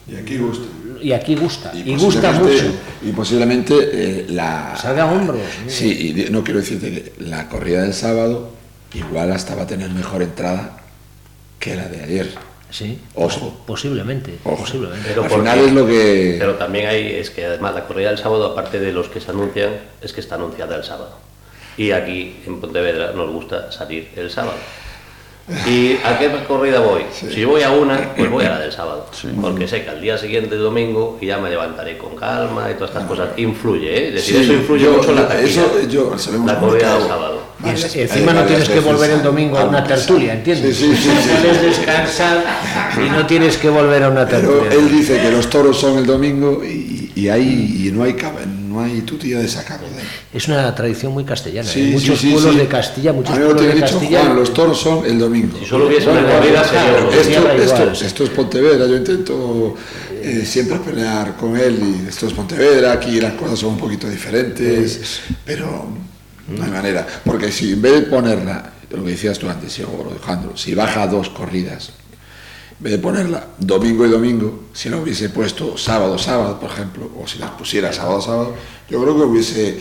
y 0.09 0.17
aquí 0.17 0.37
gusta. 0.37 0.67
Y 1.01 1.13
aquí 1.13 1.35
gusta. 1.35 1.73
Y, 1.75 1.97
gusta 1.97 2.33
mucho. 2.33 2.75
Y 3.03 3.13
posiblemente 3.13 3.75
eh, 3.93 4.27
la... 4.29 4.77
Salga 4.77 5.07
hombros. 5.07 5.41
Sí, 5.69 6.15
y 6.29 6.31
no 6.31 6.43
quiero 6.43 6.61
decirte 6.61 6.91
que 6.91 7.13
la 7.25 7.49
corrida 7.49 7.83
del 7.83 7.95
sábado 7.95 8.53
igual 8.95 9.33
hasta 9.33 9.55
va 9.55 9.63
a 9.63 9.67
tener 9.67 9.91
mejor 9.91 10.23
entrada 10.23 10.79
que 11.59 11.77
la 11.77 11.89
de 11.89 12.03
ayer. 12.03 12.35
Sí, 12.73 12.99
Ojo. 13.15 13.55
posiblemente. 13.67 14.39
posiblemente. 14.43 15.09
Pero, 15.11 15.25
Al 15.25 15.31
final 15.31 15.59
es 15.59 15.73
lo 15.73 15.87
que... 15.87 16.37
pero 16.39 16.55
también 16.55 16.87
hay, 16.89 17.07
es 17.13 17.31
que 17.31 17.45
además 17.45 17.75
la 17.75 17.85
corrida 17.85 18.09
del 18.09 18.19
sábado, 18.19 18.47
aparte 18.47 18.81
de 18.81 18.93
los 18.93 19.09
que 19.09 19.21
se 19.21 19.31
anuncian, 19.31 19.73
es 20.01 20.13
que 20.13 20.21
está 20.21 20.37
anunciada 20.37 20.75
el 20.77 20.83
sábado. 20.83 21.19
Y 21.77 21.91
aquí 21.91 22.37
en 22.47 22.61
Pontevedra 22.61 23.13
nos 23.13 23.31
gusta 23.31 23.71
salir 23.71 24.09
el 24.17 24.31
sábado. 24.31 24.57
¿Y 25.67 25.97
a 26.05 26.19
qué 26.19 26.31
corrida 26.47 26.81
voy? 26.81 27.03
Si 27.13 27.45
voy 27.45 27.63
a 27.63 27.73
una, 27.73 28.15
pues 28.15 28.31
voy 28.31 28.45
a 28.45 28.51
la 28.51 28.59
del 28.61 28.73
sábado. 28.73 29.07
Porque 29.41 29.67
sé 29.67 29.83
que 29.83 29.91
al 29.91 30.01
día 30.01 30.17
siguiente, 30.17 30.57
domingo, 30.57 31.19
y 31.21 31.27
ya 31.27 31.39
me 31.39 31.51
levantaré 31.51 31.99
con 31.99 32.15
calma 32.17 32.71
y 32.71 32.75
todas 32.75 32.91
estas 32.91 33.05
cosas. 33.05 33.31
Influye, 33.37 33.93
¿eh? 33.93 34.09
Es 34.09 34.15
decir, 34.15 34.37
eso 34.43 34.53
influye 34.53 34.89
mucho 34.89 35.11
en 35.11 35.17
la 35.17 35.29
taquilla. 35.29 35.65
la 36.47 36.61
corrida 36.61 36.95
del 36.97 37.09
sábado. 37.09 37.42
Y 37.65 38.01
encima 38.01 38.33
no 38.33 38.43
tienes 38.45 38.69
que 38.69 38.81
volver 38.81 39.11
el 39.11 39.23
domingo 39.23 39.59
a 39.59 39.65
una 39.65 39.85
tertulia, 39.85 40.35
¿entiendes? 40.35 40.77
Sí, 40.77 40.95
sí, 40.97 41.11
sí, 41.11 41.31
Puedes 41.41 41.63
descansar 41.63 42.45
y 42.97 43.09
no 43.11 43.27
tienes 43.27 43.57
que 43.57 43.69
volver 43.69 44.03
a 44.03 44.09
una 44.09 44.27
tertulia. 44.27 44.65
Pero 44.69 44.81
él 44.81 44.91
dice 44.91 45.21
que 45.21 45.31
los 45.31 45.49
toros 45.49 45.79
son 45.79 45.99
el 45.99 46.07
domingo 46.07 46.63
y, 46.65 47.13
y, 47.15 47.29
ahí, 47.29 47.87
y 47.87 47.93
no 47.93 48.03
hay 48.03 48.17
no 48.69 48.81
hay 48.81 49.03
tutía 49.03 49.39
de 49.39 49.49
sacarlo 49.49 49.89
de 49.89 50.01
ahí. 50.01 50.07
Es 50.33 50.49
una 50.49 50.75
tradición 50.75 51.13
muy 51.13 51.25
castellana. 51.25 51.69
Sí, 51.69 51.81
¿eh? 51.81 51.93
muchos 51.93 52.21
pueblos 52.21 52.57
de 52.57 52.67
Castilla, 52.67 53.13
muchos 53.13 53.37
pueblos 53.37 53.75
de 53.75 53.81
Castilla. 53.81 54.21
Juan, 54.23 54.37
los 54.37 54.55
toros 54.55 54.81
son 54.81 55.05
el 55.05 55.19
domingo. 55.19 55.59
Si 55.59 55.67
solo 55.67 55.87
hubiese 55.87 56.09
una 56.09 56.25
corrida 56.27 56.63
esto, 58.03 58.25
es 58.25 58.31
Pontevedra. 58.31 58.87
Yo 58.87 58.97
intento 58.97 59.77
eh, 60.23 60.45
siempre 60.47 60.79
pelear 60.79 61.37
con 61.37 61.57
él 61.57 61.79
y 62.05 62.09
esto 62.09 62.27
es 62.27 62.33
Pontevedra. 62.33 62.93
Aquí 62.93 63.21
las 63.21 63.35
cosas 63.35 63.59
son 63.59 63.71
un 63.71 63.79
poquito 63.79 64.09
diferentes, 64.09 65.21
pero 65.45 65.87
no 66.49 66.65
hay 66.65 66.71
manera. 66.71 67.07
Porque 67.25 67.53
si 67.53 67.73
en 67.73 67.83
vez 67.83 67.93
de 67.93 68.03
ponerla, 68.03 68.73
lo 68.91 69.05
que 69.05 69.11
decías 69.11 69.39
tú 69.39 69.49
antes, 69.49 69.81
Alejandro, 69.81 70.57
si 70.57 70.75
baja 70.75 71.07
dos 71.07 71.31
corridas 71.31 71.93
en 72.83 72.85
vez 72.85 72.93
de 72.95 72.99
ponerla 72.99 73.47
domingo 73.59 74.05
y 74.05 74.09
domingo, 74.09 74.65
si 74.73 74.89
la 74.89 74.97
hubiese 74.97 75.29
puesto 75.29 75.79
sábado, 75.79 76.19
sábado, 76.19 76.59
por 76.59 76.69
ejemplo, 76.69 77.13
o 77.17 77.29
si 77.29 77.39
las 77.39 77.51
pusiera 77.53 77.93
sábado, 77.93 78.21
sábado, 78.21 78.55
yo 78.91 79.01
creo 79.01 79.17
que 79.17 79.23
hubiese 79.23 79.79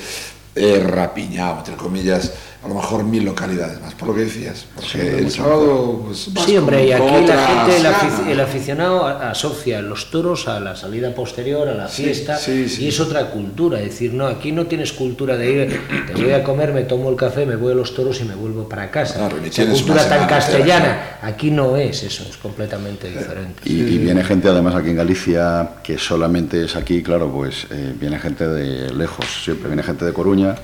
eh, 0.53 0.83
rapiñado, 0.85 1.57
entre 1.57 1.75
comillas, 1.77 2.31
a 2.63 2.67
lo 2.67 2.75
mejor 2.75 3.03
mil 3.03 3.25
localidades 3.25 3.81
más, 3.81 3.95
por 3.95 4.09
lo 4.09 4.13
que 4.13 4.21
decías. 4.21 4.65
Porque 4.75 5.17
el 5.17 5.31
sábado. 5.31 6.03
Pues, 6.05 6.29
sí, 6.45 6.57
hombre, 6.57 6.85
y 6.85 6.91
aquí 6.91 7.25
la 7.25 7.95
gente, 7.95 8.31
el, 8.31 8.39
aficionado 8.39 9.07
asocia 9.07 9.81
los 9.81 10.11
toros 10.11 10.47
a 10.47 10.59
la 10.59 10.75
salida 10.75 11.13
posterior, 11.15 11.67
a 11.67 11.73
la 11.73 11.87
fiesta, 11.87 12.39
y 12.47 12.87
es 12.87 12.99
otra 12.99 13.31
cultura. 13.31 13.79
Es 13.79 13.85
decir, 13.85 14.13
no, 14.13 14.27
aquí 14.27 14.51
no 14.51 14.67
tienes 14.67 14.93
cultura 14.93 15.37
de 15.37 15.51
ir, 15.51 15.81
te 16.13 16.21
voy 16.21 16.33
a 16.33 16.43
comer, 16.43 16.71
me 16.71 16.83
tomo 16.83 17.09
el 17.09 17.15
café, 17.15 17.47
me 17.47 17.55
voy 17.55 17.71
a 17.71 17.75
los 17.75 17.95
toros 17.95 18.21
y 18.21 18.25
me 18.25 18.35
vuelvo 18.35 18.69
para 18.69 18.91
casa. 18.91 19.15
Claro, 19.15 19.37
Esa 19.43 19.65
cultura 19.65 20.07
tan 20.07 20.27
castellana, 20.27 21.17
aquí 21.23 21.49
no 21.49 21.75
es 21.77 22.03
eso, 22.03 22.23
es 22.29 22.37
completamente 22.37 23.09
diferente. 23.09 23.63
Y, 23.65 23.97
viene 23.97 24.23
gente, 24.23 24.47
además, 24.49 24.75
aquí 24.75 24.91
en 24.91 24.97
Galicia, 24.97 25.69
que 25.81 25.97
solamente 25.97 26.65
es 26.65 26.75
aquí, 26.75 27.01
claro, 27.01 27.31
pues 27.31 27.65
eh, 27.71 27.95
viene 27.99 28.19
gente 28.19 28.47
de 28.47 28.93
lejos, 28.93 29.25
siempre 29.43 29.67
viene 29.67 29.81
gente 29.81 30.05
de 30.05 30.13
Coruña 30.13 30.55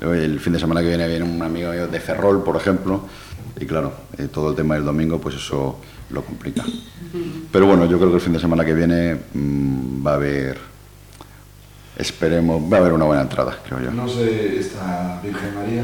el 0.00 0.40
fin 0.40 0.52
de 0.52 0.58
semana 0.58 0.80
que 0.80 0.88
viene 0.88 1.06
viene 1.06 1.24
un 1.24 1.42
amigo 1.42 1.70
mío 1.72 1.86
de 1.86 2.00
Ferrol, 2.00 2.42
por 2.42 2.56
ejemplo, 2.56 3.02
y 3.60 3.66
claro, 3.66 3.92
eh, 4.16 4.28
todo 4.32 4.50
el 4.50 4.56
tema 4.56 4.74
del 4.74 4.84
domingo, 4.84 5.20
pues 5.20 5.36
eso 5.36 5.78
lo 6.10 6.22
complica. 6.22 6.64
Pero 7.52 7.66
bueno, 7.66 7.84
yo 7.86 7.98
creo 7.98 8.10
que 8.10 8.16
el 8.16 8.20
fin 8.20 8.32
de 8.32 8.40
semana 8.40 8.64
que 8.64 8.72
viene 8.72 9.16
mm, 9.34 10.06
va 10.06 10.12
a 10.12 10.14
haber, 10.14 10.58
esperemos, 11.98 12.62
va 12.72 12.78
a 12.78 12.80
haber 12.80 12.92
una 12.92 13.04
buena 13.04 13.22
entrada, 13.22 13.58
creo 13.66 13.80
yo. 13.80 13.90
No 13.90 14.08
sé, 14.08 14.58
esta 14.58 15.20
Virgen 15.22 15.54
María. 15.54 15.82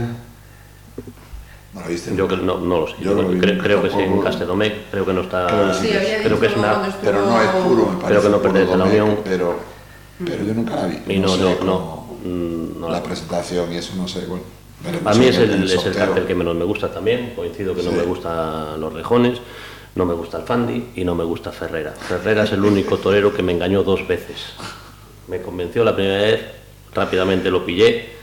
¿No 1.75 1.81
la 1.83 1.89
viste? 1.89 2.17
Yo 2.17 2.27
no, 2.29 2.59
no 2.59 2.81
lo 2.81 2.89
sé. 2.89 2.95
Yo 3.01 3.15
creo, 3.39 3.83
que 3.83 3.91
sí, 3.91 3.99
en 3.99 4.23
Castedomec, 4.23 4.91
creo 4.91 5.05
que 5.05 5.13
no 5.13 5.21
está. 5.21 5.47
Creo 5.47 6.41
que, 6.41 6.47
es 6.47 6.57
una. 6.57 6.91
Pero 7.03 7.27
no 7.27 7.43
es 7.43 7.51
puro, 7.51 7.91
me 7.91 8.01
parece. 8.01 8.07
Creo 8.07 8.23
que 8.23 8.29
no 8.31 8.41
pertenece 8.41 8.73
a 8.73 8.77
la 8.79 8.85
Unión. 8.85 9.19
Pero, 9.23 9.59
pero 10.25 10.45
yo 10.45 10.55
nunca 10.55 10.77
la 10.77 10.87
vi. 10.87 11.03
Y 11.07 11.19
no, 11.19 11.37
no, 11.37 11.65
no. 11.65 12.06
Mm, 12.27 12.91
la, 12.91 13.03
presentación 13.03 13.73
y 13.73 13.77
eso 13.77 13.95
no 13.97 14.09
sé, 14.09 14.27
bueno. 14.27 14.45
A 15.05 15.15
mí 15.15 15.27
es 15.27 15.39
el, 15.39 15.65
es 15.65 15.87
el 15.87 15.95
cartel 15.95 16.27
que 16.27 16.35
menos 16.35 16.55
me 16.55 16.65
gusta 16.65 16.91
también, 16.91 17.33
coincido 17.35 17.75
que 17.75 17.83
no 17.83 17.93
me 17.93 18.03
gustan 18.03 18.79
los 18.81 18.93
rejones, 18.93 19.41
no 19.95 20.05
me 20.05 20.15
gusta 20.15 20.39
el 20.39 20.45
Fandi 20.45 20.89
y 20.97 21.05
no 21.05 21.15
me 21.15 21.25
gusta 21.25 21.51
Ferrera. 21.51 21.93
Ferrera 21.93 22.45
es 22.45 22.53
el 22.53 22.63
único 22.63 22.99
torero 22.99 23.33
que 23.33 23.43
me 23.43 23.53
engañó 23.53 23.83
dos 23.83 24.07
veces. 24.07 24.37
Me 25.29 25.41
convenció 25.41 25.83
la 25.83 25.95
primera 25.95 26.23
vez, 26.23 26.41
rápidamente 26.95 27.51
lo 27.51 27.65
pillé 27.65 28.17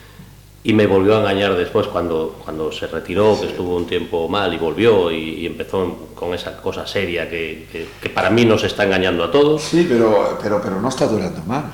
y 0.63 0.73
me 0.73 0.87
volvió 0.87 1.17
a 1.17 1.19
engañar 1.19 1.55
después 1.57 1.87
cuando, 1.87 2.39
cuando 2.43 2.71
se 2.71 2.87
retiró, 2.87 3.37
que 3.39 3.47
estuvo 3.47 3.75
un 3.75 3.85
tiempo 3.85 4.29
mal 4.29 4.53
y 4.53 4.57
volvió 4.57 5.11
y, 5.11 5.45
empezó 5.45 6.09
con 6.15 6.33
esa 6.33 6.55
cosa 6.61 6.87
seria 6.87 7.29
que, 7.29 7.87
que, 8.01 8.09
para 8.09 8.29
mí 8.29 8.45
nos 8.45 8.63
está 8.63 8.85
engañando 8.85 9.25
a 9.25 9.31
todos. 9.31 9.61
Sí, 9.61 9.85
pero, 9.89 10.37
pero, 10.41 10.61
pero 10.61 10.79
no 10.79 10.87
está 10.87 11.07
durando 11.07 11.41
mal. 11.45 11.65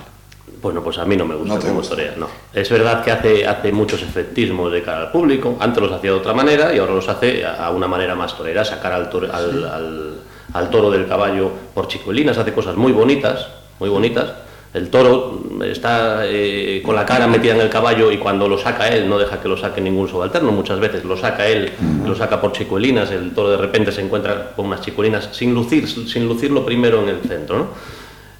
Bueno, 0.61 0.83
pues 0.83 0.97
a 0.97 1.05
mí 1.05 1.15
no 1.15 1.25
me 1.25 1.35
gusta 1.35 1.59
como 1.59 1.81
historia, 1.81 2.13
no. 2.17 2.27
Es 2.53 2.69
verdad 2.69 3.03
que 3.03 3.11
hace, 3.11 3.47
hace 3.47 3.71
muchos 3.71 4.01
efectismos 4.01 4.71
de 4.71 4.81
cara 4.81 5.01
al 5.03 5.11
público, 5.11 5.55
antes 5.59 5.81
los 5.81 5.91
hacía 5.91 6.11
de 6.11 6.17
otra 6.17 6.33
manera 6.33 6.75
y 6.75 6.79
ahora 6.79 6.93
los 6.93 7.07
hace 7.07 7.45
a 7.45 7.69
una 7.71 7.87
manera 7.87 8.13
más 8.15 8.35
torera, 8.35 8.65
sacar 8.65 8.91
al, 8.91 9.09
toro, 9.09 9.29
al, 9.31 10.69
toro 10.69 10.91
del 10.91 11.07
caballo 11.07 11.49
por 11.73 11.87
chicuelinas, 11.87 12.37
hace 12.37 12.51
cosas 12.51 12.75
muy 12.75 12.91
bonitas, 12.91 13.47
muy 13.79 13.89
bonitas. 13.89 14.33
El 14.73 14.89
toro 14.89 15.41
está 15.63 16.23
eh, 16.25 16.83
con 16.85 16.95
la 16.95 17.05
cara 17.05 17.25
metida 17.25 17.55
en 17.55 17.61
el 17.61 17.69
caballo 17.69 18.11
y 18.11 18.17
cuando 18.17 18.47
lo 18.47 18.57
saca 18.57 18.87
él 18.89 19.09
no 19.09 19.17
deja 19.17 19.41
que 19.41 19.47
lo 19.47 19.57
saque 19.57 19.81
ningún 19.81 20.07
subalterno, 20.07 20.51
muchas 20.51 20.79
veces 20.79 21.05
lo 21.05 21.17
saca 21.17 21.47
él, 21.47 21.71
lo 22.05 22.15
saca 22.15 22.39
por 22.39 22.51
chicuelinas, 22.51 23.09
el 23.11 23.31
toro 23.33 23.49
de 23.49 23.57
repente 23.57 23.91
se 23.91 24.01
encuentra 24.01 24.51
con 24.55 24.65
unas 24.65 24.81
chicuelinas 24.81 25.29
sin 25.31 25.55
lucir, 25.55 25.87
sin 25.87 26.27
lucirlo 26.27 26.65
primero 26.65 27.01
en 27.01 27.09
el 27.09 27.21
centro, 27.21 27.57
¿no? 27.57 27.67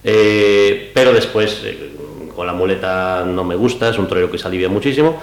Eh, 0.03 0.91
pero 0.93 1.13
después 1.13 1.61
eh, 1.63 1.93
con 2.39 2.47
la 2.47 2.53
muleta 2.53 3.25
no 3.27 3.43
me 3.43 3.53
gusta, 3.53 3.89
es 3.89 3.97
un 3.97 4.07
torero 4.07 4.31
que 4.31 4.37
se 4.37 4.47
alivia 4.47 4.69
muchísimo. 4.69 5.21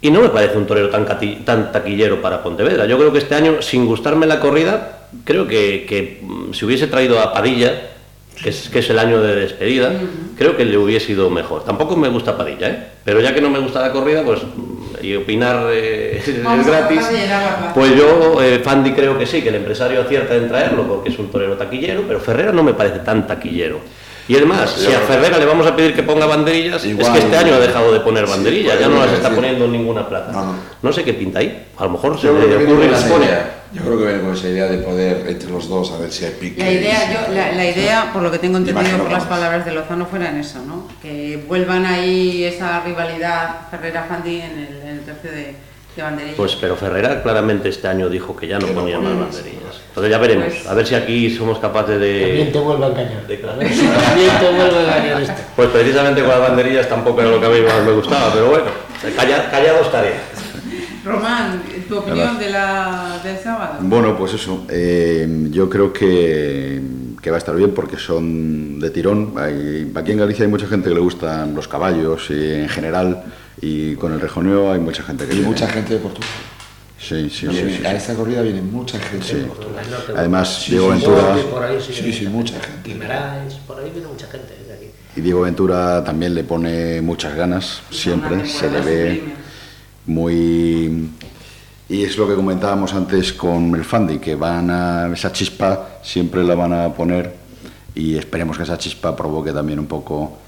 Y 0.00 0.10
no 0.10 0.22
me 0.22 0.30
parece 0.30 0.56
un 0.56 0.66
torero 0.66 0.88
tan, 0.88 1.06
tan 1.44 1.70
taquillero 1.70 2.22
para 2.22 2.42
Pontevedra. 2.42 2.86
Yo 2.86 2.96
creo 2.96 3.12
que 3.12 3.18
este 3.18 3.34
año, 3.34 3.60
sin 3.60 3.84
gustarme 3.84 4.24
la 4.24 4.40
corrida, 4.40 5.00
creo 5.24 5.46
que, 5.46 5.84
que 5.86 6.20
mm, 6.22 6.54
si 6.54 6.64
hubiese 6.64 6.86
traído 6.86 7.20
a 7.20 7.30
Padilla, 7.34 7.90
que 8.42 8.48
es, 8.48 8.70
que 8.70 8.78
es, 8.78 8.88
el 8.88 9.00
año 9.00 9.20
de 9.20 9.34
despedida, 9.36 9.92
creo 10.38 10.56
que 10.56 10.64
le 10.64 10.78
hubiese 10.78 11.12
ido 11.12 11.28
mejor. 11.28 11.62
Tampoco 11.62 11.94
me 11.94 12.08
gusta 12.08 12.38
Padilla, 12.38 12.70
¿eh? 12.70 12.86
pero 13.04 13.20
ya 13.20 13.34
que 13.34 13.42
no 13.42 13.50
me 13.50 13.58
gusta 13.58 13.82
la 13.82 13.92
corrida, 13.92 14.24
pues 14.24 14.40
y 15.02 15.14
opinar 15.16 15.66
eh, 15.72 16.22
es 16.26 16.66
gratis, 16.66 17.02
pues 17.74 17.94
yo, 17.94 18.42
eh, 18.42 18.60
Fandi, 18.64 18.92
creo 18.92 19.18
que 19.18 19.26
sí, 19.26 19.42
que 19.42 19.50
el 19.50 19.56
empresario 19.56 20.00
acierta 20.00 20.34
en 20.36 20.48
traerlo 20.48 20.88
porque 20.88 21.10
es 21.10 21.18
un 21.18 21.28
torero 21.30 21.58
taquillero, 21.58 22.04
pero 22.08 22.18
Ferrera 22.18 22.50
no 22.50 22.62
me 22.62 22.72
parece 22.72 23.00
tan 23.00 23.26
taquillero. 23.26 23.80
Y 24.26 24.36
es 24.36 24.46
más, 24.46 24.70
si 24.70 24.92
a 24.92 25.00
Ferrera 25.00 25.38
le 25.38 25.44
vamos 25.44 25.66
a 25.66 25.76
pedir 25.76 25.94
que 25.94 26.02
ponga 26.02 26.24
banderillas, 26.24 26.82
es 26.84 26.96
que 26.96 27.18
este 27.18 27.36
año 27.36 27.54
ha 27.54 27.58
dejado 27.58 27.92
de 27.92 28.00
poner 28.00 28.26
banderillas, 28.26 28.78
ya 28.80 28.88
no 28.88 29.04
las 29.04 29.12
está 29.12 29.30
poniendo 29.30 29.66
en 29.66 29.72
ninguna 29.72 30.08
plaza. 30.08 30.54
No, 30.82 30.92
sé 30.92 31.04
qué 31.04 31.14
pinta 31.14 31.40
ahí, 31.40 31.66
a 31.76 31.84
lo 31.84 31.90
mejor 31.90 32.18
se 32.18 32.32
le 32.32 32.56
ocurre 32.56 32.86
y 32.86 32.90
las 32.90 33.04
pone. 33.04 33.26
Yo 33.74 33.82
creo 33.82 33.98
que 33.98 34.04
viene 34.04 34.20
con 34.20 34.32
esa 34.34 34.48
idea 34.48 34.66
de 34.66 34.78
poder 34.78 35.26
entre 35.26 35.50
los 35.50 35.68
dos 35.68 35.90
a 35.90 35.98
ver 35.98 36.12
si 36.12 36.24
hay 36.24 36.30
pique. 36.38 36.62
La 36.62 36.70
idea, 36.70 37.12
yo, 37.12 37.34
la, 37.34 37.68
idea 37.68 38.10
por 38.12 38.22
lo 38.22 38.30
que 38.30 38.38
tengo 38.38 38.58
entendido 38.58 38.98
por 38.98 39.10
las 39.10 39.24
palabras 39.24 39.64
de 39.64 39.72
Lozano, 39.72 40.06
fuera 40.06 40.28
en 40.28 40.38
eso, 40.38 40.60
¿no? 40.64 40.86
Que 41.02 41.42
vuelvan 41.48 41.84
ahí 41.84 42.44
esa 42.44 42.80
rivalidad 42.84 43.68
Ferrera-Fandi 43.72 44.40
en 44.42 44.58
el, 44.58 44.80
en 44.80 44.88
el 44.88 45.00
tercio 45.00 45.32
de 45.32 45.56
pues 46.36 46.56
pero 46.56 46.76
Ferrera 46.76 47.22
claramente 47.22 47.68
este 47.68 47.86
año 47.86 48.08
dijo 48.08 48.34
que 48.34 48.48
ya 48.48 48.58
no 48.58 48.66
ponía 48.68 48.98
más 48.98 49.18
banderillas. 49.18 49.80
Entonces 49.88 50.10
ya 50.10 50.18
veremos, 50.18 50.46
pues 50.46 50.66
a 50.66 50.74
ver 50.74 50.86
si 50.86 50.94
aquí 50.94 51.30
somos 51.30 51.58
capaces 51.58 52.00
de... 52.00 52.20
También 52.20 52.52
te 52.52 52.58
vuelve 52.58 52.84
a 52.84 52.88
engañar. 52.88 53.22
También 53.26 54.38
te 54.40 54.50
vuelve 54.50 54.78
a 54.78 54.82
engañar 54.82 55.22
esto. 55.22 55.42
Pues 55.54 55.68
precisamente 55.68 56.20
con 56.20 56.30
las 56.30 56.40
banderillas 56.40 56.88
tampoco 56.88 57.20
era 57.20 57.30
lo 57.30 57.40
que 57.40 57.46
a 57.46 57.50
mí 57.50 57.60
más 57.60 57.84
me 57.84 57.92
gustaba, 57.92 58.32
pero 58.32 58.50
bueno, 58.50 58.66
callado 59.16 59.82
estaré. 59.82 60.14
Román, 61.04 61.62
¿tu 61.86 61.98
opinión 61.98 62.38
de 62.38 62.50
la, 62.50 63.20
del 63.22 63.36
sábado? 63.38 63.74
Bueno, 63.80 64.16
pues 64.16 64.34
eso, 64.34 64.64
eh, 64.70 65.28
yo 65.50 65.68
creo 65.68 65.92
que, 65.92 66.80
que, 67.20 67.30
va 67.30 67.36
a 67.36 67.38
estar 67.38 67.54
bien 67.54 67.72
porque 67.72 67.98
son 67.98 68.80
de 68.80 68.90
tirón. 68.90 69.34
aquí 69.94 70.12
en 70.12 70.18
Galicia 70.18 70.46
hay 70.46 70.50
mucha 70.50 70.66
gente 70.66 70.88
que 70.88 70.94
le 70.94 71.02
gustan 71.02 71.54
los 71.54 71.68
caballos 71.68 72.30
y 72.30 72.54
en 72.54 72.68
general 72.70 73.22
y 73.64 73.96
con 73.96 74.12
el 74.12 74.20
rejoneo 74.20 74.70
hay 74.70 74.78
mucha 74.78 75.02
gente 75.02 75.26
que 75.26 75.36
y 75.36 75.40
mucha 75.40 75.66
gente 75.66 75.94
de 75.94 76.00
Portugal. 76.00 76.28
Sí, 76.98 77.30
sí, 77.30 77.46
sí, 77.50 77.84
A 77.84 77.94
esta 77.94 78.14
corrida 78.14 78.42
viene 78.42 78.60
mucha 78.60 78.98
gente 78.98 79.34
de 79.34 79.44
Portugal. 79.44 79.84
Además, 80.16 80.66
Diego 80.68 80.88
Ventura... 80.88 81.36
sí, 81.80 82.12
sí, 82.12 82.26
mucha 82.26 82.60
gente. 82.60 82.94
por 83.66 83.78
ahí 83.78 83.90
viene 83.90 84.06
mucha 84.06 84.26
gente. 84.26 84.54
Y 85.16 85.20
Diego 85.20 85.42
Ventura 85.42 86.02
también 86.04 86.34
le 86.34 86.44
pone 86.44 87.00
muchas 87.00 87.34
ganas, 87.36 87.80
siempre, 87.90 88.46
se 88.46 88.70
le 88.70 88.80
ve 88.80 89.22
muy... 90.06 91.10
Y 91.88 92.02
es 92.02 92.16
lo 92.18 92.26
que 92.26 92.34
comentábamos 92.34 92.92
antes 92.94 93.32
con 93.32 93.74
el 93.74 93.84
Fandi, 93.84 94.18
que 94.18 94.34
van 94.34 94.70
a 94.70 95.10
esa 95.12 95.32
chispa 95.32 96.00
siempre 96.02 96.42
la 96.42 96.54
van 96.54 96.72
a 96.72 96.92
poner 96.92 97.34
y 97.94 98.16
esperemos 98.16 98.56
que 98.56 98.64
esa 98.64 98.78
chispa 98.78 99.14
provoque 99.14 99.52
también 99.52 99.78
un 99.78 99.86
poco 99.86 100.38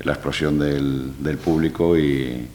la 0.00 0.12
explosión 0.12 0.58
del, 0.58 1.12
del 1.22 1.36
público 1.38 1.96
y, 1.96 2.48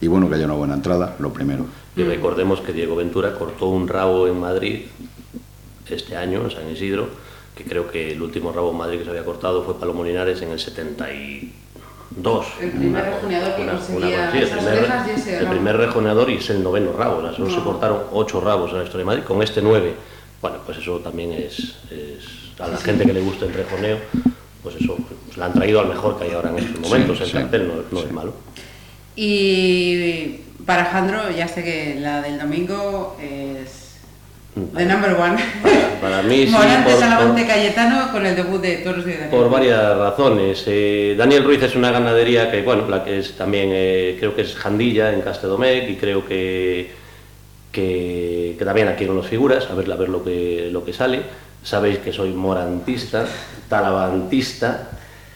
y 0.00 0.06
bueno, 0.08 0.28
que 0.28 0.34
haya 0.34 0.44
una 0.44 0.54
buena 0.54 0.74
entrada, 0.74 1.16
lo 1.18 1.32
primero. 1.32 1.66
Y 1.96 2.02
recordemos 2.02 2.60
que 2.60 2.72
Diego 2.72 2.96
Ventura 2.96 3.32
cortó 3.34 3.66
un 3.66 3.88
rabo 3.88 4.26
en 4.26 4.38
Madrid 4.38 4.82
este 5.88 6.16
año, 6.16 6.42
en 6.44 6.50
San 6.50 6.70
Isidro, 6.70 7.08
que 7.54 7.64
creo 7.64 7.88
que 7.88 8.12
el 8.12 8.20
último 8.20 8.52
rabo 8.52 8.70
en 8.70 8.76
Madrid 8.76 8.98
que 8.98 9.04
se 9.04 9.10
había 9.10 9.24
cortado 9.24 9.64
fue 9.64 9.78
Palomo 9.78 10.04
Linares 10.04 10.42
en 10.42 10.50
el 10.50 10.60
72. 10.60 12.46
El 12.60 12.70
primer 12.72 13.04
rejoneador 13.04 13.56
que 13.56 13.66
conseguía 13.66 14.30
sí, 14.30 14.38
el, 14.38 14.48
primer, 14.50 14.84
el 15.40 15.46
primer 15.48 15.76
rejoneador 15.78 16.30
y 16.30 16.36
es 16.36 16.50
el 16.50 16.62
noveno 16.62 16.92
rabo. 16.92 17.22
solo 17.34 17.50
se 17.50 17.60
cortaron 17.62 18.02
ocho 18.12 18.40
rabos 18.42 18.72
en 18.72 18.78
la 18.78 18.84
historia 18.84 19.04
de 19.04 19.06
Madrid, 19.06 19.22
con 19.24 19.42
este 19.42 19.62
nueve. 19.62 19.94
Bueno, 20.42 20.58
pues 20.66 20.76
eso 20.78 20.98
también 20.98 21.32
es, 21.32 21.76
es 21.90 22.60
a 22.60 22.68
la 22.68 22.76
gente 22.76 23.06
que 23.06 23.14
le 23.14 23.22
gusta 23.22 23.46
el 23.46 23.54
rejoneo, 23.54 23.96
pues 24.62 24.76
eso, 24.76 24.96
pues 25.26 25.38
la 25.38 25.46
han 25.46 25.54
traído 25.54 25.80
al 25.80 25.88
mejor 25.88 26.18
que 26.18 26.24
hay 26.24 26.32
ahora 26.32 26.50
en 26.50 26.58
estos 26.58 26.80
momentos. 26.80 27.20
el 27.22 27.32
cartel 27.32 27.68
no, 27.68 27.74
no 27.90 28.04
es 28.04 28.12
malo. 28.12 28.34
Y 29.16 30.40
para 30.64 30.82
Alejandro, 30.82 31.30
ya 31.36 31.48
sé 31.48 31.64
que 31.64 31.96
la 31.98 32.20
del 32.22 32.38
domingo 32.38 33.16
es 33.20 33.86
The 34.74 34.86
number 34.86 35.12
one. 35.12 35.36
Para, 36.00 36.22
mí 36.22 36.46
sí. 36.46 36.52
Morante, 36.52 36.96
Salavante, 36.96 37.46
Cayetano 37.46 38.10
con 38.10 38.24
el 38.24 38.34
debut 38.34 38.58
de 38.60 38.76
Toros 38.78 39.04
de 39.04 39.12
Daniel. 39.12 39.30
Por 39.30 39.50
varias 39.50 39.98
razones. 39.98 40.64
Eh, 40.66 41.14
Daniel 41.16 41.44
Ruiz 41.44 41.62
es 41.62 41.76
una 41.76 41.90
ganadería 41.90 42.50
que, 42.50 42.62
bueno, 42.62 42.88
la 42.88 43.04
que 43.04 43.18
es 43.18 43.36
también, 43.36 43.68
eh, 43.72 44.16
creo 44.18 44.34
que 44.34 44.42
es 44.42 44.54
Jandilla 44.54 45.12
en 45.12 45.20
Castedomec 45.20 45.90
y 45.90 45.96
creo 45.96 46.26
que, 46.26 46.90
que, 47.70 48.56
que 48.58 48.64
también 48.64 48.88
aquí 48.88 49.04
nos 49.04 49.26
figuras, 49.26 49.68
a 49.70 49.74
ver, 49.74 49.92
a 49.92 49.96
ver 49.96 50.08
lo, 50.08 50.24
que, 50.24 50.70
lo 50.72 50.82
que 50.82 50.94
sale. 50.94 51.20
Sabéis 51.62 51.98
que 51.98 52.12
soy 52.12 52.30
morantista, 52.30 53.26
talavantista, 53.68 54.88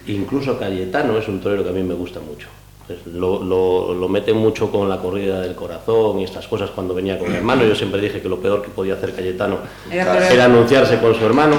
incluso 0.06 0.58
Cayetano 0.58 1.18
es 1.18 1.28
un 1.28 1.42
torero 1.42 1.62
que 1.62 1.70
a 1.70 1.72
mí 1.72 1.82
me 1.82 1.94
gusta 1.94 2.20
mucho. 2.20 2.48
Lo, 3.06 3.42
lo, 3.42 3.94
lo, 3.94 4.08
mete 4.08 4.32
mucho 4.32 4.70
con 4.70 4.88
la 4.88 4.98
corrida 4.98 5.40
del 5.40 5.54
corazón 5.54 6.20
y 6.20 6.24
estas 6.24 6.46
cosas 6.46 6.70
cuando 6.70 6.94
venía 6.94 7.18
con 7.18 7.30
mi 7.30 7.36
hermano. 7.36 7.64
Yo 7.64 7.74
siempre 7.74 8.00
dije 8.00 8.20
que 8.20 8.28
lo 8.28 8.38
peor 8.38 8.62
que 8.62 8.68
podía 8.68 8.94
hacer 8.94 9.14
Cayetano 9.14 9.58
era, 9.90 10.30
era 10.30 10.44
anunciarse 10.46 10.98
con 10.98 11.14
su 11.14 11.24
hermano, 11.24 11.56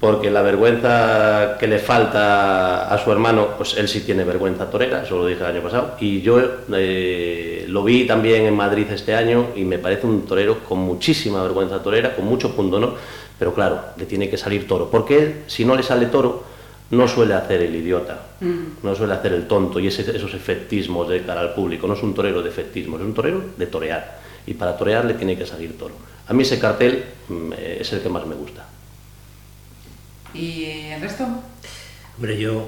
porque 0.00 0.30
la 0.30 0.42
vergüenza 0.42 1.56
que 1.58 1.66
le 1.66 1.78
falta 1.78 2.88
a 2.88 2.98
su 2.98 3.10
hermano, 3.10 3.48
pues 3.56 3.76
él 3.76 3.88
sí 3.88 4.00
tiene 4.00 4.24
vergüenza 4.24 4.70
torera, 4.70 5.02
eso 5.02 5.16
lo 5.16 5.26
dije 5.26 5.40
el 5.40 5.46
año 5.46 5.62
pasado. 5.62 5.96
Y 6.00 6.20
yo 6.20 6.40
eh, 6.72 7.64
lo 7.68 7.82
vi 7.82 8.06
también 8.06 8.46
en 8.46 8.54
Madrid 8.54 8.86
este 8.90 9.14
año 9.14 9.48
y 9.56 9.64
me 9.64 9.78
parece 9.78 10.06
un 10.06 10.24
torero 10.24 10.60
con 10.60 10.78
muchísima 10.78 11.42
vergüenza 11.42 11.82
torera, 11.82 12.14
con 12.14 12.26
mucho 12.26 12.54
punto 12.54 12.76
honor, 12.76 12.94
pero 13.38 13.52
claro, 13.52 13.80
le 13.96 14.06
tiene 14.06 14.30
que 14.30 14.36
salir 14.36 14.68
toro, 14.68 14.88
porque 14.90 15.18
él, 15.18 15.34
si 15.46 15.64
no 15.64 15.74
le 15.74 15.82
sale 15.82 16.06
toro, 16.06 16.44
no 16.90 17.06
suele 17.06 17.34
hacer 17.34 17.62
el 17.62 17.74
idiota, 17.74 18.18
mm. 18.40 18.82
no 18.82 18.94
suele 18.94 19.14
hacer 19.14 19.32
el 19.32 19.46
tonto 19.46 19.78
y 19.78 19.88
ese, 19.88 20.02
esos 20.16 20.32
efectismos 20.34 21.08
de 21.08 21.22
cara 21.22 21.40
al 21.40 21.54
público. 21.54 21.86
No 21.86 21.94
es 21.94 22.02
un 22.02 22.14
torero 22.14 22.42
de 22.42 22.48
efectismos, 22.48 23.00
es 23.00 23.06
un 23.06 23.14
torero 23.14 23.42
de 23.56 23.66
torear. 23.66 24.20
Y 24.46 24.54
para 24.54 24.76
torear 24.76 25.04
le 25.04 25.14
tiene 25.14 25.36
que 25.36 25.46
salir 25.46 25.76
toro. 25.76 25.94
A 26.26 26.32
mí 26.32 26.42
ese 26.42 26.58
cartel 26.58 27.04
mm, 27.28 27.52
es 27.80 27.92
el 27.92 28.00
que 28.00 28.08
más 28.08 28.26
me 28.26 28.34
gusta. 28.34 28.66
¿Y 30.34 30.64
el 30.64 31.00
resto? 31.00 31.26
Hombre, 32.16 32.38
yo, 32.38 32.66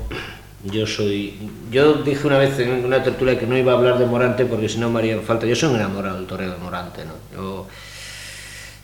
yo 0.64 0.86
soy. 0.86 1.34
Yo 1.70 1.94
dije 1.94 2.26
una 2.26 2.38
vez 2.38 2.58
en 2.58 2.84
una 2.84 3.02
tertulia 3.02 3.38
que 3.38 3.46
no 3.46 3.56
iba 3.56 3.72
a 3.72 3.76
hablar 3.76 3.98
de 3.98 4.06
Morante 4.06 4.44
porque 4.44 4.68
si 4.68 4.78
no 4.78 4.90
me 4.90 4.98
haría 4.98 5.20
falta. 5.20 5.46
Yo 5.46 5.56
soy 5.56 5.70
un 5.70 5.76
enamorado 5.76 6.16
del 6.16 6.26
torero 6.26 6.52
de 6.52 6.58
Morante, 6.58 7.04
¿no? 7.04 7.12
Yo, 7.34 7.66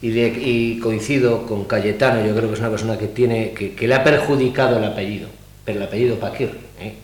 y, 0.03 0.11
de, 0.11 0.29
y, 0.29 0.79
coincido 0.81 1.47
con 1.47 1.65
Cayetano, 1.65 2.25
yo 2.27 2.35
creo 2.35 2.49
que 2.49 2.55
es 2.55 2.61
una 2.61 2.71
persona 2.71 2.99
que 2.99 3.09
tiene 3.09 3.53
que, 3.53 3.75
que 3.75 3.89
le 3.89 3.95
ha 3.95 4.05
perjudicado 4.05 4.79
el 4.79 4.85
apellido, 4.85 5.29
pero 5.65 5.79
el 5.79 5.87
apellido 5.87 6.17
Paquirri, 6.17 6.59
¿eh? 6.81 6.95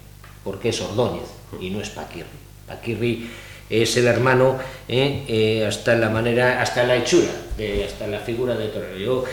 porque 0.44 0.68
es 0.68 0.80
Ordóñez 0.80 1.24
y 1.60 1.70
no 1.70 1.80
es 1.80 1.90
Paquirri. 1.90 2.28
Paquirri 2.66 3.30
es 3.70 3.96
el 3.96 4.06
hermano 4.06 4.58
¿eh? 4.88 5.24
Eh, 5.26 5.66
hasta 5.66 5.94
en 5.94 6.00
la 6.02 6.10
manera, 6.10 6.60
hasta 6.60 6.82
en 6.82 6.88
la 6.88 6.96
hechura, 6.96 7.30
de, 7.56 7.84
hasta 7.84 8.04
en 8.04 8.12
la 8.12 8.20
figura 8.20 8.54
de 8.54 8.68
torero. 8.68 8.98
Yo, 8.98 9.24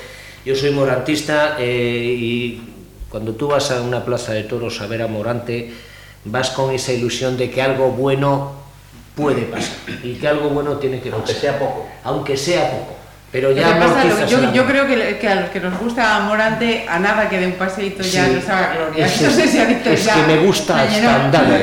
yo 0.45 0.55
soy 0.55 0.71
morantista 0.71 1.57
y 1.61 2.61
cuando 3.09 3.33
tú 3.33 3.47
vas 3.47 3.71
a 3.71 3.81
una 3.81 4.05
plaza 4.05 4.33
de 4.33 4.43
toros 4.43 4.79
a 4.81 4.87
ver 4.87 5.01
a 5.01 5.07
Morante, 5.07 5.71
vas 6.25 6.51
con 6.51 6.73
esa 6.73 6.93
ilusión 6.93 7.37
de 7.37 7.49
que 7.49 7.61
algo 7.61 7.91
bueno 7.91 8.53
puede 9.15 9.43
pasar 9.43 9.75
y 10.03 10.13
que 10.13 10.27
algo 10.27 10.49
bueno 10.49 10.77
tiene 10.77 11.01
que 11.01 11.09
pasar. 11.09 11.25
Aunque 11.25 11.39
sea 11.39 11.59
poco. 11.59 11.87
Aunque 12.03 12.37
sea 12.37 12.71
poco. 12.71 12.98
Pero 13.31 13.51
ya 13.51 13.79
pasa, 13.79 14.05
lo, 14.05 14.25
yo, 14.25 14.53
yo, 14.53 14.65
creo 14.65 14.87
que, 14.87 15.19
que, 15.19 15.27
a 15.27 15.35
los 15.35 15.49
que 15.51 15.59
nos 15.59 15.77
gusta 15.79 16.19
Morante, 16.21 16.87
a 16.89 16.97
nada 16.97 17.29
que 17.29 17.39
de 17.39 17.45
un 17.45 17.53
paseíto 17.53 18.01
ya 18.01 18.25
sí. 18.25 18.31
nos 18.31 18.49
haga 18.49 18.75
gloria. 18.75 19.05
Es, 19.05 19.21
no 19.21 19.29
sé 19.29 19.47
si 19.47 19.59
es 19.59 20.05
ya, 20.05 20.15
que 20.15 20.21
me 20.23 20.37
gusta 20.39 20.81
hasta 20.81 21.25
andando. 21.25 21.55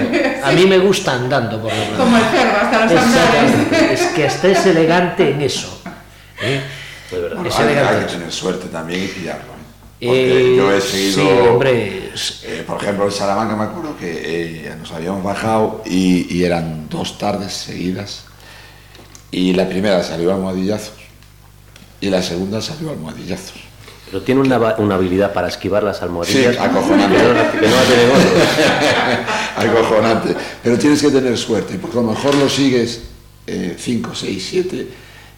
A 0.44 0.52
mí 0.52 0.66
me 0.66 0.78
gusta 0.78 1.14
andando, 1.14 1.60
por 1.60 1.72
lo 1.72 1.78
menos. 1.78 1.98
Como 1.98 2.16
el 2.16 2.24
cerdo, 2.24 2.56
hasta 2.56 2.84
los. 2.84 3.90
Es 3.90 4.06
que 4.14 4.26
hasta 4.28 4.48
es 4.48 4.66
elegante 4.66 5.30
en 5.30 5.42
eso. 5.42 5.82
¿eh? 6.40 6.60
Bueno, 7.10 7.48
es 7.48 7.58
hay, 7.58 7.74
hay, 7.74 8.04
que 8.04 8.12
tener 8.12 8.32
suerte 8.32 8.68
también 8.68 9.02
y 9.02 9.08
pillarlo. 9.08 9.52
¿eh? 10.00 10.06
Porque 10.06 10.52
eh, 10.52 10.56
yo 10.56 10.72
he 10.72 10.80
seguido. 10.80 11.14
Sí, 11.14 11.48
hombre. 11.48 12.12
Eh, 12.44 12.64
por 12.64 12.80
ejemplo, 12.80 13.06
en 13.06 13.12
Salamanca 13.12 13.56
me 13.56 13.64
acuerdo 13.64 13.96
que 13.98 14.68
eh, 14.68 14.74
nos 14.78 14.92
habíamos 14.92 15.24
bajado 15.24 15.82
y, 15.84 16.32
y, 16.32 16.44
eran 16.44 16.88
dos 16.88 17.18
tardes 17.18 17.52
seguidas. 17.52 18.22
Y 19.32 19.52
la 19.52 19.68
primera 19.68 20.04
salió 20.04 20.32
a 20.32 20.36
modillazos 20.36 21.05
y 22.00 22.10
la 22.10 22.22
segunda 22.22 22.60
salió 22.60 22.90
almohadillazos. 22.90 23.60
Pero 24.06 24.22
tiene 24.22 24.40
una, 24.40 24.76
una, 24.78 24.94
habilidad 24.94 25.32
para 25.32 25.48
esquivar 25.48 25.82
las 25.82 26.00
almohadillas. 26.00 26.54
Sí, 26.54 26.60
acojonante. 26.60 27.16
Que 27.16 27.22
no, 27.24 27.32
que 27.58 27.66
no 27.66 27.72
la 29.64 29.70
acojonante. 29.70 30.36
Pero 30.62 30.78
tienes 30.78 31.02
que 31.02 31.10
tener 31.10 31.36
suerte, 31.36 31.76
porque 31.80 31.98
a 31.98 32.02
lo 32.02 32.10
mejor 32.12 32.34
lo 32.36 32.48
sigues 32.48 33.02
5, 33.46 34.14
6, 34.14 34.46
7, 34.50 34.88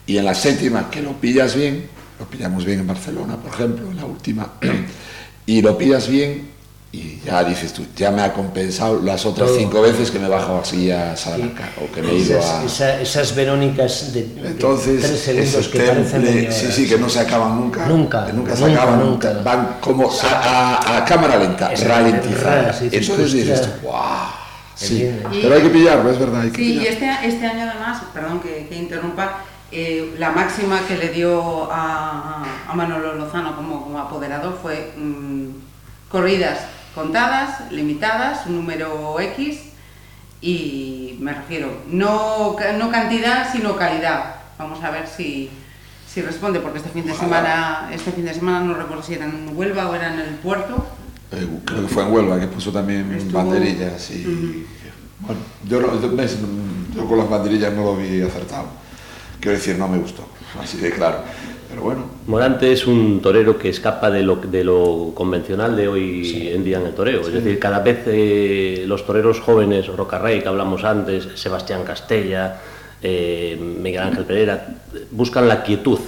y 0.06 0.16
en 0.16 0.24
la 0.24 0.34
séptima, 0.34 0.90
que 0.90 1.02
lo 1.02 1.12
pillas 1.12 1.54
bien, 1.54 1.88
lo 2.18 2.26
pillamos 2.26 2.64
bien 2.64 2.80
en 2.80 2.86
Barcelona, 2.86 3.36
por 3.36 3.52
ejemplo, 3.52 3.90
en 3.90 3.96
la 3.96 4.04
última, 4.04 4.52
y 5.46 5.62
lo 5.62 5.76
pillas 5.76 6.08
bien, 6.08 6.48
y 6.90 7.20
ya 7.20 7.44
dices 7.44 7.74
tú, 7.74 7.84
ya 7.94 8.10
me 8.10 8.22
ha 8.22 8.32
compensado 8.32 9.02
las 9.02 9.26
otras 9.26 9.48
Todo. 9.48 9.58
cinco 9.58 9.82
veces 9.82 10.10
que 10.10 10.18
me 10.18 10.24
he 10.24 10.30
bajado 10.30 10.60
así 10.60 10.90
a 10.90 11.14
Salamanca 11.16 11.68
sí. 11.74 11.84
o 11.84 11.94
que 11.94 12.00
me 12.00 12.12
he 12.12 12.14
ido 12.14 12.38
esas, 12.38 12.50
a... 12.50 12.64
Esa, 12.64 13.00
esas 13.02 13.34
verónicas 13.34 14.14
de, 14.14 14.20
Entonces, 14.42 15.02
de 15.02 15.08
tres 15.08 15.20
segundos 15.20 15.68
que 15.68 15.78
temple, 15.80 16.44
parecen 16.44 16.52
Sí, 16.52 16.72
sí, 16.72 16.88
que 16.88 16.96
no 16.96 17.10
se 17.10 17.20
acaban 17.20 17.56
nunca. 17.60 17.84
Nunca. 17.86 18.26
Que 18.26 18.32
nunca, 18.32 18.52
nunca 18.52 18.56
se 18.56 18.72
acaban, 18.72 19.00
nunca. 19.00 19.34
nunca. 19.34 19.42
Van 19.42 19.76
como 19.82 20.10
a, 20.10 20.26
a, 20.26 20.96
a, 20.96 21.04
cámara 21.04 21.36
lenta, 21.36 21.70
ralentizada. 21.74 22.72
Sí, 22.72 22.88
Entonces 22.90 23.32
dices 23.32 23.62
tú, 23.62 23.86
wow. 23.86 23.94
Sí, 24.74 25.12
y, 25.32 25.42
pero 25.42 25.56
hay 25.56 25.62
que 25.62 25.70
pillarlo, 25.70 26.10
es 26.10 26.18
verdad. 26.18 26.40
Hay 26.40 26.50
que 26.50 26.56
sí, 26.56 26.62
pillarlo. 26.62 26.88
y 26.88 26.92
este, 26.94 27.28
este 27.28 27.46
año 27.46 27.68
además, 27.70 28.02
perdón 28.14 28.40
que, 28.40 28.66
que 28.66 28.76
interrumpa, 28.76 29.40
eh, 29.70 30.14
la 30.18 30.30
máxima 30.30 30.80
que 30.88 30.96
le 30.96 31.10
dio 31.10 31.70
a, 31.70 32.46
a 32.66 32.74
Manolo 32.74 33.12
Lozano 33.14 33.54
como, 33.54 33.82
como 33.82 33.98
apoderado 33.98 34.56
fue 34.62 34.94
mmm, 34.96 35.48
corridas 36.08 36.60
contadas, 36.98 37.70
limitadas, 37.70 38.46
un 38.46 38.56
número 38.56 39.20
X 39.20 39.60
y 40.40 41.16
me 41.20 41.32
refiero, 41.32 41.68
no, 41.88 42.56
no 42.76 42.90
cantidad 42.90 43.50
sino 43.52 43.76
calidad. 43.76 44.34
Vamos 44.58 44.82
a 44.82 44.90
ver 44.90 45.06
si, 45.06 45.48
si 46.12 46.22
responde, 46.22 46.58
porque 46.58 46.78
este 46.78 46.90
fin 46.90 47.06
de 47.06 47.14
semana, 47.14 47.88
este 47.92 48.10
fin 48.10 48.24
de 48.24 48.34
semana 48.34 48.60
no 48.60 48.74
recuerdo 48.74 49.04
si 49.04 49.14
era 49.14 49.26
en 49.26 49.56
Huelva 49.56 49.88
o 49.88 49.94
era 49.94 50.12
en 50.12 50.18
el 50.18 50.34
puerto. 50.36 50.84
Eh, 51.30 51.46
creo 51.64 51.82
que 51.82 51.88
fue 51.88 52.02
en 52.02 52.12
Huelva 52.12 52.40
que 52.40 52.48
puso 52.48 52.72
también 52.72 53.12
Estuvo... 53.14 53.38
banderillas 53.38 54.10
y 54.10 54.26
uh 54.26 54.30
-huh. 54.30 54.66
bueno, 55.20 55.40
yo, 55.68 55.80
no, 55.80 55.88
yo 56.94 57.08
con 57.08 57.18
las 57.18 57.30
banderillas 57.30 57.72
no 57.74 57.84
lo 57.84 57.96
vi 57.96 58.22
acertado. 58.22 58.66
Quiero 59.40 59.56
decir, 59.56 59.78
no 59.78 59.86
me 59.86 59.98
gustó, 59.98 60.26
así 60.60 60.78
de 60.78 60.90
claro. 60.90 61.18
Pero 61.68 61.82
bueno. 61.82 62.04
Morante 62.26 62.72
es 62.72 62.86
un 62.86 63.20
torero 63.20 63.58
que 63.58 63.68
escapa 63.68 64.10
de 64.10 64.22
lo, 64.22 64.36
de 64.36 64.64
lo 64.64 65.12
convencional 65.14 65.76
de 65.76 65.88
hoy 65.88 66.24
sí. 66.24 66.48
en 66.48 66.64
día 66.64 66.78
en 66.78 66.86
el 66.86 66.94
toreo. 66.94 67.22
Sí. 67.22 67.28
Es 67.28 67.34
decir, 67.34 67.58
cada 67.58 67.80
vez 67.80 68.04
eh, 68.06 68.84
los 68.86 69.04
toreros 69.04 69.40
jóvenes, 69.40 69.86
Rocarrey, 69.86 70.40
que 70.40 70.48
hablamos 70.48 70.84
antes, 70.84 71.28
Sebastián 71.34 71.84
Castella, 71.84 72.60
eh, 73.02 73.58
Miguel 73.60 74.02
Ángel 74.02 74.24
Pereira, 74.24 74.66
buscan 75.10 75.46
la 75.46 75.62
quietud. 75.62 75.98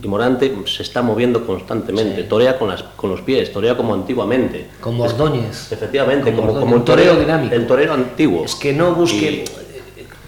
Y 0.00 0.06
Morante 0.06 0.54
se 0.66 0.84
está 0.84 1.02
moviendo 1.02 1.44
constantemente, 1.44 2.22
sí. 2.22 2.28
torea 2.28 2.56
con, 2.56 2.68
las, 2.68 2.84
con 2.84 3.10
los 3.10 3.20
pies, 3.22 3.52
torea 3.52 3.76
como 3.76 3.94
antiguamente. 3.94 4.68
Como 4.80 5.02
Ordóñez. 5.02 5.72
Efectivamente, 5.72 6.32
como, 6.32 6.48
como, 6.48 6.60
como 6.60 6.76
el 6.76 6.84
torero, 6.84 7.16
dinámico. 7.16 7.54
El 7.54 7.66
torero 7.66 7.94
antiguo. 7.94 8.44
Es 8.44 8.54
que 8.54 8.72
no 8.72 8.94
busque... 8.94 9.44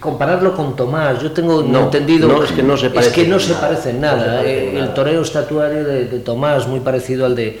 Compararlo 0.01 0.55
con 0.55 0.75
Tomás, 0.75 1.21
yo 1.21 1.31
tengo 1.31 1.61
no, 1.61 1.83
entendido 1.83 2.27
no, 2.27 2.43
es 2.43 2.51
que 2.51 2.63
no 2.63 2.75
se 2.75 2.89
parece, 2.89 3.09
es 3.09 3.15
que 3.15 3.27
no 3.27 3.39
se 3.39 3.53
parece 3.53 3.91
en 3.91 4.01
nada. 4.01 4.43
El 4.43 4.93
toreo 4.93 5.21
estatuario 5.21 5.83
de, 5.85 6.05
de, 6.05 6.19
Tomás, 6.19 6.67
muy 6.67 6.79
parecido 6.81 7.25
al 7.25 7.35
de 7.35 7.59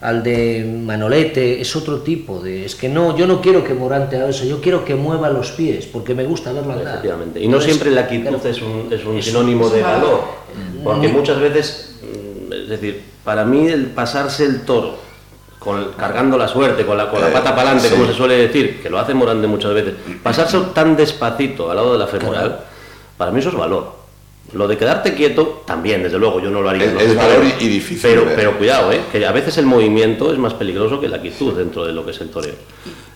al 0.00 0.22
de 0.22 0.64
Manolete, 0.84 1.60
es 1.60 1.74
otro 1.74 2.02
tipo 2.02 2.38
de. 2.38 2.64
Es 2.64 2.76
que 2.76 2.88
no, 2.88 3.16
yo 3.16 3.26
no 3.26 3.40
quiero 3.40 3.64
que 3.64 3.74
Morante 3.74 4.16
haga 4.16 4.28
eso, 4.28 4.44
yo 4.44 4.60
quiero 4.60 4.84
que 4.84 4.94
mueva 4.94 5.28
los 5.28 5.50
pies, 5.52 5.86
porque 5.86 6.14
me 6.14 6.24
gusta 6.24 6.52
verlo 6.52 6.72
andar. 6.72 6.88
Efectivamente. 6.88 7.40
Y 7.40 7.48
no 7.48 7.56
Entonces, 7.56 7.72
siempre 7.72 7.90
la 7.90 8.06
quietud 8.06 8.46
es 8.46 8.62
un, 8.62 8.88
es 8.92 9.04
un 9.04 9.20
sinónimo 9.20 9.68
de 9.68 9.82
valor, 9.82 10.20
porque 10.84 11.08
muchas 11.08 11.40
veces, 11.40 11.96
es 12.52 12.68
decir, 12.68 13.02
para 13.24 13.44
mí 13.44 13.66
el 13.66 13.86
pasarse 13.86 14.44
el 14.44 14.60
toro 14.60 15.05
con, 15.66 15.94
cargando 15.94 16.38
la 16.38 16.46
suerte, 16.46 16.86
con 16.86 16.96
la, 16.96 17.10
con 17.10 17.20
la 17.20 17.32
pata 17.32 17.50
para 17.50 17.70
adelante, 17.70 17.88
sí. 17.88 17.94
como 17.96 18.06
se 18.06 18.14
suele 18.14 18.36
decir, 18.36 18.80
que 18.80 18.88
lo 18.88 19.00
hace 19.00 19.14
Morante 19.14 19.48
muchas 19.48 19.74
veces, 19.74 19.94
pasarse 20.22 20.56
tan 20.72 20.96
despacito 20.96 21.68
al 21.68 21.76
lado 21.76 21.94
de 21.94 21.98
la 21.98 22.06
femoral, 22.06 22.46
claro. 22.46 22.62
para 23.16 23.32
mí 23.32 23.40
eso 23.40 23.48
es 23.48 23.56
valor. 23.56 23.96
Lo 24.52 24.68
de 24.68 24.78
quedarte 24.78 25.12
quieto, 25.14 25.64
también, 25.66 26.04
desde 26.04 26.20
luego, 26.20 26.40
yo 26.40 26.50
no 26.50 26.62
lo 26.62 26.70
haría. 26.70 26.84
Es, 26.84 26.94
no 26.94 27.00
es 27.00 27.16
valor 27.16 27.44
y, 27.44 27.64
y 27.64 27.68
difícil. 27.68 28.08
Pero, 28.08 28.26
pero 28.36 28.56
cuidado, 28.56 28.92
¿eh? 28.92 29.00
que 29.10 29.26
a 29.26 29.32
veces 29.32 29.58
el 29.58 29.66
movimiento 29.66 30.32
es 30.32 30.38
más 30.38 30.54
peligroso 30.54 31.00
que 31.00 31.08
la 31.08 31.20
quietud 31.20 31.52
dentro 31.52 31.84
de 31.84 31.92
lo 31.92 32.04
que 32.04 32.12
es 32.12 32.20
el 32.20 32.28
toreo. 32.30 32.54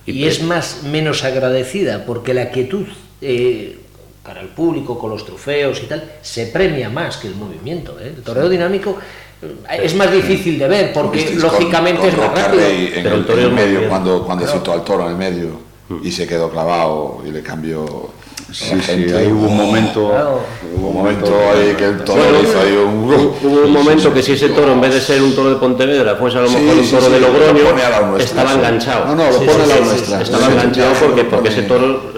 Y, 0.04 0.10
y 0.10 0.24
es 0.24 0.42
más 0.42 0.82
menos 0.82 1.22
agradecida, 1.22 2.04
porque 2.04 2.34
la 2.34 2.50
quietud, 2.50 2.84
eh, 3.20 3.78
para 4.24 4.40
el 4.40 4.48
público, 4.48 4.98
con 4.98 5.10
los 5.10 5.24
trofeos 5.24 5.80
y 5.84 5.86
tal, 5.86 6.14
se 6.20 6.46
premia 6.48 6.90
más 6.90 7.16
que 7.18 7.28
el 7.28 7.36
movimiento. 7.36 7.96
¿eh? 8.00 8.12
El 8.16 8.24
toreo 8.24 8.48
dinámico 8.48 8.98
es 9.82 9.94
más 9.94 10.12
difícil 10.12 10.58
de 10.58 10.68
ver 10.68 10.92
porque 10.92 11.34
lógicamente 11.36 12.00
con, 12.00 12.10
con 12.10 12.24
es 12.24 12.34
más 12.34 12.44
rápido. 12.44 12.62
En 12.66 13.02
pero 13.02 13.14
el, 13.16 13.24
el, 13.24 13.38
en 13.38 13.44
el 13.44 13.52
medio, 13.52 13.88
cuando, 13.88 14.24
cuando 14.24 14.44
claro. 14.44 14.58
citó 14.58 14.72
al 14.72 14.84
toro 14.84 15.04
en 15.06 15.10
el 15.12 15.16
medio 15.16 15.48
y 16.02 16.12
se 16.12 16.26
quedó 16.26 16.50
clavado 16.50 17.22
y 17.26 17.30
le 17.30 17.42
cambió 17.42 18.10
Sí, 18.52 18.74
sí, 18.82 18.90
ahí 18.90 19.30
hubo 19.30 19.46
un 19.46 19.56
momento. 19.56 20.12
Hubo 20.74 20.88
un 20.88 20.94
momento 20.94 21.32
ahí 21.52 21.72
que 21.76 21.84
el 21.84 22.04
toro 22.04 22.22
hizo 22.42 22.60
ahí 22.60 22.72
un. 22.76 23.04
Hubo 23.04 23.64
un 23.64 23.72
momento 23.72 24.12
que 24.12 24.22
si 24.22 24.32
ese 24.32 24.48
toro, 24.48 24.72
en 24.72 24.80
vez 24.80 24.94
de 24.94 25.00
ser 25.00 25.22
un 25.22 25.34
toro 25.34 25.50
de 25.50 25.56
Pontevedra, 25.56 26.16
fuese 26.16 26.38
a 26.38 26.42
lo 26.42 26.50
mejor 26.50 26.76
un 26.76 26.90
toro 26.90 27.10
de 27.10 27.20
Logroño, 27.20 28.16
estaba 28.18 28.54
enganchado. 28.54 29.06
No, 29.06 29.14
no, 29.14 29.30
lo 29.30 29.38
pone 29.38 29.66
la 29.66 29.80
nuestra. 29.80 30.22
Estaba 30.22 30.46
enganchado 30.46 30.94
porque, 30.94 31.24
porque 31.24 31.48
ese 31.50 31.62
toro 31.62 32.12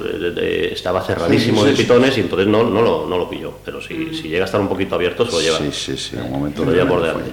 estaba 0.73 1.03
cerradísimo 1.03 1.65
de 1.65 1.73
pitones 1.73 2.17
y 2.19 2.21
entonces 2.21 2.47
no, 2.47 2.65
no, 2.65 2.83
lo, 2.83 3.07
no 3.07 3.19
lo 3.19 3.29
pilló. 3.29 3.53
Pero 3.65 3.81
si, 3.81 4.15
si 4.15 4.29
llega 4.29 4.45
a 4.45 4.47
estar 4.47 4.61
un 4.61 4.69
poquito 4.69 4.95
abierto, 4.95 5.27
se 5.27 5.33
lo 5.33 5.41
lleva. 5.41 5.59
Sí, 5.59 5.71
sí, 5.73 5.97
sí, 5.97 6.17
un 6.17 6.31
momento. 6.31 6.61
Se 6.61 6.67
lo 6.71 6.73
lleva 6.73 6.89
por 6.89 7.03
delante. 7.03 7.33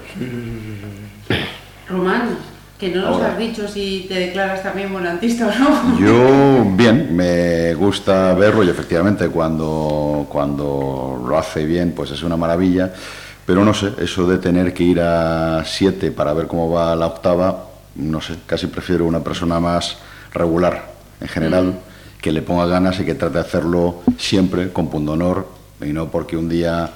Román, 1.90 2.38
que 2.78 2.90
no 2.90 3.02
nos 3.02 3.16
Ahora. 3.16 3.34
has 3.34 3.38
dicho 3.38 3.68
si 3.68 4.06
te 4.08 4.16
declaras 4.16 4.64
también 4.64 4.92
volantista 4.94 5.48
o 5.48 5.60
no. 5.60 6.00
Yo, 6.00 6.66
bien, 6.76 7.16
me 7.16 7.74
gusta 7.74 8.34
verlo 8.34 8.64
y 8.64 8.70
efectivamente 8.70 9.28
cuando, 9.30 10.28
cuando 10.30 11.22
lo 11.28 11.38
hace 11.38 11.66
bien, 11.66 11.94
pues 11.96 12.12
es 12.12 12.24
una 12.24 12.38
maravilla. 12.38 12.94
Pero 13.46 13.66
no 13.66 13.74
sé, 13.74 13.94
eso 14.00 14.28
de 14.28 14.38
tener 14.38 14.74
que 14.74 14.84
ir 14.84 15.02
a 15.02 15.64
siete 15.66 16.12
para 16.12 16.34
ver 16.34 16.46
cómo 16.46 16.70
va 16.72 16.96
la 16.96 17.08
octava, 17.08 17.66
no 17.96 18.22
sé, 18.22 18.36
casi 18.46 18.68
prefiero 18.68 19.06
una 19.06 19.24
persona 19.24 19.60
más 19.60 19.98
regular 20.34 20.92
en 21.20 21.28
general, 21.28 21.80
que 22.22 22.32
le 22.32 22.42
ponga 22.42 22.66
ganas 22.66 23.00
y 23.00 23.06
que 23.06 23.16
trate 23.16 23.36
de 23.36 23.42
hacerlo 23.42 24.02
siempre 24.18 24.72
con 24.72 24.90
pundonor 24.90 25.48
y 25.82 25.94
no 25.94 26.10
porque 26.10 26.36
un 26.36 26.50
día 26.50 26.90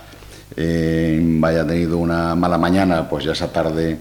eh, 0.56 1.20
vaya 1.40 1.66
tenido 1.66 1.98
una 1.98 2.36
mala 2.36 2.58
mañana, 2.58 3.08
pues 3.10 3.26
ya 3.26 3.32
esa 3.32 3.52
tarde 3.52 4.00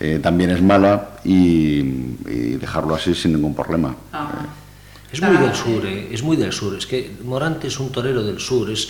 eh, 0.00 0.18
también 0.22 0.50
es 0.50 0.62
mala 0.62 1.18
y, 1.24 1.78
y 2.28 2.56
dejarlo 2.58 2.94
así 2.94 3.14
sin 3.14 3.32
ningún 3.34 3.54
problema. 3.54 3.94
Ajá. 4.12 4.48
Es 5.14 5.22
muy 5.22 5.36
del 5.36 5.54
sur, 5.54 5.86
eh, 5.86 6.08
es 6.10 6.22
muy 6.24 6.36
del 6.36 6.52
sur. 6.52 6.76
Es 6.76 6.86
que 6.86 7.12
Morante 7.22 7.68
es 7.68 7.78
un 7.78 7.92
torero 7.92 8.24
del 8.24 8.40
sur. 8.40 8.68
Es, 8.68 8.88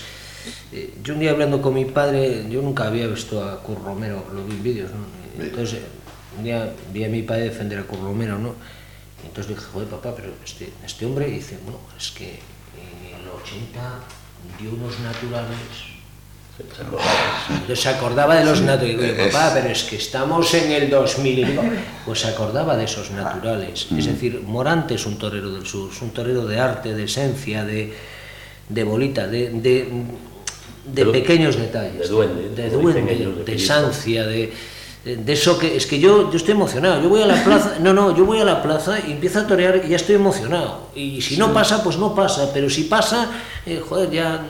eh, 0.72 0.94
yo 1.04 1.12
un 1.12 1.20
día 1.20 1.32
hablando 1.32 1.60
con 1.60 1.74
mi 1.74 1.84
padre, 1.84 2.46
yo 2.48 2.62
nunca 2.62 2.86
había 2.86 3.06
visto 3.06 3.44
a 3.44 3.62
Cur 3.62 3.82
Romero, 3.84 4.24
lo 4.34 4.42
vi 4.46 4.52
en 4.52 4.62
vídeos, 4.62 4.90
¿no? 4.90 5.44
Entonces, 5.44 5.80
un 6.38 6.44
día 6.44 6.72
vi 6.94 7.04
a 7.04 7.08
mi 7.10 7.22
padre 7.22 7.44
defender 7.44 7.78
a 7.78 7.82
Cur 7.82 8.00
Romero, 8.00 8.38
¿no? 8.38 8.54
Y 9.24 9.26
entonces 9.26 9.56
dije, 9.56 9.66
joder, 9.72 9.88
papá, 9.88 10.14
pero 10.14 10.32
este, 10.44 10.70
este 10.84 11.06
hombre 11.06 11.26
dice, 11.26 11.58
bueno, 11.64 11.80
es 11.98 12.10
que 12.10 12.28
en 12.28 13.20
el 13.20 13.28
80 13.28 13.80
dio 14.60 14.70
unos 14.70 15.00
naturales. 15.00 15.94
Entonces 17.50 17.80
se 17.80 17.88
acordaba 17.88 18.36
de 18.36 18.44
los 18.44 18.60
naturales. 18.60 19.16
Digo, 19.16 19.30
papá, 19.30 19.50
pero 19.54 19.70
es 19.70 19.82
que 19.84 19.96
estamos 19.96 20.52
en 20.54 20.70
el 20.70 20.90
2000. 20.90 21.38
Y 21.38 21.44
digo, 21.44 21.62
Pues 22.04 22.20
se 22.20 22.28
acordaba 22.28 22.76
de 22.76 22.84
esos 22.84 23.10
naturales. 23.10 23.88
Es 23.96 24.06
decir, 24.06 24.40
Morante 24.46 24.94
es 24.94 25.06
un 25.06 25.18
torero 25.18 25.50
del 25.50 25.66
sur, 25.66 25.90
es 25.92 26.00
un 26.00 26.10
torero 26.10 26.46
de 26.46 26.60
arte, 26.60 26.94
de 26.94 27.04
esencia, 27.04 27.64
de, 27.64 27.92
de 28.68 28.84
bolita, 28.84 29.26
de, 29.26 29.50
de, 29.50 31.06
pequeños 31.06 31.56
detalles. 31.56 32.02
de 32.02 32.08
duende, 32.08 32.48
de, 32.50 32.70
duende, 32.70 33.44
de 33.44 33.58
sancia, 33.58 34.24
de, 34.24 34.52
de 35.04 35.32
eso 35.34 35.58
que 35.58 35.76
es 35.76 35.86
que 35.86 35.98
yo, 35.98 36.30
yo 36.30 36.36
estoy 36.36 36.52
emocionado. 36.52 37.02
Yo 37.02 37.10
voy 37.10 37.22
a 37.22 37.26
la 37.26 37.44
plaza, 37.44 37.76
no, 37.80 37.92
no, 37.92 38.16
yo 38.16 38.24
voy 38.24 38.40
a 38.40 38.44
la 38.44 38.62
plaza 38.62 38.98
y 39.06 39.12
empiezo 39.12 39.40
a 39.40 39.46
torear 39.46 39.82
y 39.84 39.90
ya 39.90 39.96
estoy 39.96 40.14
emocionado. 40.14 40.88
Y 40.94 41.20
si 41.20 41.36
no 41.36 41.52
pasa, 41.52 41.84
pues 41.84 41.98
no 41.98 42.14
pasa. 42.14 42.50
Pero 42.54 42.70
si 42.70 42.84
pasa, 42.84 43.30
eh, 43.66 43.82
joder, 43.86 44.10
ya. 44.10 44.46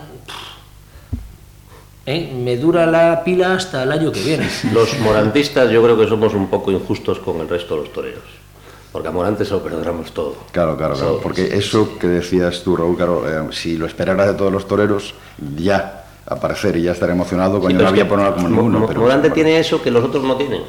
¿eh? 2.07 2.32
Me 2.36 2.57
dura 2.57 2.86
la 2.86 3.24
pila 3.24 3.55
hasta 3.55 3.82
el 3.82 3.90
año 3.90 4.12
que 4.12 4.22
viene. 4.22 4.48
Los 4.72 4.96
morantistas 5.00 5.70
yo 5.70 5.82
creo 5.82 5.98
que 5.98 6.07
somos 6.07 6.34
un 6.34 6.46
poco 6.48 6.70
injustos 6.70 7.18
con 7.18 7.40
el 7.40 7.48
resto 7.48 7.74
de 7.74 7.80
los 7.80 7.92
toreros. 7.92 8.44
Porque 8.92 9.09
a 9.09 9.11
Morante 9.11 9.44
se 9.44 9.50
lo 9.50 9.61
perdonamos 9.61 10.12
todo. 10.12 10.36
Claro, 10.52 10.76
claro, 10.76 10.94
claro. 10.94 11.14
Sí, 11.16 11.20
Porque 11.20 11.46
sí, 11.46 11.52
eso 11.55 11.98
que 11.98 12.07
decías 12.07 12.62
tú, 12.62 12.76
Raúl, 12.76 12.96
claro, 12.96 13.24
eh, 13.28 13.52
si 13.52 13.76
lo 13.76 13.86
esperara 13.86 14.24
de 14.24 14.34
todos 14.34 14.52
los 14.52 14.68
toreros, 14.68 15.14
ya 15.57 16.03
aparecer 16.26 16.76
y 16.76 16.82
ya 16.82 16.92
estar 16.92 17.10
emocionado, 17.10 17.60
coño, 17.60 17.78
Sí, 17.94 18.04
por 18.04 18.18
nada 18.18 18.34
como 18.34 18.48
Mo- 18.48 18.56
ninguno. 18.56 18.78
Mo- 18.80 18.86
pero, 18.86 19.00
Morante 19.00 19.30
tiene 19.30 19.58
eso 19.58 19.82
que 19.82 19.90
los 19.90 20.04
otros 20.04 20.24
no 20.24 20.36
tienen. 20.36 20.62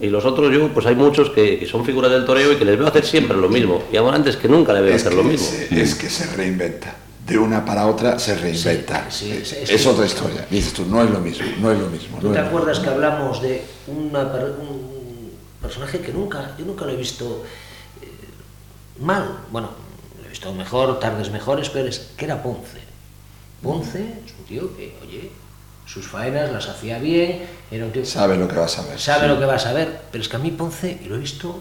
Y 0.00 0.08
los 0.08 0.24
otros 0.24 0.52
yo, 0.52 0.68
pues 0.68 0.86
hay 0.86 0.96
muchos 0.96 1.30
que, 1.30 1.58
que 1.58 1.66
son 1.66 1.84
figuras 1.84 2.10
del 2.10 2.24
toreo 2.24 2.52
y 2.52 2.56
que 2.56 2.64
les 2.64 2.76
veo 2.78 2.88
hacer 2.88 3.04
siempre 3.04 3.36
lo 3.36 3.48
mismo. 3.48 3.82
Y 3.92 3.96
a 3.96 4.02
Morante 4.02 4.30
es 4.30 4.36
que 4.36 4.48
nunca 4.48 4.72
le 4.72 4.80
veo 4.80 4.94
Es 4.94 5.02
hacer 5.02 5.12
que, 5.16 5.22
lo 5.22 5.24
mismo. 5.24 5.46
se, 5.46 5.80
es 5.80 5.94
que 5.94 6.08
se 6.10 6.26
reinventa. 6.36 6.96
De 7.26 7.38
una 7.38 7.64
para 7.64 7.86
otra 7.86 8.18
se 8.18 8.34
reinventa. 8.34 9.08
Sí, 9.08 9.42
sí, 9.44 9.54
sí, 9.64 9.74
es 9.74 9.86
otra 9.86 10.04
historia. 10.06 10.44
Dices 10.50 10.72
tú, 10.72 10.84
no 10.86 11.02
es 11.04 11.10
lo 11.10 11.20
mismo, 11.20 11.46
no 11.60 11.70
es 11.70 11.78
lo 11.78 11.86
mismo. 11.88 12.18
¿Tú 12.18 12.28
no 12.28 12.32
te 12.34 12.40
acuerdas 12.40 12.78
mismo. 12.78 12.84
que 12.84 12.90
hablamos 12.90 13.40
de 13.42 13.62
una 13.86 14.22
un 14.24 15.30
personaje 15.60 16.00
que 16.00 16.12
nunca, 16.12 16.50
yo 16.58 16.64
nunca 16.64 16.84
lo 16.84 16.90
he 16.90 16.96
visto 16.96 17.44
eh, 18.02 18.08
mal? 19.00 19.38
Bueno, 19.52 19.68
lo 20.20 20.26
he 20.26 20.30
visto 20.30 20.52
mejor, 20.52 20.98
tardes 20.98 21.30
mejores, 21.30 21.70
peores, 21.70 22.08
que 22.16 22.24
era 22.24 22.42
Ponce. 22.42 22.81
Ponce 23.62 24.00
es 24.26 24.32
un 24.38 24.44
tío 24.46 24.76
que, 24.76 24.94
oye, 25.06 25.30
sus 25.86 26.06
faenas 26.06 26.50
las 26.52 26.68
hacía 26.68 26.98
bien, 26.98 27.42
era 27.70 27.84
un 27.84 27.92
tío 27.92 28.04
Sabe 28.04 28.36
lo 28.36 28.48
que 28.48 28.56
vas 28.56 28.78
a 28.78 28.82
ver. 28.86 28.98
sabe 28.98 29.28
lo 29.28 29.38
que 29.38 29.44
vas 29.44 29.66
a 29.66 29.72
ver, 29.72 30.00
pero 30.10 30.22
es 30.22 30.28
que 30.28 30.36
a 30.36 30.38
mí 30.40 30.50
Ponce, 30.50 30.98
y 31.04 31.08
lo 31.08 31.14
he 31.16 31.18
visto, 31.18 31.58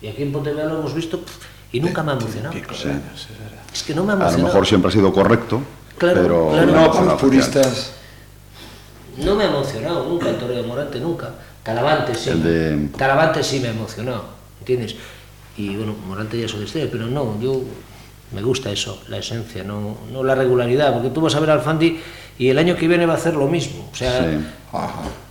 y 0.00 0.08
aquí 0.08 0.22
en 0.22 0.32
Pontevedra 0.32 0.66
lo 0.66 0.78
hemos 0.80 0.94
visto, 0.94 1.20
y 1.72 1.80
nunca 1.80 2.02
me 2.02 2.12
ha 2.12 2.14
emocionado. 2.14 2.54
Años, 2.54 2.86
es 3.72 3.82
que 3.82 3.94
no 3.94 4.04
me 4.04 4.12
ha 4.12 4.14
A 4.14 4.18
lo 4.18 4.22
emocionado. 4.24 4.48
mejor 4.48 4.66
siempre 4.66 4.88
ha 4.88 4.92
sido 4.92 5.12
correcto, 5.12 5.60
Claro, 5.98 6.22
pero... 6.22 6.48
claro. 6.50 6.72
No, 6.72 6.92
para 6.92 7.04
los 7.06 7.20
puristas. 7.20 7.92
No 9.18 9.34
me 9.36 9.44
ha 9.44 9.46
emocionado 9.48 10.08
nunca 10.08 10.28
el 10.28 10.36
toreo 10.38 10.56
de 10.62 10.68
Morante, 10.68 10.98
nunca. 11.00 11.30
Talavante 11.62 12.14
sí. 12.14 12.30
El 12.30 12.42
de- 12.42 12.88
Talavante 12.98 13.42
sí 13.44 13.60
me 13.60 13.68
ha 13.68 13.70
emocionado, 13.70 14.24
¿entiendes? 14.58 14.96
Y 15.56 15.76
bueno, 15.76 15.94
Morante 16.06 16.38
ya 16.38 16.46
es 16.46 16.52
otra 16.52 16.64
historia, 16.66 16.88
pero 16.90 17.06
no, 17.06 17.40
yo 17.40 17.62
me 18.32 18.42
gusta 18.42 18.70
eso, 18.70 19.02
la 19.08 19.18
esencia, 19.18 19.62
no, 19.64 19.96
no 20.12 20.24
la 20.24 20.34
regularidad, 20.34 20.92
porque 20.92 21.10
tú 21.10 21.20
vas 21.20 21.34
a 21.34 21.40
ver 21.40 21.50
al 21.50 21.60
Fandi 21.60 21.98
y 22.38 22.48
el 22.48 22.58
año 22.58 22.76
que 22.76 22.88
viene 22.88 23.06
va 23.06 23.14
a 23.14 23.16
hacer 23.16 23.34
lo 23.34 23.46
mismo. 23.46 23.88
O 23.92 23.96
sea, 23.96 24.20
Sí. 24.20 24.44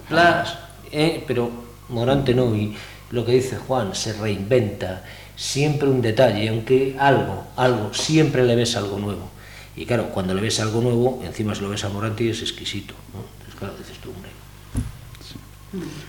Plas, 0.08 0.58
eh, 0.92 1.24
pero 1.28 1.50
Morante 1.90 2.34
no, 2.34 2.56
y 2.56 2.76
lo 3.12 3.26
que 3.26 3.34
dice 3.34 3.58
Juan, 3.58 3.94
se 3.94 4.14
reinventa, 4.14 5.04
siempre 5.36 5.90
un 5.90 6.02
detalle, 6.02 6.48
aunque 6.50 6.96
algo, 6.98 7.46
algo, 7.58 7.94
siempre 7.94 8.44
le 8.46 8.56
ves 8.56 8.76
algo 8.78 9.00
nuevo. 9.00 9.30
Y 9.76 9.86
claro, 9.86 10.10
cuando 10.10 10.34
le 10.34 10.42
ves 10.42 10.60
algo 10.60 10.82
nuevo, 10.82 11.22
encima 11.26 11.56
se 11.56 11.62
lo 11.62 11.70
ves 11.70 11.84
a 11.84 11.90
Morante 11.90 12.24
y 12.24 12.30
es 12.30 12.42
exquisito. 12.42 12.94
¿no? 13.14 13.22
Entonces, 13.34 13.56
claro, 13.60 13.74
dices 13.78 13.98
tú, 13.98 14.10
hombre. 14.12 14.30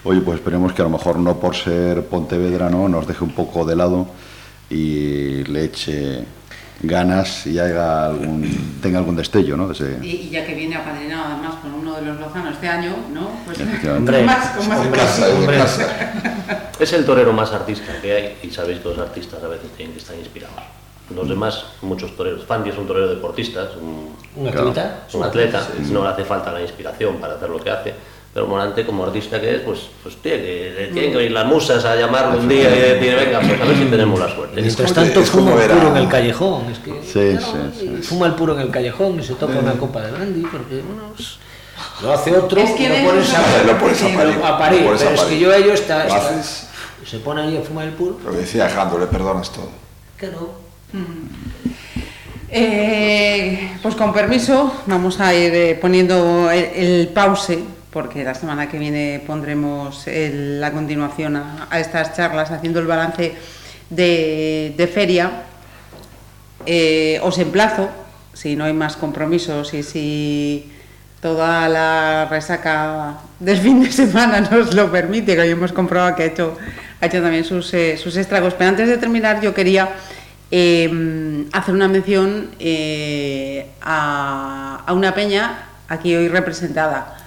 Oye, 0.04 0.20
pues 0.20 0.38
esperemos 0.38 0.74
que 0.74 0.82
a 0.82 0.84
lo 0.84 0.90
mejor 0.90 1.18
no 1.18 1.40
por 1.40 1.56
ser 1.56 2.04
Pontevedra, 2.06 2.68
¿no? 2.68 2.88
Nos 2.88 3.06
deje 3.06 3.24
un 3.24 3.30
poco 3.30 3.64
de 3.64 3.74
lado 3.74 4.06
y 4.68 5.44
le 5.44 5.64
eche 5.64 6.24
ganas 6.82 7.46
y 7.46 7.58
haga 7.58 8.06
algún, 8.06 8.78
tenga 8.82 8.98
algún 8.98 9.16
destello, 9.16 9.56
¿no? 9.56 9.68
De 9.68 9.74
ese- 9.74 9.98
Y, 10.02 10.06
y 10.26 10.30
ya 10.30 10.44
que 10.46 10.54
viene 10.54 10.76
apadrinado 10.76 11.32
además 11.32 11.54
con 11.62 11.72
uno 11.74 11.94
de 11.94 12.02
los 12.02 12.20
lozanos 12.20 12.54
este 12.54 12.68
año, 12.68 12.94
¿no? 13.12 13.30
Pues. 13.46 13.58
Hombre, 13.60 14.18
con 14.18 14.26
más, 14.26 14.48
con 14.50 14.68
más 14.68 15.20
hombre. 15.20 15.58
Es 16.80 16.92
el 16.92 17.04
torero 17.06 17.32
más 17.32 17.52
artista 17.52 17.92
que 18.02 18.12
hay 18.12 18.36
y 18.42 18.50
sabéis 18.50 18.80
que 18.80 18.88
los 18.88 18.98
artistas 18.98 19.42
a 19.42 19.48
veces 19.48 19.70
tienen 19.76 19.94
que 19.94 20.00
estar 20.00 20.16
inspirados. 20.16 20.56
Los 21.14 21.28
demás, 21.28 21.66
muchos 21.82 22.16
toreros. 22.16 22.44
Fandi 22.46 22.70
es 22.70 22.78
un 22.78 22.86
torero 22.86 23.08
deportista, 23.08 23.64
es 23.64 23.76
un, 23.80 24.14
¿Un 24.36 24.48
atleta? 24.48 25.04
un 25.12 25.22
atleta, 25.22 25.62
no 25.90 26.02
le 26.02 26.08
hace 26.08 26.24
falta 26.24 26.50
la 26.50 26.60
inspiración 26.62 27.16
para 27.18 27.34
hacer 27.34 27.48
lo 27.48 27.62
que 27.62 27.70
hace. 27.70 27.94
Pero 28.34 28.48
Morante, 28.48 28.84
como 28.84 29.04
artista 29.04 29.40
que 29.40 29.54
es, 29.54 29.60
pues, 29.60 29.78
pues 30.02 30.16
tiene 30.16 30.38
que, 30.42 30.74
le 30.76 30.86
tienen 30.88 31.12
que 31.12 31.16
venir 31.18 31.30
las 31.30 31.46
musas 31.46 31.84
a 31.84 31.94
llamarlo 31.94 32.40
un 32.40 32.48
día 32.48 32.68
y 32.68 32.80
decir, 32.80 33.14
venga, 33.14 33.38
pues 33.38 33.60
a 33.60 33.64
ver 33.64 33.76
si 33.76 33.84
tenemos 33.84 34.18
la 34.18 34.28
suerte. 34.34 34.60
Mientras 34.60 34.92
tanto 34.92 35.22
fuma 35.22 35.52
el 35.64 35.70
a- 35.70 35.74
puro 35.76 35.88
en 35.90 35.96
el 35.98 36.08
callejón. 36.08 36.64
Es 36.72 36.78
que, 36.80 36.90
Sí, 37.04 37.38
claro, 37.38 37.70
sí, 37.78 37.96
sí. 37.96 38.02
Fuma 38.02 38.26
el 38.26 38.34
puro 38.34 38.54
en 38.54 38.60
el 38.62 38.70
callejón 38.72 39.20
y 39.20 39.22
se 39.22 39.34
toca 39.34 39.56
una 39.60 39.74
copa 39.74 40.00
de 40.02 40.10
brandy, 40.10 40.40
porque 40.42 40.82
bueno, 40.82 41.12
pues, 41.14 41.38
lo 42.02 42.12
hace 42.12 42.36
otro 42.36 42.60
Es 42.60 42.70
que 42.72 42.82
y 42.82 42.88
lo 42.88 43.08
pones 43.08 43.32
a, 43.34 43.38
a 43.38 43.40
a 43.40 44.66
a 44.66 44.68
pero 44.68 44.94
es 44.94 45.20
que 45.22 45.38
yo 45.38 45.52
ello 45.54 45.72
está, 45.72 45.98
Lo 46.04 46.14
está- 46.16 46.28
haces, 46.30 46.66
se 47.08 47.18
pone 47.18 47.42
ahí 47.42 47.56
a 47.56 47.60
fumar 47.60 47.84
el 47.86 47.92
puro. 47.92 48.18
lo 48.24 48.32
que 48.32 48.38
decía 48.38 48.64
Alejandro, 48.64 48.98
le 48.98 49.06
perdonas 49.06 49.52
todo. 49.52 49.68
Claro. 50.16 50.54
Eh, 52.50 53.78
pues 53.82 53.94
con 53.94 54.12
permiso, 54.12 54.72
vamos 54.86 55.18
a 55.20 55.34
ir 55.34 55.52
eh, 55.54 55.78
poniendo 55.80 56.50
el, 56.50 56.64
el 56.64 57.08
pause, 57.08 57.58
porque 57.94 58.24
la 58.24 58.34
semana 58.34 58.68
que 58.68 58.76
viene 58.76 59.22
pondremos 59.24 60.04
la 60.06 60.72
continuación 60.72 61.36
a, 61.36 61.78
estas 61.78 62.16
charlas, 62.16 62.50
haciendo 62.50 62.80
el 62.80 62.86
balance 62.88 63.34
de, 63.88 64.90
feria. 64.92 65.30
Eh, 66.66 67.20
os 67.22 67.38
emplazo, 67.38 67.88
si 68.32 68.56
no 68.56 68.64
hay 68.64 68.72
más 68.72 68.96
compromisos 68.96 69.72
y 69.74 69.84
si 69.84 70.72
toda 71.22 71.68
la 71.68 72.26
resaca 72.28 73.18
del 73.38 73.58
fin 73.58 73.84
de 73.84 73.92
semana 73.92 74.40
nos 74.50 74.74
lo 74.74 74.90
permite, 74.90 75.36
que 75.36 75.42
hoy 75.42 75.50
hemos 75.50 75.72
comprobado 75.72 76.16
que 76.16 76.24
ha 76.24 76.26
hecho, 76.26 76.58
ha 77.00 77.06
hecho 77.06 77.22
también 77.22 77.44
sus, 77.44 77.72
eh, 77.74 77.96
sus 77.96 78.16
estragos. 78.16 78.54
Pero 78.54 78.70
antes 78.70 78.88
de 78.88 78.98
terminar, 78.98 79.40
yo 79.40 79.54
quería 79.54 79.90
eh, 80.50 81.46
hacer 81.52 81.72
una 81.72 81.86
mención 81.86 82.50
eh, 82.58 83.70
a 83.82 84.92
una 84.92 85.14
peña 85.14 85.68
aquí 85.88 86.14
hoy 86.14 86.28
representada, 86.28 87.23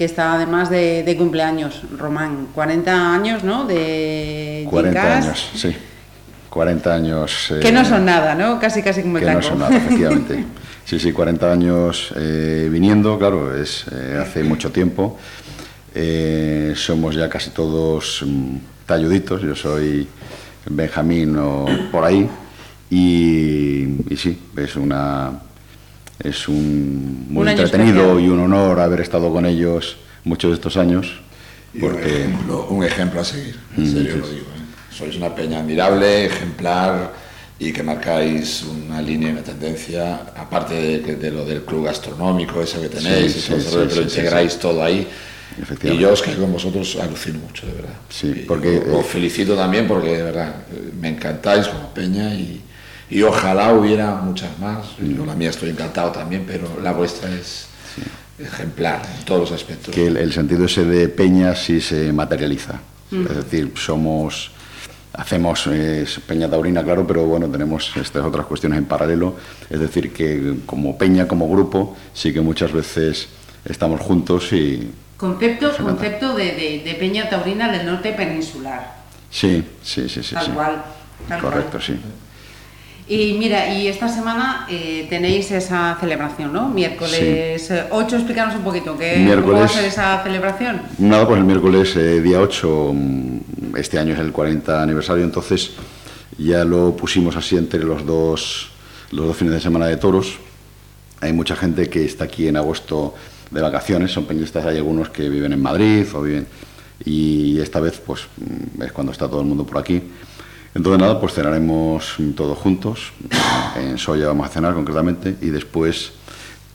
que 0.00 0.06
está 0.06 0.32
además 0.32 0.70
de, 0.70 1.02
de 1.02 1.14
cumpleaños, 1.14 1.82
Román, 1.98 2.46
40 2.54 3.12
años, 3.14 3.44
¿no? 3.44 3.66
De 3.66 4.66
40 4.70 4.98
Gincas, 4.98 5.24
años, 5.26 5.50
sí. 5.54 5.76
40 6.48 6.94
años. 6.94 7.50
eh, 7.50 7.60
Que 7.60 7.70
no 7.70 7.84
son 7.84 8.06
nada, 8.06 8.34
¿no? 8.34 8.58
Casi, 8.58 8.82
casi 8.82 9.02
como 9.02 9.18
el 9.18 9.26
que 9.26 9.30
no 9.30 9.42
son 9.42 9.58
nada, 9.58 9.76
efectivamente. 9.76 10.42
Sí, 10.86 10.98
sí, 10.98 11.12
40 11.12 11.52
años 11.52 12.14
eh, 12.16 12.68
viniendo, 12.72 13.18
claro, 13.18 13.54
es 13.54 13.84
eh, 13.92 14.18
hace 14.20 14.42
mucho 14.42 14.72
tiempo. 14.72 15.18
Eh, 15.94 16.72
somos 16.74 17.14
ya 17.14 17.28
casi 17.28 17.50
todos 17.50 18.24
mm, 18.26 18.56
talluditos, 18.86 19.42
yo 19.42 19.54
soy 19.54 20.08
Benjamín 20.64 21.36
o 21.36 21.66
por 21.92 22.04
ahí, 22.06 22.26
y, 22.88 24.16
sí, 24.16 24.36
es 24.56 24.74
una 24.76 25.30
es 26.22 26.48
un 26.48 27.26
muy 27.30 27.48
entretenido 27.48 28.20
y 28.20 28.28
un 28.28 28.40
honor 28.40 28.80
haber 28.80 29.00
estado 29.00 29.32
con 29.32 29.46
ellos 29.46 29.96
muchos 30.24 30.50
de 30.50 30.54
estos 30.56 30.76
años. 30.76 31.20
Porque... 31.80 32.28
Un, 32.68 32.84
ejemplo, 32.84 33.20
a 33.20 33.24
seguir, 33.24 33.56
en 33.76 33.84
mm, 33.84 33.92
serio 33.92 34.16
lo 34.16 34.28
digo. 34.28 34.46
Sois 34.90 35.16
una 35.16 35.34
peña 35.34 35.60
admirable, 35.60 36.26
ejemplar 36.26 37.12
y 37.58 37.72
que 37.72 37.82
marcáis 37.82 38.64
una 38.64 39.00
línea 39.00 39.28
y 39.28 39.32
una 39.32 39.42
tendencia, 39.42 40.16
aparte 40.36 41.00
de, 41.00 41.30
lo 41.30 41.44
del 41.44 41.62
club 41.62 41.84
gastronómico 41.84 42.60
ese 42.62 42.80
que 42.80 42.88
tenéis, 42.88 43.48
pero 43.70 44.02
integráis 44.02 44.58
todo 44.58 44.82
ahí. 44.82 45.06
Y 45.82 45.98
yo 45.98 46.12
os 46.12 46.22
que 46.22 46.34
con 46.34 46.52
vosotros 46.52 46.96
alucino 47.00 47.38
mucho, 47.38 47.66
de 47.66 47.72
verdad. 47.72 47.94
Sí, 48.08 48.44
porque, 48.46 48.78
os, 48.78 49.06
felicito 49.06 49.54
también 49.54 49.86
porque 49.86 50.16
de 50.16 50.22
verdad 50.22 50.54
me 51.00 51.08
encantáis 51.08 51.68
como 51.68 51.92
peña 51.92 52.34
y, 52.34 52.60
y 53.10 53.22
ojalá 53.22 53.72
hubiera 53.74 54.16
muchas 54.16 54.58
más. 54.58 54.96
Yo 54.98 55.26
la 55.26 55.34
mía 55.34 55.50
estoy 55.50 55.70
encantado 55.70 56.12
también, 56.12 56.44
pero 56.46 56.80
la 56.82 56.92
vuestra 56.92 57.30
es 57.30 57.66
ejemplar 58.38 59.02
en 59.18 59.24
todos 59.24 59.40
los 59.42 59.52
aspectos. 59.52 59.94
Que 59.94 60.06
el, 60.06 60.32
sentido 60.32 60.64
ese 60.64 60.84
de 60.84 61.08
peña 61.08 61.54
sí 61.54 61.80
se 61.80 62.12
materializa. 62.12 62.80
Mm. 63.10 63.26
Es 63.26 63.36
decir, 63.36 63.72
somos 63.76 64.52
Hacemos 65.12 65.68
Peña 66.26 66.48
Taurina, 66.48 66.84
claro, 66.84 67.04
pero 67.04 67.26
bueno, 67.26 67.48
tenemos 67.48 67.94
estas 67.96 68.24
otras 68.24 68.46
cuestiones 68.46 68.78
en 68.78 68.84
paralelo. 68.84 69.34
Es 69.68 69.80
decir, 69.80 70.12
que 70.12 70.58
como 70.66 70.96
Peña, 70.96 71.26
como 71.26 71.48
grupo, 71.48 71.96
sí 72.14 72.32
que 72.32 72.40
muchas 72.40 72.72
veces 72.72 73.28
estamos 73.64 74.00
juntos 74.00 74.52
y... 74.52 74.90
Concepto, 75.16 75.76
concepto 75.76 76.34
de, 76.34 76.96
Peña 76.98 77.28
Taurina 77.28 77.70
del 77.70 77.86
norte 77.86 78.12
peninsular. 78.12 78.98
Sí, 79.30 79.64
sí, 79.82 80.08
sí, 80.08 80.22
sí. 80.22 80.34
Tal 80.34 80.54
cual. 80.54 80.84
Correcto, 81.40 81.80
sí. 81.80 81.98
Y 83.10 83.32
mira, 83.32 83.74
y 83.74 83.88
esta 83.88 84.08
semana 84.08 84.68
eh, 84.70 85.04
tenéis 85.10 85.50
esa 85.50 85.96
celebración, 85.98 86.52
¿no? 86.52 86.68
Miércoles 86.68 87.72
8, 87.90 88.16
explícanos 88.16 88.54
un 88.54 88.62
poquito, 88.62 88.96
¿qué, 88.96 89.16
miércoles, 89.16 89.46
¿cómo 89.46 89.58
va 89.58 89.64
a 89.64 89.68
ser 89.68 89.84
esa 89.84 90.22
celebración? 90.22 90.80
Nada, 90.98 91.26
pues 91.26 91.40
el 91.40 91.44
miércoles 91.44 91.96
eh, 91.96 92.20
día 92.20 92.40
8, 92.40 92.92
mm, 92.94 93.76
este 93.76 93.98
año 93.98 94.14
es 94.14 94.20
el 94.20 94.30
40 94.30 94.80
aniversario, 94.80 95.24
entonces 95.24 95.72
ya 96.38 96.64
lo 96.64 96.94
pusimos 96.94 97.34
así 97.34 97.56
entre 97.56 97.82
los 97.82 98.06
dos, 98.06 98.70
los 99.10 99.26
dos 99.26 99.36
fines 99.36 99.54
de 99.54 99.60
semana 99.60 99.86
de 99.86 99.96
toros. 99.96 100.38
Hay 101.20 101.32
mucha 101.32 101.56
gente 101.56 101.90
que 101.90 102.04
está 102.04 102.26
aquí 102.26 102.46
en 102.46 102.56
agosto 102.56 103.16
de 103.50 103.60
vacaciones, 103.60 104.12
son 104.12 104.26
peñistas, 104.26 104.64
hay 104.64 104.76
algunos 104.76 105.10
que 105.10 105.28
viven 105.28 105.52
en 105.52 105.60
Madrid 105.60 106.06
o 106.14 106.22
viven... 106.22 106.46
Y 107.02 107.58
esta 107.60 107.80
vez 107.80 108.00
pues 108.06 108.28
mm, 108.36 108.82
es 108.82 108.92
cuando 108.92 109.10
está 109.10 109.26
todo 109.26 109.40
el 109.40 109.48
mundo 109.48 109.66
por 109.66 109.78
aquí. 109.78 110.00
Entonces 110.74 111.00
nada, 111.00 111.20
pues 111.20 111.34
cenaremos 111.34 112.16
todos 112.36 112.58
juntos, 112.58 113.12
en 113.76 113.98
Soya 113.98 114.28
vamos 114.28 114.46
a 114.46 114.50
cenar 114.50 114.74
concretamente, 114.74 115.36
y 115.40 115.48
después 115.48 116.12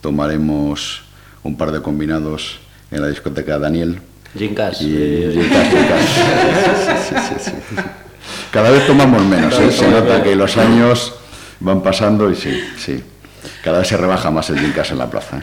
tomaremos 0.02 1.02
un 1.42 1.56
par 1.56 1.72
de 1.72 1.80
combinados 1.80 2.58
en 2.90 3.00
la 3.00 3.08
discoteca 3.08 3.58
Daniel. 3.58 4.02
Gincas. 4.36 4.80
Cada 8.50 8.70
vez 8.70 8.86
tomamos 8.86 9.24
menos, 9.24 9.58
¿eh? 9.58 9.72
se 9.72 9.88
nota 9.88 10.22
que 10.22 10.36
los 10.36 10.56
años 10.56 11.14
van 11.60 11.82
pasando 11.82 12.30
y 12.30 12.36
sí, 12.36 12.58
sí. 12.78 13.02
Cada 13.62 13.78
vez 13.78 13.88
se 13.88 13.96
rebaja 13.96 14.30
más 14.30 14.50
el 14.50 14.58
Gincas 14.58 14.90
en 14.90 14.98
la 14.98 15.10
plaza. 15.10 15.38
¿eh? 15.38 15.42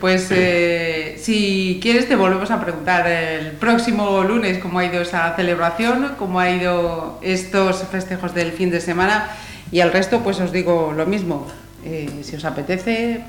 Pues 0.00 0.28
eh, 0.30 1.18
si 1.20 1.78
quieres 1.82 2.08
te 2.08 2.16
volvemos 2.16 2.50
a 2.50 2.58
preguntar 2.58 3.06
el 3.06 3.52
próximo 3.52 4.22
lunes 4.24 4.58
cómo 4.58 4.78
ha 4.78 4.86
ido 4.86 5.02
esa 5.02 5.34
celebración, 5.36 6.12
cómo 6.18 6.40
ha 6.40 6.48
ido 6.48 7.18
estos 7.20 7.84
festejos 7.90 8.34
del 8.34 8.52
fin 8.52 8.70
de 8.70 8.80
semana 8.80 9.28
y 9.70 9.80
al 9.80 9.92
resto 9.92 10.20
pues 10.20 10.40
os 10.40 10.52
digo 10.52 10.94
lo 10.96 11.04
mismo. 11.04 11.46
Eh, 11.84 12.08
si 12.22 12.36
os 12.36 12.44
apetece, 12.46 13.20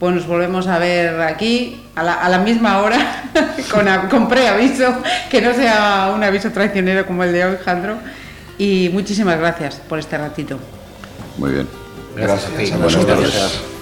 pues 0.00 0.14
nos 0.14 0.26
volvemos 0.26 0.66
a 0.66 0.78
ver 0.78 1.20
aquí 1.20 1.84
a 1.94 2.02
la, 2.02 2.38
misma 2.38 2.78
hora 2.78 3.30
con, 3.70 3.86
con 4.08 4.28
preaviso, 4.28 4.96
que 5.30 5.40
no 5.40 5.54
sea 5.54 6.12
un 6.14 6.24
aviso 6.24 6.50
traicionero 6.50 7.06
como 7.06 7.22
el 7.22 7.32
de 7.32 7.44
hoy, 7.44 7.56
Jandro. 7.64 7.96
Y 8.58 8.90
muchísimas 8.92 9.38
gracias 9.38 9.76
por 9.88 10.00
este 10.00 10.18
ratito. 10.18 10.58
Muy 11.36 11.52
bien. 11.52 11.68
Gracias. 12.16 12.50
gracias. 13.06 13.77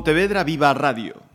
Pontevedra 0.00 0.42
Viva 0.44 0.72
Radio 0.72 1.19